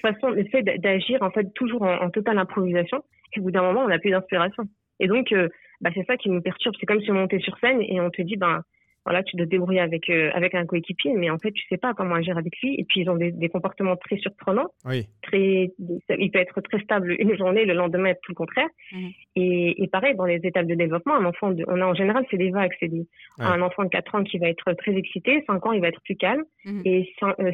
Façon, 0.00 0.30
le 0.30 0.44
fait 0.44 0.62
d'a- 0.62 0.78
d'agir, 0.78 1.22
en 1.22 1.30
fait, 1.30 1.52
toujours 1.54 1.82
en, 1.82 1.94
en 2.00 2.08
totale 2.10 2.38
improvisation, 2.38 3.02
et 3.34 3.40
au 3.40 3.42
bout 3.42 3.50
d'un 3.50 3.62
moment, 3.62 3.82
on 3.84 3.88
n'a 3.88 3.98
plus 3.98 4.10
d'inspiration. 4.12 4.64
Et 4.98 5.08
donc, 5.08 5.30
euh, 5.32 5.48
bah, 5.82 5.90
c'est 5.94 6.06
ça 6.06 6.16
qui 6.16 6.30
nous 6.30 6.40
perturbe. 6.40 6.74
C'est 6.80 6.86
comme 6.86 7.02
si 7.02 7.10
on 7.10 7.14
montait 7.14 7.40
sur 7.40 7.58
scène 7.58 7.82
et 7.82 8.00
on 8.00 8.08
te 8.08 8.22
dit, 8.22 8.36
ben, 8.36 8.62
voilà, 9.06 9.22
tu 9.22 9.36
dois 9.36 9.46
te 9.46 9.50
débrouiller 9.50 9.80
avec, 9.80 10.10
euh, 10.10 10.30
avec 10.34 10.54
un 10.54 10.66
coéquipier, 10.66 11.12
mais 11.14 11.30
en 11.30 11.38
fait, 11.38 11.52
tu 11.52 11.64
sais 11.68 11.78
pas 11.78 11.94
comment 11.94 12.16
agir 12.16 12.36
avec 12.36 12.52
lui. 12.60 12.74
Et 12.78 12.84
puis, 12.84 13.00
ils 13.02 13.08
ont 13.08 13.16
des, 13.16 13.30
des 13.32 13.48
comportements 13.48 13.96
très 13.96 14.16
surprenants. 14.18 14.66
Oui, 14.84 15.06
Très, 15.22 15.70
il 16.18 16.30
peut 16.32 16.38
être 16.40 16.60
très 16.60 16.80
stable 16.80 17.14
une 17.18 17.36
journée, 17.36 17.64
le 17.64 17.74
lendemain 17.74 18.10
être 18.10 18.20
tout 18.22 18.32
le 18.32 18.36
contraire. 18.36 18.68
Mhm. 18.92 19.10
Et, 19.36 19.82
et 19.82 19.88
pareil, 19.88 20.14
dans 20.16 20.24
les 20.26 20.40
étapes 20.42 20.66
de 20.66 20.74
développement, 20.74 21.14
un 21.14 21.24
enfant, 21.24 21.52
de, 21.52 21.64
on 21.68 21.80
a 21.80 21.86
en 21.86 21.94
général, 21.94 22.26
c'est 22.30 22.36
des 22.36 22.50
vagues. 22.50 22.72
C'est 22.80 22.90
Ouais. 22.90 23.04
un 23.38 23.60
enfant 23.62 23.84
de 23.84 23.88
4 23.88 24.14
ans 24.16 24.24
qui 24.24 24.38
va 24.38 24.48
être 24.48 24.72
très 24.74 24.92
excité, 24.96 25.42
5 25.46 25.64
ans, 25.66 25.72
il 25.72 25.80
va 25.80 25.88
être 25.88 26.00
plus 26.02 26.16
calme, 26.16 26.42
Mhm. 26.64 26.82
et 26.84 27.12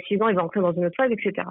6 0.08 0.20
ans, 0.22 0.28
il 0.28 0.34
va 0.34 0.44
entrer 0.44 0.60
dans 0.60 0.72
une 0.72 0.86
autre 0.86 0.96
phase, 0.96 1.10
etc. 1.12 1.46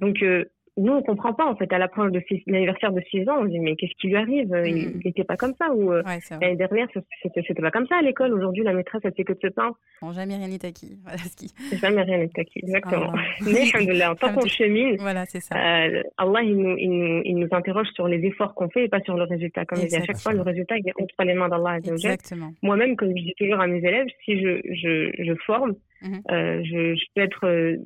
Donc, 0.00 0.22
euh, 0.22 0.44
nous, 0.78 0.92
on 0.92 1.02
comprend 1.02 1.32
pas, 1.32 1.46
en 1.46 1.56
fait, 1.56 1.72
à 1.72 1.78
l'approche 1.78 2.12
de 2.12 2.20
six- 2.28 2.42
l'anniversaire 2.46 2.92
de 2.92 3.00
6 3.10 3.28
ans, 3.28 3.36
on 3.40 3.44
se 3.44 3.48
dit, 3.48 3.58
mais 3.60 3.76
qu'est-ce 3.76 3.94
qui 4.00 4.08
lui 4.08 4.16
arrive? 4.16 4.48
Il 4.66 5.00
n'était 5.04 5.24
pas 5.24 5.36
comme 5.36 5.54
ça, 5.58 5.72
ou 5.72 5.92
euh, 5.92 6.02
Ouais, 6.04 6.18
l'année 6.40 6.56
dernière, 6.56 6.86
c'était 7.22 7.54
pas 7.60 7.70
comme 7.70 7.86
ça 7.86 7.96
à 7.96 8.02
l'école. 8.02 8.34
Aujourd'hui, 8.34 8.62
la 8.62 8.72
maîtresse, 8.72 9.00
elle 9.04 9.14
fait 9.14 9.24
que 9.24 9.32
de 9.32 9.38
se 9.40 9.46
plaindre. 9.48 9.76
Bon, 10.02 10.12
jamais 10.12 10.36
rien 10.36 10.48
n'est 10.48 10.64
acquis. 10.66 10.98
Voilà 11.04 11.18
ce 11.18 11.36
qui. 11.36 11.50
Jamais 11.78 12.02
rien 12.02 12.18
n'est 12.18 12.30
acquis. 12.38 12.60
Exactement. 12.62 13.12
Ah. 13.16 13.20
Mais, 13.44 13.62
alhamdoulilah, 13.74 14.14
tant 14.20 14.32
qu'on 14.34 14.46
chemine, 14.46 14.96
Voilà, 14.98 15.24
c'est 15.26 15.40
ça. 15.40 15.54
euh, 15.56 16.02
Allah, 16.18 16.42
il 16.42 16.56
nous, 16.56 16.76
il, 16.76 16.90
nous, 16.90 17.22
il 17.24 17.36
nous 17.38 17.48
interroge 17.52 17.88
sur 17.94 18.06
les 18.08 18.24
efforts 18.26 18.54
qu'on 18.54 18.68
fait 18.68 18.84
et 18.84 18.88
pas 18.88 19.00
sur 19.00 19.16
le 19.16 19.22
résultat. 19.24 19.64
Comme 19.64 19.80
je 19.80 19.86
dis 19.86 19.96
à 19.96 20.04
chaque 20.04 20.18
fois, 20.18 20.32
le 20.34 20.42
résultat, 20.42 20.76
il 20.78 20.88
est 20.88 20.92
entre 21.02 21.24
les 21.24 21.34
mains 21.34 21.48
d'Allah. 21.48 21.78
Exactement. 21.78 22.52
Moi-même, 22.62 22.96
comme 22.96 23.10
je 23.16 23.22
dis 23.22 23.34
toujours 23.38 23.60
à 23.60 23.66
mes 23.66 23.78
élèves, 23.78 24.06
si 24.24 24.40
je, 24.40 24.60
je, 24.64 25.10
je 25.24 25.32
forme, 25.46 25.74
Mhm. 26.02 26.22
euh, 26.30 26.62
je, 26.64 26.94
je 26.94 27.04
peux 27.14 27.22
être 27.22 27.46
euh, 27.46 27.76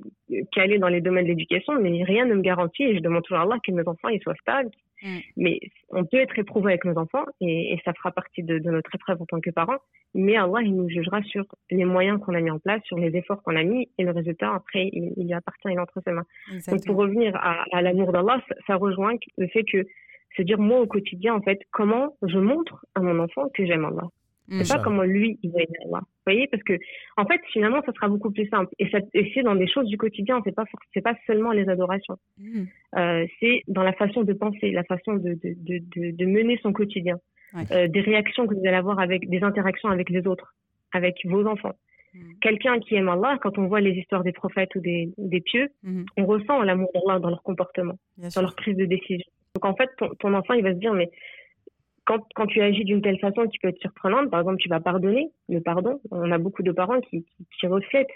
calée 0.52 0.78
dans 0.78 0.88
les 0.88 1.00
domaines 1.00 1.24
de 1.24 1.30
l'éducation, 1.30 1.80
mais 1.80 2.02
rien 2.04 2.24
ne 2.26 2.34
me 2.34 2.42
garantit, 2.42 2.82
et 2.84 2.94
je 2.96 3.00
demande 3.00 3.22
toujours 3.22 3.38
à 3.38 3.42
Allah 3.42 3.58
que 3.64 3.72
mes 3.72 3.86
enfants 3.86 4.08
ils 4.08 4.20
soient 4.20 4.34
stables. 4.40 4.70
Mhm. 5.02 5.20
Mais 5.36 5.60
on 5.90 6.04
peut 6.04 6.18
être 6.18 6.38
éprouvé 6.38 6.72
avec 6.72 6.84
nos 6.84 6.98
enfants, 6.98 7.24
et, 7.40 7.72
et 7.72 7.80
ça 7.84 7.92
fera 7.94 8.10
partie 8.10 8.42
de, 8.42 8.58
de 8.58 8.70
notre 8.70 8.94
épreuve 8.94 9.22
en 9.22 9.26
tant 9.26 9.40
que 9.40 9.50
parents, 9.50 9.78
mais 10.14 10.36
Allah, 10.36 10.60
il 10.62 10.74
nous 10.74 10.88
jugera 10.88 11.22
sur 11.22 11.44
les 11.70 11.84
moyens 11.84 12.20
qu'on 12.20 12.34
a 12.34 12.40
mis 12.40 12.50
en 12.50 12.58
place, 12.58 12.82
sur 12.84 12.98
les 12.98 13.16
efforts 13.16 13.42
qu'on 13.42 13.56
a 13.56 13.62
mis, 13.62 13.88
et 13.96 14.02
le 14.02 14.10
résultat, 14.10 14.52
après, 14.54 14.90
il, 14.92 15.12
il 15.16 15.26
lui 15.26 15.32
appartient, 15.32 15.68
il 15.70 15.78
entre 15.78 16.00
ses 16.04 16.12
mains. 16.12 16.26
Donc, 16.72 16.84
pour 16.86 16.96
revenir 16.96 17.34
à, 17.36 17.64
à 17.72 17.80
l'amour 17.80 18.12
d'Allah, 18.12 18.42
ça, 18.48 18.54
ça 18.66 18.76
rejoint 18.76 19.14
le 19.38 19.46
fait 19.48 19.64
que, 19.64 19.86
se 20.36 20.42
dire, 20.42 20.58
moi, 20.58 20.80
au 20.80 20.86
quotidien, 20.86 21.34
en 21.34 21.42
fait, 21.42 21.60
comment 21.72 22.16
je 22.22 22.38
montre 22.38 22.84
à 22.94 23.00
mon 23.00 23.18
enfant 23.18 23.48
que 23.54 23.66
j'aime 23.66 23.84
Allah. 23.84 24.08
Mm. 24.50 24.58
C'est 24.58 24.58
pas 24.58 24.62
Inch'Allah. 24.74 24.82
comment 24.84 25.02
lui, 25.02 25.38
il 25.42 25.50
va 25.52 25.58
aimer 25.60 25.78
Allah. 25.86 26.00
Vous 26.02 26.22
voyez 26.26 26.46
Parce 26.48 26.62
que, 26.64 26.74
en 27.16 27.24
fait, 27.24 27.40
finalement, 27.52 27.80
ça 27.86 27.92
sera 27.92 28.08
beaucoup 28.08 28.30
plus 28.30 28.48
simple. 28.48 28.72
Et, 28.78 28.88
ça, 28.90 28.98
et 29.14 29.30
c'est 29.32 29.42
dans 29.42 29.54
des 29.54 29.68
choses 29.68 29.86
du 29.86 29.96
quotidien, 29.96 30.40
c'est 30.44 30.54
pas, 30.54 30.64
c'est 30.92 31.00
pas 31.00 31.14
seulement 31.26 31.52
les 31.52 31.68
adorations. 31.68 32.16
Mm. 32.38 32.62
Euh, 32.96 33.26
c'est 33.38 33.62
dans 33.68 33.82
la 33.82 33.92
façon 33.92 34.22
de 34.24 34.32
penser, 34.32 34.70
la 34.72 34.84
façon 34.84 35.14
de, 35.14 35.34
de, 35.34 35.54
de, 35.56 35.78
de, 35.96 36.10
de 36.16 36.26
mener 36.26 36.58
son 36.62 36.72
quotidien. 36.72 37.18
Ouais. 37.54 37.62
Euh, 37.72 37.88
des 37.88 38.00
réactions 38.00 38.46
que 38.46 38.54
vous 38.54 38.66
allez 38.66 38.76
avoir 38.76 39.00
avec, 39.00 39.28
des 39.28 39.42
interactions 39.42 39.88
avec 39.88 40.10
les 40.10 40.26
autres, 40.26 40.54
avec 40.92 41.16
vos 41.24 41.46
enfants. 41.46 41.74
Mm. 42.14 42.18
Quelqu'un 42.40 42.78
qui 42.80 42.96
aime 42.96 43.08
Allah, 43.08 43.38
quand 43.40 43.56
on 43.58 43.66
voit 43.68 43.80
les 43.80 43.92
histoires 43.92 44.24
des 44.24 44.32
prophètes 44.32 44.74
ou 44.74 44.80
des, 44.80 45.10
des 45.16 45.40
pieux, 45.40 45.68
on 46.16 46.26
ressent 46.26 46.62
l'amour 46.62 46.90
d'Allah 46.92 47.18
dans 47.20 47.30
leur 47.30 47.42
comportement 47.42 47.94
Bien 48.16 48.26
dans 48.26 48.30
sûr. 48.30 48.42
leur 48.42 48.54
prise 48.56 48.76
de 48.76 48.84
décision. 48.84 49.26
Donc 49.54 49.64
en 49.64 49.74
fait, 49.74 49.90
ton, 49.98 50.10
ton 50.18 50.34
enfant, 50.34 50.54
il 50.54 50.62
va 50.62 50.72
se 50.72 50.78
dire, 50.78 50.92
mais 50.94 51.10
quand, 52.04 52.20
quand 52.34 52.46
tu 52.46 52.60
agis 52.60 52.84
d'une 52.84 53.02
telle 53.02 53.18
façon 53.18 53.46
qui 53.46 53.58
peut 53.58 53.68
être 53.68 53.80
surprenante, 53.80 54.30
par 54.30 54.40
exemple, 54.40 54.58
tu 54.58 54.68
vas 54.68 54.80
pardonner, 54.80 55.30
le 55.48 55.60
pardon, 55.60 56.00
on 56.10 56.30
a 56.32 56.38
beaucoup 56.38 56.62
de 56.62 56.72
parents 56.72 57.00
qui, 57.00 57.24
qui, 57.24 57.46
qui 57.58 57.66
reflètent 57.66 58.06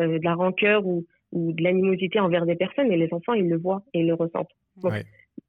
euh, 0.00 0.18
de 0.18 0.24
la 0.24 0.34
rancœur 0.34 0.86
ou, 0.86 1.04
ou 1.32 1.52
de 1.52 1.62
l'animosité 1.62 2.18
envers 2.20 2.46
des 2.46 2.56
personnes, 2.56 2.90
et 2.92 2.96
les 2.96 3.12
enfants, 3.12 3.34
ils 3.34 3.48
le 3.48 3.56
voient 3.58 3.82
et 3.94 4.00
ils 4.00 4.06
le 4.06 4.14
ressentent. 4.14 4.50
Donc, 4.82 4.92
Ouais. 4.92 5.04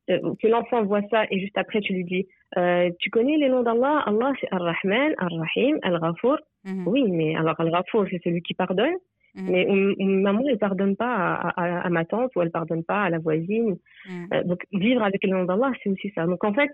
euh, 0.10 0.34
que 0.42 0.48
l'enfant 0.48 0.84
voit 0.84 1.02
ça 1.10 1.26
et 1.32 1.40
juste 1.40 1.58
après, 1.58 1.82
tu 1.82 1.94
lui 1.94 2.04
dis, 2.04 2.28
euh, 2.58 2.90
tu 3.00 3.10
connais 3.10 3.38
les 3.38 3.50
noms 3.50 3.64
d'Allah? 3.64 4.04
Allah, 4.06 4.32
c'est 4.40 4.48
Ar-Rahman, 4.52 5.14
Ar-Rahim, 5.18 5.80
Al-Ghafour. 5.82 6.38
Mhm. 6.66 6.88
Oui, 6.88 7.04
mais 7.10 7.36
alors 7.36 7.60
Al-Ghafour, 7.60 8.06
c'est 8.10 8.22
celui 8.24 8.42
qui 8.42 8.54
pardonne. 8.54 8.96
Mhm. 9.36 9.50
Mais 9.52 9.66
maman, 10.06 10.44
elle 10.50 10.58
pardonne 10.58 10.96
pas 10.96 11.14
à, 11.14 11.50
à, 11.62 11.82
à 11.82 11.90
ma 11.90 12.06
tante 12.06 12.32
ou 12.36 12.42
elle 12.42 12.52
pardonne 12.52 12.84
pas 12.84 13.04
à 13.04 13.10
la 13.10 13.20
voisine. 13.20 13.78
Mhm. 14.10 14.44
Donc, 14.46 14.64
vivre 14.72 15.04
avec 15.04 15.24
le 15.24 15.32
nom 15.32 15.44
d'Allah, 15.46 15.72
c'est 15.84 15.90
aussi 15.90 16.10
ça. 16.16 16.26
Donc, 16.26 16.44
en 16.44 16.54
fait, 16.54 16.70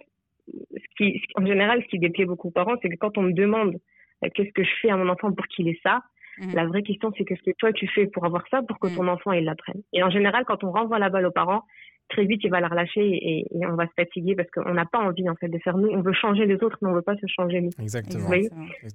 ce 0.48 0.96
qui, 0.98 1.22
en 1.36 1.46
général, 1.46 1.82
ce 1.84 1.88
qui 1.88 2.00
déplaît 2.00 2.26
beaucoup 2.26 2.50
aux 2.50 2.52
parents, 2.52 2.76
c'est 2.82 2.90
que 2.90 2.98
quand 2.98 3.18
on 3.18 3.24
me 3.24 3.34
demande 3.34 3.76
euh, 4.24 4.30
qu'est-ce 4.34 4.52
que 4.54 4.64
je 4.64 4.72
fais 4.82 4.90
à 4.90 4.98
mon 4.98 5.10
enfant 5.10 5.32
pour 5.32 5.48
qu'il 5.48 5.68
ait 5.68 5.80
ça, 5.84 6.02
Mhm. 6.40 6.56
La 6.56 6.66
vraie 6.66 6.82
question, 6.82 7.12
c'est 7.16 7.26
qu'est-ce 7.26 7.44
que 7.44 7.56
toi 7.60 7.72
tu 7.72 7.88
fais 7.88 8.08
pour 8.08 8.26
avoir 8.26 8.44
ça, 8.50 8.64
pour 8.68 8.80
que 8.80 8.88
Mhm. 8.88 8.96
ton 8.96 9.08
enfant 9.08 9.34
il 9.34 9.44
l'apprenne. 9.46 9.84
Et 9.94 10.02
en 10.02 10.10
général, 10.10 10.46
quand 10.46 10.64
on 10.64 10.72
renvoie 10.72 10.98
la 10.98 11.10
balle 11.10 11.28
aux 11.28 11.32
parents, 11.32 11.62
très 12.10 12.26
vite 12.26 12.42
il 12.44 12.50
va 12.50 12.60
la 12.60 12.70
relâcher 12.70 13.02
et, 13.08 13.46
et 13.56 13.66
on 13.68 13.76
va 13.76 13.86
se 13.86 13.92
fatiguer 13.96 14.34
parce 14.36 14.50
qu'on 14.50 14.74
n'a 14.74 14.86
pas 14.86 14.98
envie 14.98 15.30
en 15.30 15.36
fait 15.36 15.48
de 15.48 15.60
faire 15.60 15.78
nous. 15.78 15.90
On 15.90 16.02
veut 16.02 16.14
changer 16.14 16.48
les 16.48 16.56
autres, 16.64 16.80
mais 16.82 16.90
on 16.90 16.94
veut 16.96 17.04
pas 17.04 17.16
se 17.18 17.28
changer 17.28 17.62
nous. 17.62 17.70
Exactement. 17.80 18.32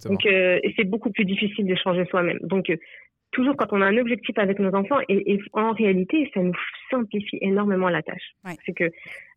Donc, 0.07 0.27
euh, 0.27 0.59
c'est 0.77 0.83
beaucoup 0.85 1.13
plus 1.13 1.25
difficile 1.25 1.67
de 1.67 1.77
changer 1.77 2.05
soi-même. 2.07 2.39
Donc, 2.43 2.71
euh, 2.71 2.77
toujours 3.39 3.57
quand 3.57 3.73
on 3.73 3.81
a 3.81 3.87
un 3.87 3.99
objectif 4.05 4.37
avec 4.39 4.59
nos 4.59 4.75
enfants, 4.81 5.01
et, 5.09 5.19
et 5.33 5.39
en 5.53 5.73
réalité, 5.83 6.17
ça 6.35 6.41
nous 6.43 6.59
simplifie 6.91 7.39
énormément 7.41 7.89
la 7.89 8.03
tâche. 8.03 8.29
Ouais. 8.45 8.57
C'est 8.65 8.75
que 8.81 8.89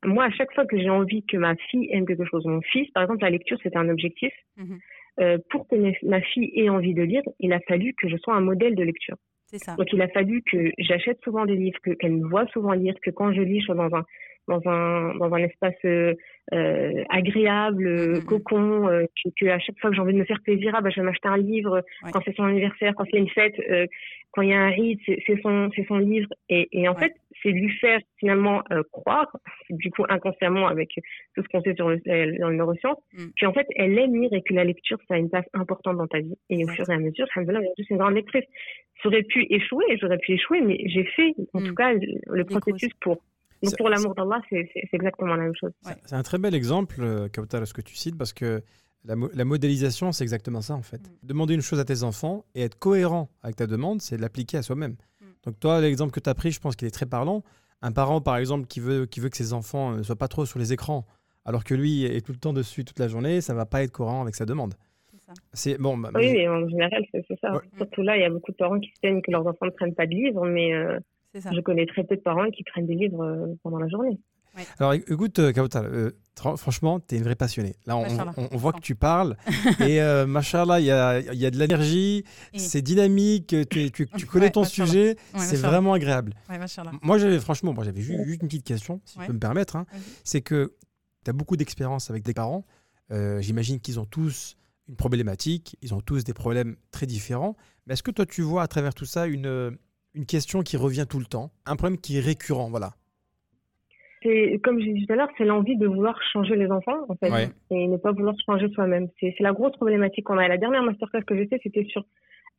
moi, 0.03 0.23
à 0.25 0.31
chaque 0.37 0.53
fois 0.55 0.65
que 0.65 0.77
j'ai 0.81 0.89
envie 0.89 1.23
que 1.31 1.37
ma 1.37 1.55
fille 1.69 1.87
aime 1.93 2.05
quelque 2.09 2.25
chose, 2.31 2.43
mon 2.45 2.61
fils, 2.61 2.89
par 2.95 3.03
exemple, 3.03 3.21
la 3.21 3.29
lecture, 3.29 3.57
c'était 3.63 3.77
un 3.77 3.89
objectif. 3.89 4.33
Mhm. 4.57 4.79
Euh, 5.19 5.37
pour 5.51 5.67
que 5.67 5.75
ma 6.13 6.21
fille 6.21 6.49
ait 6.55 6.69
envie 6.69 6.95
de 6.95 7.03
lire, 7.03 7.21
il 7.39 7.51
a 7.53 7.59
fallu 7.69 7.93
que 7.99 8.07
je 8.09 8.17
sois 8.17 8.33
un 8.35 8.41
modèle 8.51 8.75
de 8.75 8.83
lecture. 8.91 9.17
Ça. 9.45 9.75
Donc, 9.75 9.87
il 9.91 10.01
a 10.01 10.07
fallu 10.07 10.41
que 10.49 10.71
j'achète 10.79 11.19
souvent 11.25 11.45
des 11.45 11.57
livres, 11.63 11.79
que- 11.83 11.95
qu'elle 11.99 12.15
me 12.21 12.27
voit 12.33 12.47
souvent 12.53 12.71
lire, 12.71 12.95
que 13.03 13.11
quand 13.11 13.33
je 13.33 13.41
lis, 13.41 13.59
je 13.59 13.65
sois 13.65 13.75
dans 13.75 13.93
un 13.99 14.05
dans 14.47 14.61
un 14.65 15.15
dans 15.15 15.31
un 15.33 15.37
espace 15.43 15.75
euh, 15.85 16.13
euh, 16.53 17.03
agréable, 17.09 17.87
euh, 17.87 18.15
Mhm. 18.17 18.25
cocon, 18.25 18.87
euh, 18.89 19.05
que, 19.23 19.29
que 19.39 19.45
à 19.49 19.59
chaque 19.59 19.79
fois 19.79 19.89
que 19.89 19.95
j'ai 19.95 20.01
envie 20.01 20.13
de 20.13 20.19
me 20.19 20.25
faire 20.25 20.41
plaisir, 20.43 20.73
ah, 20.75 20.81
bah, 20.81 20.89
je 20.89 20.99
vais 20.99 21.05
m'acheter 21.05 21.27
un 21.27 21.37
livre. 21.37 21.83
Ouais. 22.03 22.11
Quand 22.11 22.21
c'est 22.25 22.35
son 22.35 22.43
anniversaire, 22.45 22.93
quand 22.95 23.05
c'est 23.11 23.17
une 23.17 23.29
fête, 23.29 23.55
euh, 23.69 23.85
quand 24.31 24.41
il 24.41 24.49
y 24.49 24.53
a 24.53 24.59
un 24.61 24.69
rite, 24.69 24.99
c'est 25.05 25.41
son 25.41 25.69
c'est 25.75 25.85
son 25.87 25.97
livre. 25.97 26.29
Et, 26.49 26.67
et 26.71 26.87
en 26.87 26.93
Ouais. 26.93 26.99
fait, 27.01 27.13
c'est 27.43 27.49
lui 27.51 27.69
faire 27.79 27.99
finalement 28.19 28.61
euh, 28.71 28.83
croire, 28.91 29.27
du 29.69 29.89
coup 29.91 30.03
inconsciemment 30.09 30.67
avec 30.67 30.89
tout 31.35 31.43
ce 31.43 31.47
qu'on 31.49 31.61
sait 31.61 31.73
sur 31.75 31.89
le, 31.89 31.97
dans 32.39 32.49
les 32.49 32.57
neurosciences, 32.57 32.97
Mm. 33.13 33.27
qu'en 33.39 33.53
fait 33.53 33.67
elle 33.75 33.97
aime 33.97 34.21
lire 34.21 34.33
et 34.33 34.41
que 34.41 34.53
la 34.53 34.63
lecture 34.63 34.97
ça 35.07 35.15
a 35.15 35.17
une 35.17 35.29
place 35.29 35.45
importante 35.53 35.97
dans 35.97 36.07
ta 36.07 36.19
vie. 36.19 36.35
Et 36.49 36.63
au 36.65 36.67
fur 36.69 36.89
et 36.89 36.93
à 36.93 36.97
mesure, 36.97 37.25
alhamdoulilah, 37.35 37.59
aujourd'hui 37.61 37.85
c'est 37.87 37.93
une 37.93 37.99
grande 37.99 38.15
lectrice. 38.15 38.45
J'aurais 39.03 39.23
pu 39.23 39.45
échouer, 39.49 39.85
j'aurais 39.99 40.19
pu 40.19 40.33
échouer, 40.33 40.61
mais 40.61 40.77
j'ai 40.85 41.03
fait 41.05 41.33
en 41.53 41.61
Mm. 41.61 41.63
tout 41.67 41.75
cas 41.75 41.93
le, 41.93 41.99
le 42.31 42.43
processus 42.45 42.91
pour. 43.01 43.17
Donc 43.63 43.77
pour 43.77 43.89
l'amour 43.89 44.15
d'Allah, 44.15 44.41
c'est 44.49 44.69
exactement 44.93 45.35
la 45.35 45.43
même 45.43 45.53
chose. 45.59 45.71
Ouais. 45.85 45.93
C'est 46.05 46.15
un 46.15 46.23
très 46.23 46.37
bel 46.37 46.55
exemple, 46.55 46.97
euh, 47.01 47.27
Kautar, 47.29 47.65
ce 47.67 47.73
que 47.73 47.81
tu 47.81 47.95
cites, 47.95 48.17
parce 48.17 48.33
que 48.33 48.61
la, 49.05 49.15
mo- 49.15 49.29
la 49.33 49.45
modélisation, 49.45 50.11
c'est 50.11 50.23
exactement 50.23 50.61
ça, 50.61 50.73
en 50.75 50.81
fait. 50.81 50.97
Mm. 51.01 51.11
Demander 51.23 51.53
une 51.55 51.61
chose 51.61 51.79
à 51.79 51.85
tes 51.85 52.03
enfants 52.03 52.45
et 52.55 52.63
être 52.63 52.77
cohérent 52.77 53.29
avec 53.43 53.55
ta 53.55 53.67
demande, 53.67 54.01
c'est 54.01 54.17
de 54.17 54.21
l'appliquer 54.21 54.57
à 54.57 54.61
soi-même. 54.61 54.95
Mm. 55.21 55.25
Donc, 55.45 55.59
toi, 55.59 55.81
l'exemple 55.81 56.11
que 56.11 56.19
tu 56.19 56.29
as 56.29 56.35
pris, 56.35 56.51
je 56.51 56.59
pense 56.59 56.75
qu'il 56.75 56.87
est 56.87 56.91
très 56.91 57.05
parlant. 57.05 57.43
Un 57.81 57.91
parent, 57.91 58.21
par 58.21 58.37
exemple, 58.37 58.67
qui 58.67 58.79
veut, 58.79 59.05
qui 59.07 59.19
veut 59.19 59.29
que 59.29 59.37
ses 59.37 59.53
enfants 59.53 59.91
ne 59.93 60.03
soient 60.03 60.15
pas 60.15 60.27
trop 60.27 60.45
sur 60.45 60.59
les 60.59 60.71
écrans, 60.73 61.05
alors 61.45 61.63
que 61.63 61.73
lui 61.73 62.03
est 62.05 62.21
tout 62.23 62.31
le 62.31 62.37
temps 62.37 62.53
dessus 62.53 62.85
toute 62.85 62.99
la 62.99 63.07
journée, 63.07 63.41
ça 63.41 63.55
va 63.55 63.65
pas 63.65 63.81
être 63.81 63.91
cohérent 63.91 64.21
avec 64.21 64.35
sa 64.35 64.45
demande. 64.45 64.75
C'est 65.53 65.77
bon. 65.79 65.97
bah, 65.97 66.11
Oui, 66.13 66.33
mais 66.33 66.47
en 66.47 66.67
général, 66.67 67.03
c'est 67.11 67.25
ça. 67.39 67.53
Ouais. 67.53 67.59
Surtout 67.77 68.01
là, 68.01 68.17
il 68.17 68.21
y 68.21 68.25
a 68.25 68.29
beaucoup 68.29 68.51
de 68.51 68.57
parents 68.57 68.79
qui 68.79 68.89
se 68.89 68.99
plaignent 69.01 69.21
que 69.21 69.31
leurs 69.31 69.47
enfants 69.47 69.65
ne 69.65 69.71
prennent 69.71 69.95
pas 69.95 70.05
de 70.05 70.11
livres, 70.13 70.45
mais 70.45 70.73
euh, 70.73 70.99
ça. 71.39 71.51
je 71.55 71.61
connais 71.61 71.85
très 71.85 72.03
peu 72.03 72.15
de 72.17 72.21
parents 72.21 72.49
qui 72.49 72.63
prennent 72.63 72.87
des 72.87 72.95
livres 72.95 73.23
euh, 73.23 73.47
pendant 73.63 73.77
la 73.79 73.87
journée. 73.87 74.19
Alors 74.79 74.91
écoute, 74.93 75.39
euh, 75.39 75.53
Kautar, 75.53 75.83
euh, 75.85 76.11
franchement, 76.57 76.99
tu 76.99 77.15
es 77.15 77.17
une 77.19 77.23
vraie 77.23 77.35
passionnée. 77.35 77.73
Là, 77.85 77.95
on, 77.95 78.01
Machallah. 78.01 78.33
on- 78.35 78.49
on 78.51 78.57
voit 78.57 78.73
que 78.73 78.81
tu 78.81 78.95
parles. 78.95 79.37
et 79.79 80.01
euh, 80.01 80.25
machallah, 80.27 80.81
il 80.81 80.87
y 80.87 80.91
a, 80.91 81.21
il 81.21 81.39
y 81.39 81.45
a 81.45 81.51
de 81.51 81.57
l'énergie, 81.57 82.25
Et- 82.51 82.59
c'est 82.59 82.81
dynamique, 82.81 83.55
tu, 83.69 83.91
tu- 83.91 84.07
tu 84.09 84.25
connais 84.25 84.47
Ouais, 84.47 84.51
ton 84.51 84.65
sujet, 84.65 85.15
Ouais, 85.33 85.39
c'est 85.39 85.55
vraiment 85.55 85.93
agréable. 85.93 86.33
Moi, 87.01 87.17
j'avais 87.17 87.39
franchement, 87.39 87.71
moi, 87.71 87.85
j'avais 87.85 88.01
ju- 88.01 88.17
juste 88.25 88.41
une 88.41 88.49
petite 88.49 88.65
question, 88.65 88.99
si 89.05 89.17
Ouais. 89.17 89.23
je 89.23 89.27
peux 89.27 89.33
me 89.33 89.39
permettre. 89.39 89.77
hein. 89.77 89.85
C'est 90.25 90.41
que 90.41 90.73
tu 91.23 91.29
as 91.29 91.33
beaucoup 91.33 91.55
d'expérience 91.55 92.09
avec 92.09 92.23
des 92.23 92.33
parents. 92.33 92.65
Euh, 93.11 93.39
J'imagine 93.41 93.79
qu'ils 93.79 94.01
ont 94.01 94.05
tous 94.05 94.57
une 94.89 94.97
problématique, 94.97 95.77
ils 95.81 95.93
ont 95.93 96.01
tous 96.01 96.25
des 96.25 96.33
problèmes 96.33 96.75
très 96.91 97.05
différents. 97.05 97.55
Mais 97.87 97.93
est-ce 97.93 98.03
que 98.03 98.11
toi, 98.11 98.25
tu 98.25 98.41
vois 98.41 98.63
à 98.63 98.67
travers 98.67 98.93
tout 98.93 99.05
ça 99.05 99.27
une, 99.27 99.45
euh, 99.45 99.71
une 100.13 100.25
question 100.25 100.61
qui 100.61 100.77
revient 100.77 101.05
tout 101.09 101.19
le 101.19 101.25
temps, 101.25 101.51
un 101.65 101.75
problème 101.75 101.99
qui 101.99 102.17
est 102.17 102.21
récurrent, 102.21 102.69
voilà. 102.69 102.91
C'est 104.23 104.59
comme 104.63 104.79
j'ai 104.79 104.93
dit 104.93 105.05
tout 105.07 105.13
à 105.13 105.15
l'heure, 105.15 105.29
c'est 105.37 105.45
l'envie 105.45 105.77
de 105.77 105.87
vouloir 105.87 106.19
changer 106.31 106.55
les 106.55 106.69
enfants 106.71 107.05
en 107.09 107.15
fait, 107.15 107.31
Ouais. 107.31 107.49
et 107.71 107.87
ne 107.87 107.97
pas 107.97 108.11
vouloir 108.11 108.35
changer 108.45 108.69
soi-même. 108.69 109.07
C'est 109.19 109.33
la 109.39 109.51
grosse 109.51 109.71
problématique 109.77 110.25
qu'on 110.25 110.37
a. 110.37 110.47
La 110.47 110.57
dernière 110.57 110.83
masterclass 110.83 111.23
que 111.23 111.35
j'ai 111.35 111.47
fait, 111.47 111.59
c'était 111.63 111.85
sur 111.85 112.05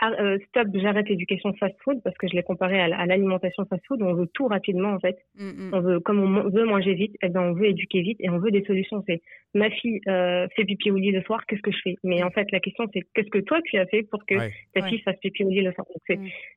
euh, 0.02 0.38
stop, 0.48 0.66
j'arrête 0.74 1.08
l'éducation 1.08 1.52
fast-food 1.54 2.00
parce 2.02 2.16
que 2.18 2.26
je 2.28 2.34
l'ai 2.34 2.42
comparé 2.42 2.80
à, 2.80 3.06
l'alimentation 3.06 3.64
fast-food. 3.66 4.02
On 4.02 4.14
veut 4.14 4.26
tout 4.34 4.46
rapidement 4.48 4.90
en 4.90 4.98
fait. 4.98 5.16
Mm, 5.36 5.44
mm. 5.48 5.70
On 5.74 5.80
veut, 5.80 6.00
comme 6.00 6.18
on 6.20 6.48
veut 6.50 6.64
manger 6.64 6.94
vite, 6.94 7.14
eh 7.22 7.28
ben 7.28 7.40
on 7.40 7.52
veut 7.52 7.66
éduquer 7.66 8.00
vite 8.02 8.16
et 8.20 8.28
on 8.28 8.38
veut 8.38 8.50
des 8.50 8.64
solutions. 8.64 9.04
C'est 9.06 9.22
ma 9.54 9.70
fille 9.70 10.00
euh, 10.08 10.48
fait 10.56 10.64
pipi 10.64 10.90
au 10.90 10.96
lit 10.96 11.12
le 11.12 11.22
soir, 11.22 11.46
qu'est-ce 11.46 11.62
que 11.62 11.70
je 11.70 11.78
fais? 11.84 11.94
Mais 12.02 12.22
en 12.24 12.30
fait, 12.30 12.50
la 12.50 12.58
question 12.60 12.86
c'est 12.92 13.02
qu'est-ce 13.14 13.30
que 13.30 13.38
toi 13.38 13.60
tu 13.64 13.78
as 13.78 13.86
fait 13.86 14.02
pour 14.02 14.24
que 14.26 14.34
Ouais. 14.34 14.50
ta 14.74 14.80
Ouais. 14.80 14.88
fille 14.88 15.00
fasse 15.02 15.18
pipi 15.20 15.44
au 15.44 15.50
lit 15.50 15.60
le 15.62 15.72
soir? 15.72 15.86
Donc, 15.86 16.02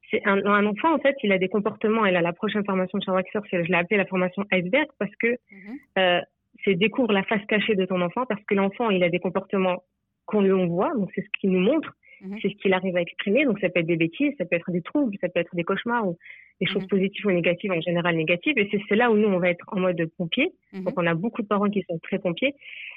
c'est 0.10 0.26
Mm. 0.26 0.30
un, 0.30 0.46
un 0.46 0.66
enfant 0.66 0.94
en 0.96 1.00
fait, 1.00 1.16
il 1.24 1.32
a 1.32 1.38
des 1.38 1.50
comportements. 1.50 2.06
Et 2.06 2.12
là, 2.12 2.22
la 2.22 2.34
prochaine 2.34 2.66
formation 2.66 2.98
de 2.98 3.04
Sherlock 3.04 3.28
je 3.34 3.58
l'ai 3.58 3.76
appelée 3.76 3.98
la 3.98 4.06
formation 4.06 4.44
iceberg 4.52 4.88
parce 4.98 5.16
que 5.18 5.28
Mhm. 5.28 5.78
euh, 6.00 6.22
c'est 6.64 6.76
découvre 6.76 7.12
la 7.14 7.24
face 7.24 7.46
cachée 7.48 7.76
de 7.76 7.86
ton 7.86 8.02
enfant 8.02 8.26
parce 8.28 8.44
que 8.46 8.56
l'enfant 8.56 8.90
il 8.90 9.04
a 9.04 9.10
des 9.10 9.20
comportements 9.20 9.84
qu'on 10.26 10.42
lui 10.42 10.52
on 10.54 10.66
voit, 10.68 10.92
donc 10.96 11.12
c'est 11.14 11.22
ce 11.22 11.28
qu'il 11.40 11.52
nous 11.52 11.60
montre, 11.60 11.94
Mhm. 12.22 12.38
c'est 12.42 12.50
ce 12.50 12.56
qu'il 12.56 12.74
arrive 12.74 12.96
à 12.98 13.02
exprimer. 13.02 13.46
Donc 13.46 13.60
ça 13.60 13.70
peut 13.70 13.80
être 13.82 13.88
des 13.88 13.98
bêtises, 13.98 14.34
ça 14.38 14.46
peut 14.46 14.56
être 14.56 14.72
des 14.72 14.82
troubles, 14.82 15.16
ça 15.22 15.30
peut 15.30 15.40
être 15.40 15.56
des 15.56 15.64
cauchemars 15.64 16.08
ou 16.08 16.18
des 16.62 16.68
choses 16.68 16.84
Mhm. 16.84 16.88
positives 16.90 17.26
ou 17.26 17.32
négatives, 17.32 17.72
en 17.72 17.82
général 17.82 18.16
négatives. 18.16 18.58
Et 18.58 18.70
c'est 18.88 18.96
là 18.96 19.12
où 19.12 19.18
nous 19.18 19.28
on 19.28 19.40
va 19.40 19.50
être 19.50 19.66
en 19.72 19.80
mode 19.80 20.02
pompier. 20.18 20.52
Mhm. 20.74 20.84
Donc 20.86 20.94
on 20.98 21.06
a 21.06 21.14
beaucoup 21.14 21.42
de 21.42 21.48
parents 21.48 21.70
qui 21.70 21.84
sont 21.90 22.00
très 22.00 22.20
pompiers 22.20 22.54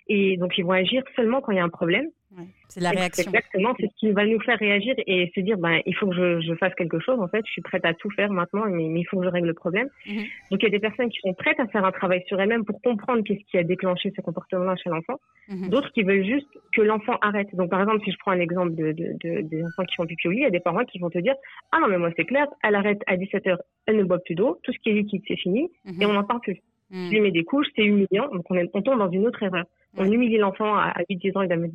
et 0.09 0.37
donc 0.37 0.57
ils 0.59 0.65
vont 0.65 0.73
agir 0.73 1.03
seulement 1.17 1.41
quand 1.41 1.53
il 1.53 1.57
y 1.57 1.61
a 1.61 1.65
un 1.65 1.69
problème. 1.69 2.07
Ouais. 2.37 2.45
C'est 2.69 2.81
la 2.83 2.91
réaction. 2.91 3.25
Exactement, 3.31 3.75
c'est 3.81 3.87
ce 3.87 3.95
qui 3.99 4.11
va 4.13 4.27
nous 4.27 4.39
faire 4.41 4.59
réagir 4.59 4.95
et 5.07 5.33
se 5.35 5.41
dire 5.41 5.57
ben 5.57 5.81
il 5.87 5.95
faut 5.97 6.07
que 6.09 6.15
je, 6.15 6.41
je 6.43 6.55
fasse 6.57 6.75
quelque 6.75 6.99
chose. 7.01 7.19
En 7.19 7.27
fait, 7.29 7.43
je 7.47 7.53
suis 7.53 7.63
prête 7.63 7.87
à 7.87 7.95
tout 7.95 8.11
faire 8.11 8.31
maintenant, 8.31 8.67
mais, 8.67 8.87
mais 8.89 9.01
il 9.01 9.05
faut 9.05 9.19
que 9.19 9.25
je 9.25 9.31
règle 9.31 9.47
le 9.49 9.55
problème. 9.55 9.89
Mhm. 10.07 10.25
Donc 10.51 10.61
il 10.61 10.65
y 10.65 10.67
a 10.67 10.71
des 10.71 10.79
personnes 10.79 11.09
qui 11.09 11.19
sont 11.21 11.33
prêtes 11.33 11.59
à 11.59 11.67
faire 11.69 11.87
un 11.87 11.91
travail 11.91 12.23
sur 12.27 12.39
elles-mêmes 12.39 12.67
pour 12.67 12.83
comprendre 12.83 13.23
qu'est-ce 13.25 13.43
qui 13.51 13.57
a 13.57 13.63
déclenché 13.63 14.13
ce 14.15 14.21
comportement-là 14.21 14.77
chez 14.77 14.91
l'enfant. 14.91 15.19
Mhm. 15.49 15.71
D'autres 15.71 15.91
qui 15.93 16.03
veulent 16.03 16.25
juste 16.27 16.49
que 16.75 16.83
l'enfant 16.83 17.17
arrête. 17.23 17.49
Donc 17.55 17.71
par 17.71 17.81
exemple, 17.81 18.03
si 18.05 18.13
je 18.13 18.19
prends 18.19 18.33
un 18.33 18.41
exemple 18.41 18.75
de, 18.75 18.93
de, 18.93 19.07
de- 19.25 19.41
des 19.41 19.65
enfants 19.65 19.85
qui 19.85 19.95
font 19.97 20.05
pipi 20.07 20.29
au 20.29 20.31
lit, 20.33 20.39
il 20.41 20.43
y 20.43 20.47
a 20.47 20.51
des 20.51 20.61
parents 20.61 20.85
qui 20.85 20.99
vont 20.99 21.09
te 21.09 21.19
dire 21.19 21.35
ah 21.73 21.79
non 21.81 21.89
mais 21.89 21.97
moi 21.97 22.11
c'est 22.17 22.27
clair, 22.27 22.47
elle 22.63 22.75
arrête 22.75 23.01
à 23.07 23.17
17 23.17 23.47
h 23.47 23.57
elle 23.87 23.97
ne 23.97 24.05
boit 24.05 24.19
plus 24.19 24.35
d'eau, 24.35 24.59
tout 24.65 24.73
ce 24.75 24.79
qui 24.81 24.91
est 24.91 24.95
liquide 24.95 25.23
c'est 25.27 25.37
fini 25.39 25.71
Mhm. 25.87 26.03
et 26.03 26.07
on 26.07 26.13
n'en 26.13 26.25
parle 26.25 26.41
plus. 26.41 26.59
Je 26.91 27.11
lui 27.11 27.21
mets 27.21 27.31
des 27.33 27.45
couches, 27.45 27.67
c'est 27.77 27.85
humiliant, 27.85 28.29
donc 28.33 28.51
on, 28.51 28.55
est, 28.55 28.67
on 28.73 28.81
tombe 28.81 28.99
dans 28.99 29.11
une 29.11 29.27
autre 29.27 29.43
erreur. 29.43 29.65
On 29.99 30.11
humilie 30.11 30.39
l'enfant 30.39 30.75
à, 30.77 30.93
à 30.99 31.03
8-10 31.11 31.37
ans, 31.39 31.43
il 31.43 31.49
doit 31.49 31.57
mettre 31.57 31.75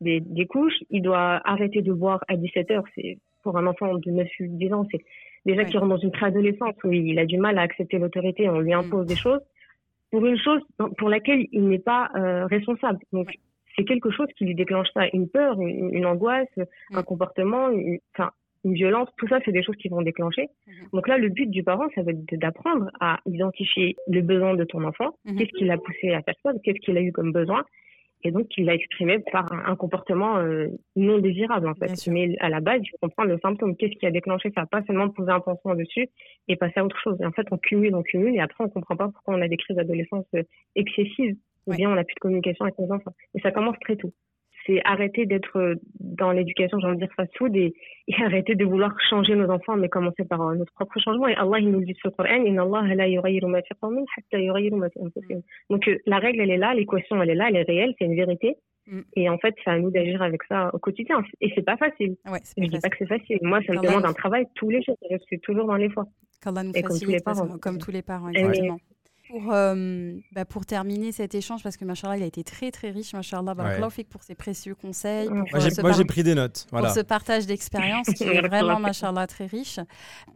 des, 0.00 0.46
couches, 0.46 0.78
il 0.90 1.02
doit 1.02 1.40
arrêter 1.44 1.82
de 1.82 1.92
boire 1.92 2.22
à 2.28 2.36
17 2.36 2.70
heures. 2.70 2.84
C'est 2.94 3.18
pour 3.42 3.56
un 3.58 3.66
enfant 3.66 3.94
de 3.94 4.10
9-10 4.10 4.72
ans, 4.74 4.86
c'est 4.90 5.00
déjà 5.46 5.62
Ouais. 5.62 5.66
qu'il 5.68 5.78
rentre 5.78 5.90
dans 5.90 5.98
une 5.98 6.10
préadolescence 6.10 6.74
où 6.84 6.92
il 6.92 7.18
a 7.18 7.26
du 7.26 7.38
mal 7.38 7.58
à 7.58 7.62
accepter 7.62 7.98
l'autorité, 7.98 8.48
on 8.48 8.60
lui 8.60 8.72
Mm. 8.72 8.78
impose 8.78 9.06
des 9.06 9.16
choses 9.16 9.40
pour 10.10 10.24
une 10.24 10.38
chose 10.38 10.60
pour 10.98 11.08
laquelle 11.08 11.46
il 11.52 11.68
n'est 11.68 11.78
pas 11.78 12.10
euh, 12.16 12.46
responsable. 12.46 12.98
Donc 13.12 13.28
Ouais. 13.28 13.34
c'est 13.76 13.84
quelque 13.84 14.10
chose 14.10 14.28
qui 14.38 14.44
lui 14.44 14.54
déclenche 14.54 14.88
ça, 14.94 15.06
une 15.12 15.28
peur, 15.28 15.60
une, 15.60 15.92
une 15.94 16.06
angoisse, 16.06 16.48
un 16.92 17.00
Mm. 17.00 17.04
comportement, 17.04 17.70
une, 17.70 17.98
enfin 18.16 18.30
une 18.64 18.74
violence, 18.74 19.08
tout 19.18 19.28
ça, 19.28 19.38
c'est 19.44 19.52
des 19.52 19.62
choses 19.62 19.76
qui 19.76 19.88
vont 19.88 20.02
déclencher. 20.02 20.48
Mhm. 20.66 20.74
Donc 20.92 21.08
là, 21.08 21.18
le 21.18 21.28
but 21.28 21.50
du 21.50 21.62
parent, 21.62 21.86
ça 21.94 22.02
va 22.02 22.12
être 22.12 22.24
d'apprendre 22.38 22.90
à 23.00 23.20
identifier 23.26 23.96
le 24.08 24.20
besoin 24.22 24.54
de 24.54 24.64
ton 24.64 24.82
enfant, 24.84 25.10
Mhm. 25.24 25.36
qu'est-ce 25.36 25.52
qui 25.58 25.64
l'a 25.64 25.78
poussé 25.78 26.12
à 26.12 26.22
faire 26.22 26.34
ça, 26.42 26.52
qu'est-ce 26.62 26.78
qu'il 26.80 26.96
a 26.96 27.00
eu 27.02 27.12
comme 27.12 27.32
besoin, 27.32 27.64
et 28.26 28.30
donc 28.30 28.48
qu'il 28.48 28.64
l'a 28.64 28.74
exprimé 28.74 29.18
par 29.32 29.52
un, 29.52 29.66
un 29.72 29.76
comportement 29.76 30.38
euh, 30.38 30.68
non 30.96 31.18
désirable 31.18 31.68
en 31.68 31.72
Bien 31.72 31.88
fait. 31.88 31.96
sûr. 31.96 32.12
Mais 32.12 32.34
à 32.40 32.48
la 32.48 32.60
base, 32.60 32.80
il 32.82 32.88
faut 32.88 32.96
comprendre 33.02 33.28
le 33.30 33.38
symptôme, 33.40 33.76
qu'est-ce 33.76 33.96
qui 33.98 34.06
a 34.06 34.10
déclenché 34.10 34.50
ça, 34.54 34.64
pas 34.64 34.82
seulement 34.86 35.10
poser 35.10 35.30
un 35.30 35.40
pansement 35.40 35.74
dessus 35.74 36.08
et 36.48 36.56
passer 36.56 36.80
à 36.80 36.84
autre 36.86 36.98
chose. 37.00 37.18
Et 37.20 37.26
en 37.26 37.32
fait, 37.32 37.46
on 37.50 37.58
cumule, 37.58 37.94
on 37.94 38.02
cumule, 38.02 38.34
et 38.34 38.40
après, 38.40 38.64
on 38.64 38.70
comprend 38.70 38.96
pas 38.96 39.08
pourquoi 39.08 39.34
on 39.34 39.42
a 39.42 39.48
des 39.48 39.58
crises 39.58 39.76
d'adolescence 39.76 40.26
euh, 40.34 40.42
excessives, 40.74 41.36
ou 41.66 41.70
Ouais. 41.70 41.76
bien 41.76 41.90
on 41.90 41.94
n'a 41.94 42.04
plus 42.04 42.14
de 42.14 42.20
communication 42.20 42.64
avec 42.64 42.78
nos 42.78 42.90
enfants. 42.92 43.12
Et 43.34 43.40
ça 43.40 43.50
commence 43.50 43.76
très 43.80 43.96
tôt. 43.96 44.12
C'est 44.66 44.80
arrêter 44.84 45.26
d'être 45.26 45.58
euh, 45.58 45.74
dans 46.00 46.32
l'éducation, 46.32 46.78
j'ai 46.80 46.86
envie 46.86 46.96
de 46.96 47.04
dire 47.04 47.14
fast-food, 47.16 47.54
et, 47.56 47.74
et 48.08 48.22
arrêter 48.22 48.54
de 48.54 48.64
vouloir 48.64 48.92
changer 49.10 49.34
nos 49.34 49.50
enfants, 49.50 49.76
mais 49.76 49.88
commencer 49.88 50.24
par 50.24 50.40
euh, 50.42 50.54
notre 50.54 50.72
propre 50.72 50.98
changement. 51.00 51.28
Et 51.28 51.34
Allah, 51.34 51.58
il 51.58 51.70
nous 51.70 51.80
le 51.80 51.86
dit 51.86 51.94
sur 51.94 52.08
le 52.10 52.14
Coran, 52.14 52.44
Inna 52.44 52.62
Allah 52.62 52.94
la 52.94 53.08
yughayyiru 53.08 53.48
ma 53.48 53.62
fi 53.62 53.74
qawmin 53.80 54.04
hatta 54.16 54.38
yughayyiru 54.38 54.76
ma 54.76 54.90
fi 54.90 55.00
anfusihim. 55.00 55.42
Donc 55.70 55.86
euh, 55.88 55.98
la 56.06 56.18
règle, 56.18 56.40
elle 56.40 56.50
est 56.50 56.58
là, 56.58 56.74
l'équation, 56.74 57.22
elle 57.22 57.30
est 57.30 57.34
là, 57.34 57.46
elle 57.48 57.56
est 57.56 57.62
réelle, 57.62 57.94
c'est 57.98 58.04
une 58.06 58.16
vérité. 58.16 58.56
Mm. 58.86 59.00
Et 59.16 59.28
en 59.28 59.38
fait, 59.38 59.54
c'est 59.64 59.70
à 59.70 59.78
nous 59.78 59.90
d'agir 59.90 60.20
avec 60.22 60.42
ça 60.44 60.70
au 60.74 60.78
quotidien. 60.78 61.22
Et 61.40 61.50
c'est 61.54 61.62
pas 61.64 61.76
facile. 61.76 62.16
Ouais, 62.26 62.40
c'est 62.42 62.62
Je 62.62 62.70
pas 62.70 62.76
dis 62.76 62.80
pas 62.80 62.88
que 62.90 62.96
c'est 62.98 63.06
facile. 63.06 63.38
Moi, 63.42 63.60
ça 63.66 63.72
me 63.72 63.80
demande 63.80 64.04
un 64.04 64.12
travail 64.12 64.46
tous 64.54 64.68
les 64.70 64.82
jours. 64.82 64.98
Je 65.10 65.16
suis 65.26 65.40
toujours 65.40 65.66
dans 65.66 65.76
l'effort. 65.76 66.06
Qu'Allah 66.42 66.62
nous 66.62 66.72
Et 66.74 66.82
comme 66.82 66.98
tous 66.98 67.10
les 67.10 67.20
façon, 67.20 67.46
parents. 67.46 67.58
comme 67.58 67.78
tous 67.78 67.90
les 67.90 68.02
parents, 68.02 68.30
Et 68.30 68.38
exactement. 68.38 68.78
Pour, 69.28 69.52
euh, 69.52 70.12
bah, 70.32 70.44
pour 70.44 70.66
terminer 70.66 71.10
cet 71.10 71.34
échange, 71.34 71.62
parce 71.62 71.76
que 71.78 71.84
Machallah, 71.84 72.18
il 72.18 72.22
a 72.22 72.26
été 72.26 72.44
très 72.44 72.70
très 72.70 72.90
riche, 72.90 73.14
Machallah, 73.14 73.54
fik 73.90 74.08
pour 74.10 74.22
ses 74.22 74.34
précieux 74.34 74.74
conseils, 74.74 75.26
pour, 75.28 75.36
Moi, 75.36 75.46
euh, 75.54 75.60
j'ai 75.60 75.82
par- 75.82 76.06
pris 76.06 76.22
des 76.22 76.34
notes. 76.34 76.66
Voilà. 76.70 76.88
pour 76.88 76.96
ce 76.96 77.00
partage 77.00 77.46
d'expérience 77.46 78.06
qui 78.08 78.24
est 78.24 78.40
vraiment. 78.48 78.78
Machallah, 78.78 79.26
très 79.26 79.46
riche. 79.46 79.80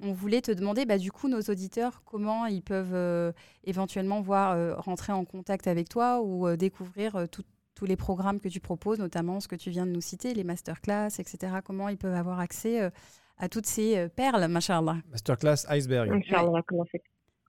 On 0.02 0.12
voulait 0.12 0.40
te 0.40 0.50
demander, 0.52 0.86
bah, 0.86 0.96
du 0.96 1.12
coup, 1.12 1.28
nos 1.28 1.40
auditeurs, 1.42 2.02
comment 2.06 2.46
ils 2.46 2.62
peuvent 2.62 2.94
euh, 2.94 3.32
éventuellement 3.64 4.20
voir, 4.22 4.52
euh, 4.52 4.74
rentrer 4.76 5.12
en 5.12 5.24
contact 5.26 5.66
avec 5.66 5.88
toi 5.90 6.20
ou 6.22 6.46
euh, 6.48 6.56
découvrir 6.56 7.16
euh, 7.16 7.26
tout- 7.26 7.44
tous 7.74 7.84
les 7.84 7.96
programmes 7.96 8.40
que 8.40 8.48
tu 8.48 8.58
proposes, 8.58 8.98
notamment 8.98 9.38
ce 9.40 9.48
que 9.48 9.54
tu 9.56 9.70
viens 9.70 9.86
de 9.86 9.92
nous 9.92 10.00
citer, 10.00 10.32
les 10.34 10.44
masterclass, 10.44 11.08
etc. 11.18 11.58
Comment 11.64 11.88
ils 11.90 11.98
peuvent 11.98 12.14
avoir 12.16 12.40
accès 12.40 12.80
euh, 12.82 12.90
à 13.38 13.48
toutes 13.48 13.66
ces 13.66 13.96
euh, 13.98 14.08
perles, 14.08 14.48
machallah? 14.48 14.96
Masterclass 15.12 15.66
Iceberg. 15.68 16.10
Inch'Allah, 16.10 16.62
comment 16.66 16.84
c'est 16.90 17.02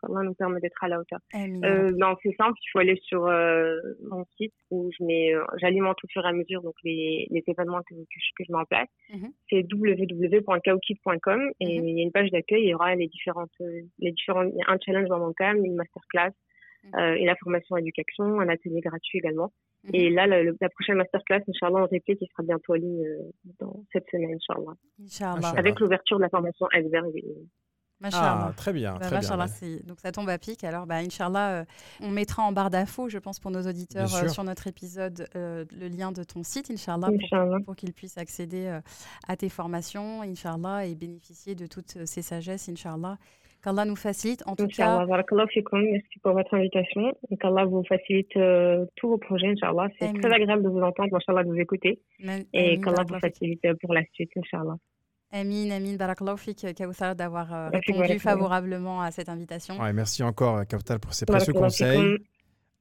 Allah 0.03 0.23
nous 0.23 0.33
permet 0.33 0.59
d'être 0.59 0.83
à 0.83 0.87
la 0.87 0.99
hauteur. 0.99 1.19
Amin. 1.33 1.61
Euh, 1.63 1.91
non, 1.97 2.15
c'est 2.23 2.35
simple, 2.35 2.57
il 2.63 2.69
faut 2.71 2.79
aller 2.79 2.97
sur 3.03 3.25
euh, 3.27 3.75
mon 4.09 4.25
site 4.37 4.53
où 4.71 4.89
je 4.97 5.03
mets, 5.03 5.33
euh, 5.35 5.43
j'alimente 5.57 5.97
au 6.03 6.07
fur 6.07 6.23
et 6.25 6.27
à 6.29 6.31
mesure 6.33 6.61
donc 6.61 6.75
les, 6.83 7.27
les 7.29 7.43
événements 7.47 7.81
que, 7.83 7.93
que, 7.95 8.17
je, 8.17 8.29
que 8.37 8.43
je 8.47 8.51
mets 8.51 8.59
en 8.59 8.65
place. 8.65 8.87
Mhm. 9.13 9.31
C'est 9.49 9.65
www.kaokid.com 9.73 11.51
et 11.59 11.79
Mhm. 11.79 11.87
il 11.87 11.97
y 11.97 11.99
a 12.01 12.03
une 12.03 12.11
page 12.11 12.31
d'accueil, 12.31 12.63
il 12.63 12.69
y 12.69 12.73
aura 12.73 12.95
les 12.95 13.07
différentes, 13.07 13.51
euh, 13.61 13.81
les 13.99 14.11
différents, 14.11 14.45
un 14.67 14.77
challenge 14.83 15.07
dans 15.09 15.19
mon 15.19 15.33
cas, 15.33 15.53
une 15.53 15.75
masterclass 15.75 16.31
Mhm. 16.83 16.91
euh, 16.99 17.13
et 17.15 17.25
la 17.25 17.35
formation 17.35 17.75
éducation, 17.77 18.39
un 18.39 18.47
atelier 18.47 18.79
gratuit 18.81 19.19
également. 19.19 19.51
Et 19.93 20.09
là, 20.09 20.27
le- 20.27 20.43
le- 20.43 20.57
la 20.59 20.69
prochaine 20.69 20.95
masterclass, 20.97 21.41
Inch'Allah, 21.47 21.79
en 21.79 21.87
replay 21.87 22.15
qui 22.17 22.25
sera 22.27 22.43
bientôt 22.43 22.73
en 22.73 22.75
ligne 22.75 23.05
euh, 23.05 23.31
dans 23.59 23.83
cette 23.93 24.05
semaine, 24.11 24.33
Inch'Allah. 24.33 24.73
Inch'Allah. 25.01 25.53
Avec 25.57 25.79
l'ouverture 25.79 26.17
de 26.17 26.23
la 26.23 26.29
formation 26.29 26.67
Iceberg. 26.73 27.13
Machallah. 28.01 28.47
Ah, 28.49 28.53
très 28.55 28.71
bien, 28.71 28.93
Bah, 28.93 28.99
très 29.07 29.19
bien. 29.19 29.45
donc 29.85 29.99
ça 29.99 30.11
tombe 30.11 30.29
à 30.29 30.37
pic. 30.37 30.63
Alors, 30.63 30.85
bah, 30.85 30.95
Inch'Allah, 30.97 31.51
euh, 31.61 31.65
on 32.01 32.09
mettra 32.09 32.43
en 32.43 32.51
barre 32.53 32.69
d'infos, 32.69 33.09
je 33.09 33.17
pense, 33.17 33.39
pour 33.39 33.51
nos 33.51 33.61
auditeurs 33.67 34.13
euh, 34.15 34.27
sur 34.29 34.43
notre 34.45 34.67
épisode, 34.67 35.27
euh, 35.35 35.65
le 35.77 35.87
lien 35.89 36.11
de 36.13 36.23
ton 36.23 36.43
site, 36.43 36.71
Inch'Allah, 36.71 37.07
pour, 37.07 37.15
Inch'Allah. 37.15 37.57
pour 37.65 37.75
qu'ils 37.75 37.93
puissent 37.93 38.17
accéder 38.17 38.67
euh, 38.67 38.79
à 39.27 39.35
tes 39.35 39.49
formations, 39.49 40.21
Inch'Allah, 40.21 40.85
et 40.85 40.95
bénéficier 40.95 41.55
de 41.55 41.67
toutes 41.67 42.05
ces 42.05 42.21
sagesses, 42.21 42.69
Inch'Allah. 42.69 43.17
Qu'Allah 43.61 43.83
nous 43.83 43.97
facilite. 43.97 44.41
En 44.47 44.55
tout 44.55 44.63
Inch'Allah, 44.63 45.05
cas. 45.05 45.35
Merci 45.73 46.19
pour 46.23 46.31
votre 46.31 46.53
invitation. 46.53 47.13
Et 47.29 47.35
qu'Allah 47.35 47.65
vous 47.65 47.83
facilite 47.83 48.33
euh, 48.37 48.85
tous 48.95 49.09
vos 49.09 49.17
projets, 49.17 49.47
Inch'Allah. 49.47 49.89
C'est 49.99 50.07
Amin. 50.07 50.19
très 50.21 50.31
agréable 50.31 50.63
de 50.63 50.69
vous 50.69 50.79
entendre, 50.79 51.13
Inch'Allah, 51.13 51.43
de 51.43 51.49
vous 51.49 51.59
écouter. 51.59 51.99
Amin, 52.23 52.39
Et 52.53 52.75
Amin, 52.75 52.81
qu'Allah 52.81 53.03
vous 53.05 53.19
facilite 53.19 53.61
pour 53.81 53.93
la 53.93 54.03
suite, 54.13 54.31
Inch'Allah. 54.37 54.77
Amin, 55.31 55.69
Amin, 55.71 55.95
barakallahu 55.95 56.37
fik, 56.37 56.73
Kawthar, 56.75 57.15
d'avoir 57.15 57.53
euh, 57.53 57.69
répondu 57.69 58.19
favorablement 58.19 59.01
à 59.01 59.11
cette 59.11 59.29
invitation. 59.29 59.79
Ouais, 59.79 59.93
merci 59.93 60.23
encore, 60.23 60.57
euh, 60.57 60.63
Kautal, 60.63 60.99
pour 60.99 61.13
ces 61.13 61.25
précieux 61.25 61.53
conseils. 61.53 62.17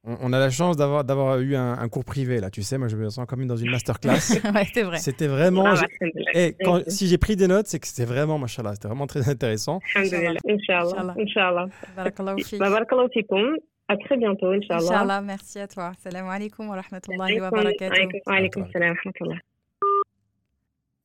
On, 0.05 0.17
on 0.23 0.33
a 0.33 0.39
la 0.39 0.49
chance 0.49 0.77
d'avoir 0.77 1.05
d'avoir 1.05 1.39
eu 1.41 1.57
un, 1.57 1.73
un 1.73 1.89
cours 1.89 2.05
privé, 2.05 2.41
là. 2.41 2.51
Tu 2.51 2.63
sais, 2.63 2.79
moi, 2.79 2.89
je 2.89 2.97
me 2.97 3.11
sens 3.11 3.27
comme 3.27 3.47
dans 3.47 3.57
une 3.57 3.71
masterclass. 3.71 4.15
ouais, 4.55 4.67
c'est 4.73 4.83
vrai. 4.85 4.99
C'était 4.99 5.27
vraiment. 5.27 5.67
Ah, 5.67 5.75
j'ai- 5.75 5.87
alhamdulillah. 6.01 6.31
Eh, 6.35 6.57
quand- 6.65 6.83
si 6.89 7.07
j'ai 7.09 7.19
pris 7.19 7.37
des 7.37 7.49
notes, 7.49 7.67
c'est 7.67 7.81
que 7.81 7.87
c'était 7.87 8.07
vraiment, 8.07 8.39
machallah, 8.39 8.75
c'était 8.75 8.89
vraiment 8.89 9.07
très 9.09 9.29
intéressant. 9.29 9.81
Alhamdulillah. 9.95 10.41
Inch'Allah. 10.49 11.15
Inch'Allah. 11.19 11.67
Bah. 11.97 12.05
À 13.91 13.97
très 13.97 14.17
bientôt, 14.17 14.53
Inch'Allah. 14.53 14.85
Inch'Allah, 14.85 15.21
merci 15.21 15.59
à 15.59 15.67
toi. 15.67 15.93
Salam 15.99 16.29
alaikum 16.29 16.69
wa 16.69 16.77
rahmatullahi 16.77 17.41
wa 17.41 17.51
barakatuh. 17.51 18.21
Wa 18.27 18.35
alaykoum 18.35 18.67
salam 18.73 18.91
wa 18.91 18.95
rahmatullah. 18.95 19.39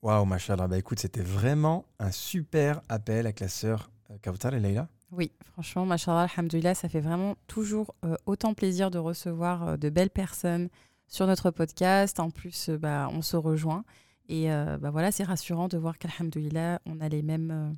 Waouh, 0.04 0.26
machallah. 0.26 0.68
Bah 0.68 0.78
écoute, 0.78 1.00
c'était 1.00 1.22
vraiment 1.22 1.86
un 1.98 2.12
super 2.12 2.82
appel 2.90 3.26
avec 3.26 3.40
la 3.40 3.48
sœur 3.48 3.90
euh, 4.12 4.52
et 4.52 4.60
Leïla. 4.60 4.90
Oui, 5.14 5.32
franchement, 5.46 5.86
machallah, 5.86 6.28
alhamdoulilah, 6.36 6.76
ça 6.76 6.90
fait 6.90 7.00
vraiment 7.00 7.36
toujours 7.48 7.96
euh, 8.04 8.18
autant 8.26 8.54
plaisir 8.54 8.92
de 8.92 8.98
recevoir 8.98 9.64
euh, 9.64 9.78
de 9.78 9.90
belles 9.90 10.10
personnes 10.10 10.68
sur 11.08 11.26
notre 11.26 11.52
podcast. 11.52 12.20
En 12.20 12.32
plus, 12.32 12.68
euh, 12.68 12.78
bah, 12.78 13.08
on 13.14 13.22
se 13.22 13.38
rejoint. 13.38 13.86
Et 14.28 14.48
bah, 14.48 14.90
voilà, 14.90 15.12
c'est 15.12 15.26
rassurant 15.26 15.68
de 15.68 15.78
voir 15.78 15.98
qu'alhamdoulilah, 15.98 16.80
on 16.86 17.02
a 17.02 17.10
les 17.10 17.22
mêmes 17.22 17.76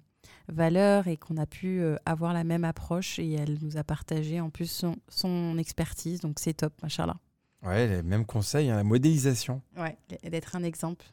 valeurs 0.47 1.07
et 1.07 1.17
qu'on 1.17 1.37
a 1.37 1.47
pu 1.47 1.83
avoir 2.05 2.33
la 2.33 2.43
même 2.43 2.63
approche. 2.63 3.17
Et 3.17 3.33
elle 3.33 3.57
nous 3.63 3.77
a 3.77 3.83
partagé 3.83 4.39
en 4.39 4.51
plus 4.51 4.69
son, 4.69 4.95
son 5.09 5.57
expertise. 5.57 6.21
Donc 6.21 6.37
c'est 6.39 6.53
top, 6.53 6.73
machallah. 6.83 7.17
Ouais, 7.63 7.87
les 7.87 8.03
mêmes 8.03 8.27
conseils, 8.27 8.69
hein, 8.69 8.75
la 8.75 8.83
modélisation. 8.83 9.63
Ouais, 9.75 9.97
d'être 10.23 10.55
un 10.55 10.61
exemple. 10.61 11.05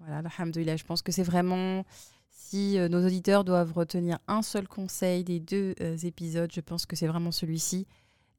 Voilà, 0.00 0.22
alhamdoulilah, 0.38 0.76
je 0.76 0.84
pense 0.84 1.02
que 1.02 1.12
c'est 1.12 1.22
vraiment, 1.22 1.84
si 2.30 2.78
euh, 2.78 2.88
nos 2.88 3.04
auditeurs 3.04 3.44
doivent 3.44 3.72
retenir 3.72 4.18
un 4.28 4.42
seul 4.42 4.66
conseil 4.66 5.24
des 5.24 5.40
deux 5.40 5.74
euh, 5.80 5.96
épisodes, 5.98 6.50
je 6.52 6.60
pense 6.60 6.86
que 6.86 6.96
c'est 6.96 7.06
vraiment 7.06 7.32
celui-ci, 7.32 7.86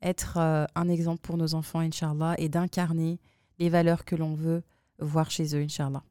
être 0.02 0.38
euh, 0.38 0.66
un 0.76 0.90
exemple 0.90 1.22
pour 1.22 1.38
nos 1.38 1.54
enfants, 1.54 1.80
Inch'Allah, 1.80 2.34
et 2.40 2.50
d'incarner 2.50 3.20
les 3.60 3.70
valeurs 3.70 4.06
que 4.06 4.16
l'on 4.16 4.34
veut 4.34 4.64
voir 5.00 5.30
chez 5.30 5.56
eux, 5.56 5.62
Inch'Allah. 5.62 6.04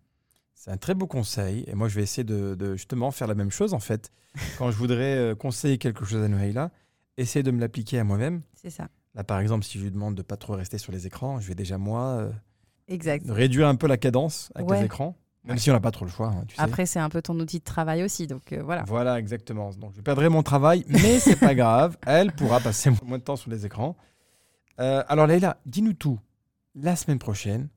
C'est 0.55 0.70
un 0.70 0.76
très 0.76 0.94
beau 0.94 1.07
conseil. 1.09 1.64
Et 1.66 1.74
moi, 1.74 1.88
je 1.88 1.96
vais 1.96 2.03
essayer 2.03 2.22
de, 2.24 2.55
de 2.55 2.76
justement 2.76 3.11
faire 3.11 3.26
la 3.26 3.34
même 3.34 3.51
chose, 3.51 3.74
en 3.74 3.80
fait. 3.80 4.12
Quand 4.59 4.70
je 4.70 4.76
voudrais 4.76 5.34
conseiller 5.38 5.78
quelque 5.78 6.05
chose 6.05 6.22
à 6.22 6.28
Noéla, 6.28 6.70
essayer 7.16 7.42
de 7.42 7.51
me 7.51 7.59
l'appliquer 7.61 7.98
à 7.98 8.05
moi-même. 8.05 8.42
C'est 8.55 8.70
ça. 8.70 8.88
Là, 9.16 9.24
par 9.24 9.40
exemple, 9.40 9.64
si 9.64 9.78
je 9.78 9.84
lui 9.84 9.90
demande 9.90 10.14
de 10.14 10.22
pas 10.22 10.36
trop 10.36 10.53
rester 10.53 10.78
sur 10.78 10.92
les 10.92 11.07
écrans, 11.09 11.40
je 11.40 11.48
vais 11.48 11.57
déjà, 11.57 11.76
moi, 11.78 12.30
Exact. 12.86 13.24
réduire 13.28 13.66
un 13.66 13.74
peu 13.74 13.88
la 13.88 13.96
cadence 13.96 14.53
avec 14.55 14.68
Ouais. 14.70 14.78
les 14.78 14.84
écrans. 14.84 15.16
Même 15.45 15.59
si 15.59 15.70
on 15.70 15.72
n'a 15.72 15.80
pas 15.80 15.91
trop 15.91 16.05
le 16.05 16.11
choix, 16.11 16.28
hein, 16.28 16.45
tu. 16.47 16.55
Après, 16.59 16.84
c'est 16.84 16.99
un 16.99 17.09
peu 17.09 17.22
ton 17.22 17.38
outil 17.41 17.61
de 17.61 17.64
travail 17.64 18.03
aussi, 18.03 18.26
donc 18.26 18.53
euh, 18.53 18.62
voilà. 18.62 18.84
Voilà, 18.86 19.18
exactement. 19.18 19.70
Donc, 19.70 19.93
je 19.97 20.03
perdrai 20.03 20.28
mon 20.28 20.43
travail, 20.43 20.84
mais 20.88 21.18
c'est 21.18 21.36
pas 21.36 21.55
grave. 21.57 21.97
Elle 22.07 22.32
pourra 22.32 22.61
passer 22.61 22.91
moins 23.07 23.18
de 23.18 23.22
temps 23.22 23.36
sur 23.36 23.51
les 23.51 23.64
écrans. 23.64 23.97
Euh, 24.80 25.03
alors, 25.09 25.26
Leïla, 25.26 25.57
dis-nous 25.66 25.95
tout. 25.95 26.18
La 26.74 26.95
semaine 26.95 27.18
prochaine, 27.18 27.68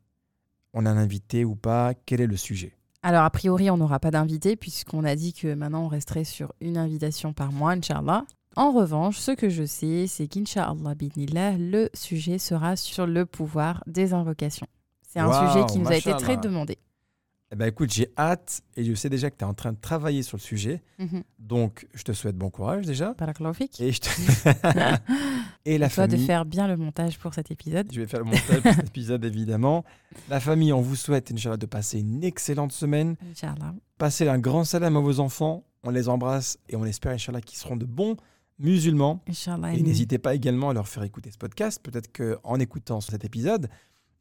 on 0.74 0.86
a 0.86 0.89
un 0.89 0.97
invité 0.97 1.45
ou 1.45 1.55
pas? 1.55 1.93
Quel 2.05 2.22
est 2.22 2.28
le 2.28 2.38
sujet? 2.38 2.76
Alors, 3.01 3.24
a 3.24 3.30
priori, 3.30 3.70
on 3.70 3.78
n'aura 3.78 3.99
pas 3.99 4.11
d'invité, 4.11 4.55
puisqu'on 4.55 5.03
a 5.03 5.16
dit 5.16 5.34
que 5.34 5.53
maintenant, 5.53 5.86
on 5.86 5.89
resterait 5.89 6.24
sur 6.26 6.53
une 6.61 6.78
invitation 6.78 7.34
par 7.34 7.51
mois, 7.51 7.72
Inch'Allah. 7.72 8.26
En 8.55 8.72
revanche, 8.72 9.18
ce 9.18 9.32
que 9.32 9.49
je 9.49 9.66
sais, 9.66 10.05
c'est 10.07 10.28
qu'Inch'Allah, 10.28 10.93
le 11.57 11.89
sujet 11.93 12.38
sera 12.38 12.76
sur 12.76 13.07
le 13.07 13.26
pouvoir 13.26 13.84
des 13.88 14.14
invocations. 14.14 14.68
C'est 15.07 15.20
un 15.20 15.47
sujet 15.47 15.66
qui 15.66 15.80
nous 15.80 15.88
a 15.88 15.95
été 15.95 16.11
très 16.14 16.38
demandé. 16.38 16.78
Eh 17.54 17.56
ben, 17.56 17.68
écoute, 17.68 17.93
j'ai 17.93 18.10
hâte 18.18 18.64
et 18.76 18.84
je 18.84 18.95
sais 18.95 19.10
déjà 19.10 19.30
que 19.30 19.38
tu 19.38 19.43
es 19.43 19.47
en 19.47 19.54
train 19.54 19.74
de 19.74 19.78
travailler 19.78 20.24
sur 20.24 20.38
le 20.38 20.41
sujet. 20.41 20.82
Mhm. 20.97 21.22
Donc, 21.38 21.88
je 21.93 22.01
te 22.01 22.12
souhaite 22.12 22.36
bon 22.36 22.49
courage 22.49 22.88
déjà. 22.88 23.14
Fik. 23.54 23.80
Et, 23.80 23.91
je 23.91 23.99
te... 23.99 24.10
et 25.66 25.78
la 25.78 25.88
Toi 25.88 26.08
de 26.08 26.14
famille. 26.14 26.26
faire 26.26 26.45
bien 26.45 26.68
le 26.68 26.78
montage 26.78 27.20
pour 27.20 27.32
cet 27.36 27.51
épisode. 27.51 27.91
Je 27.93 28.01
vais 28.01 28.08
faire 28.08 28.22
le 28.22 28.26
montage 28.26 28.60
pour 28.60 28.74
cet 28.74 28.88
épisode, 28.88 29.24
évidemment. 29.24 29.86
La 30.30 30.39
famille, 30.39 30.74
on 30.74 30.82
vous 30.82 30.95
souhaite, 30.95 31.32
Inch'Allah, 31.32 31.58
de 31.58 31.68
passer 31.68 31.99
une 31.99 32.24
excellente 32.24 32.72
semaine. 32.72 33.18
Inch'Allah. 33.30 33.76
Passez 33.99 34.28
un 34.28 34.39
grand 34.39 34.64
salam 34.64 34.97
à 34.97 35.01
vos 35.01 35.20
enfants. 35.20 35.64
On 35.84 35.91
les 35.91 36.10
embrasse 36.10 36.58
et 36.70 36.76
on 36.76 36.86
espère, 36.86 37.12
Inch'Allah, 37.12 37.41
qu'ils 37.41 37.60
seront 37.60 37.76
de 37.76 37.86
bons 37.86 38.18
musulmans. 38.58 39.22
Inch'Allah. 39.30 39.76
Et 39.76 39.84
n'hésitez 39.84 40.18
pas 40.18 40.34
également 40.34 40.72
à 40.72 40.74
leur 40.74 40.88
faire 40.88 41.04
écouter 41.04 41.30
ce 41.30 41.38
podcast. 41.38 41.80
Peut-être 41.84 42.12
qu'en 42.12 42.60
écoutant 42.60 42.99
cet 42.99 43.24
épisode, 43.24 43.70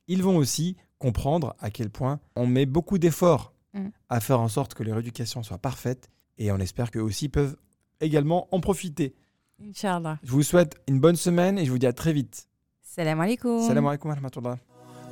ils 0.07 0.23
vont 0.23 0.37
aussi 0.37 0.77
comprendre 1.02 1.56
à 1.60 1.70
quel 1.70 1.90
point 1.90 2.20
on 2.36 2.48
met 2.48 2.66
beaucoup 2.66 2.98
d'efforts 2.98 3.54
Mm. 3.74 3.90
à 4.10 4.20
faire 4.22 4.40
en 4.40 4.48
sorte 4.48 4.74
que 4.74 4.82
leur 4.84 4.98
éducation 4.98 5.44
soit 5.44 5.58
parfaite. 5.58 6.10
Et 6.38 6.52
on 6.52 6.58
espère 6.58 6.90
qu'eux 6.90 7.02
aussi 7.02 7.28
peuvent 7.30 7.58
également 8.00 8.48
en 8.52 8.60
profiter. 8.62 9.14
Inch'Allah. 9.62 10.18
Je 10.24 10.32
vous 10.32 10.42
souhaite 10.42 10.76
une 10.88 11.00
bonne 11.00 11.18
semaine 11.18 11.60
et 11.60 11.66
je 11.66 11.72
vous 11.72 11.78
dis 11.78 11.86
à 11.86 11.94
très 11.94 12.14
vite. 12.14 12.48
Salam 12.82 13.20
alaikum. 13.20 13.62
Salam 13.68 13.86
alaikum 13.86 14.10
wa 14.10 14.16
rahmatullah. 14.16 14.58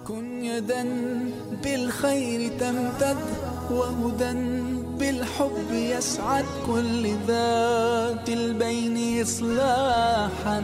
كن 0.08 0.44
يدا 0.46 0.84
بالخير 1.64 2.60
تمتد 2.60 3.18
وهدى 3.72 4.34
بالحب 5.00 5.72
يسعد 5.72 6.46
كل 6.68 7.08
ذات 7.28 8.30
البين 8.30 9.22
إصلاحا 9.22 10.64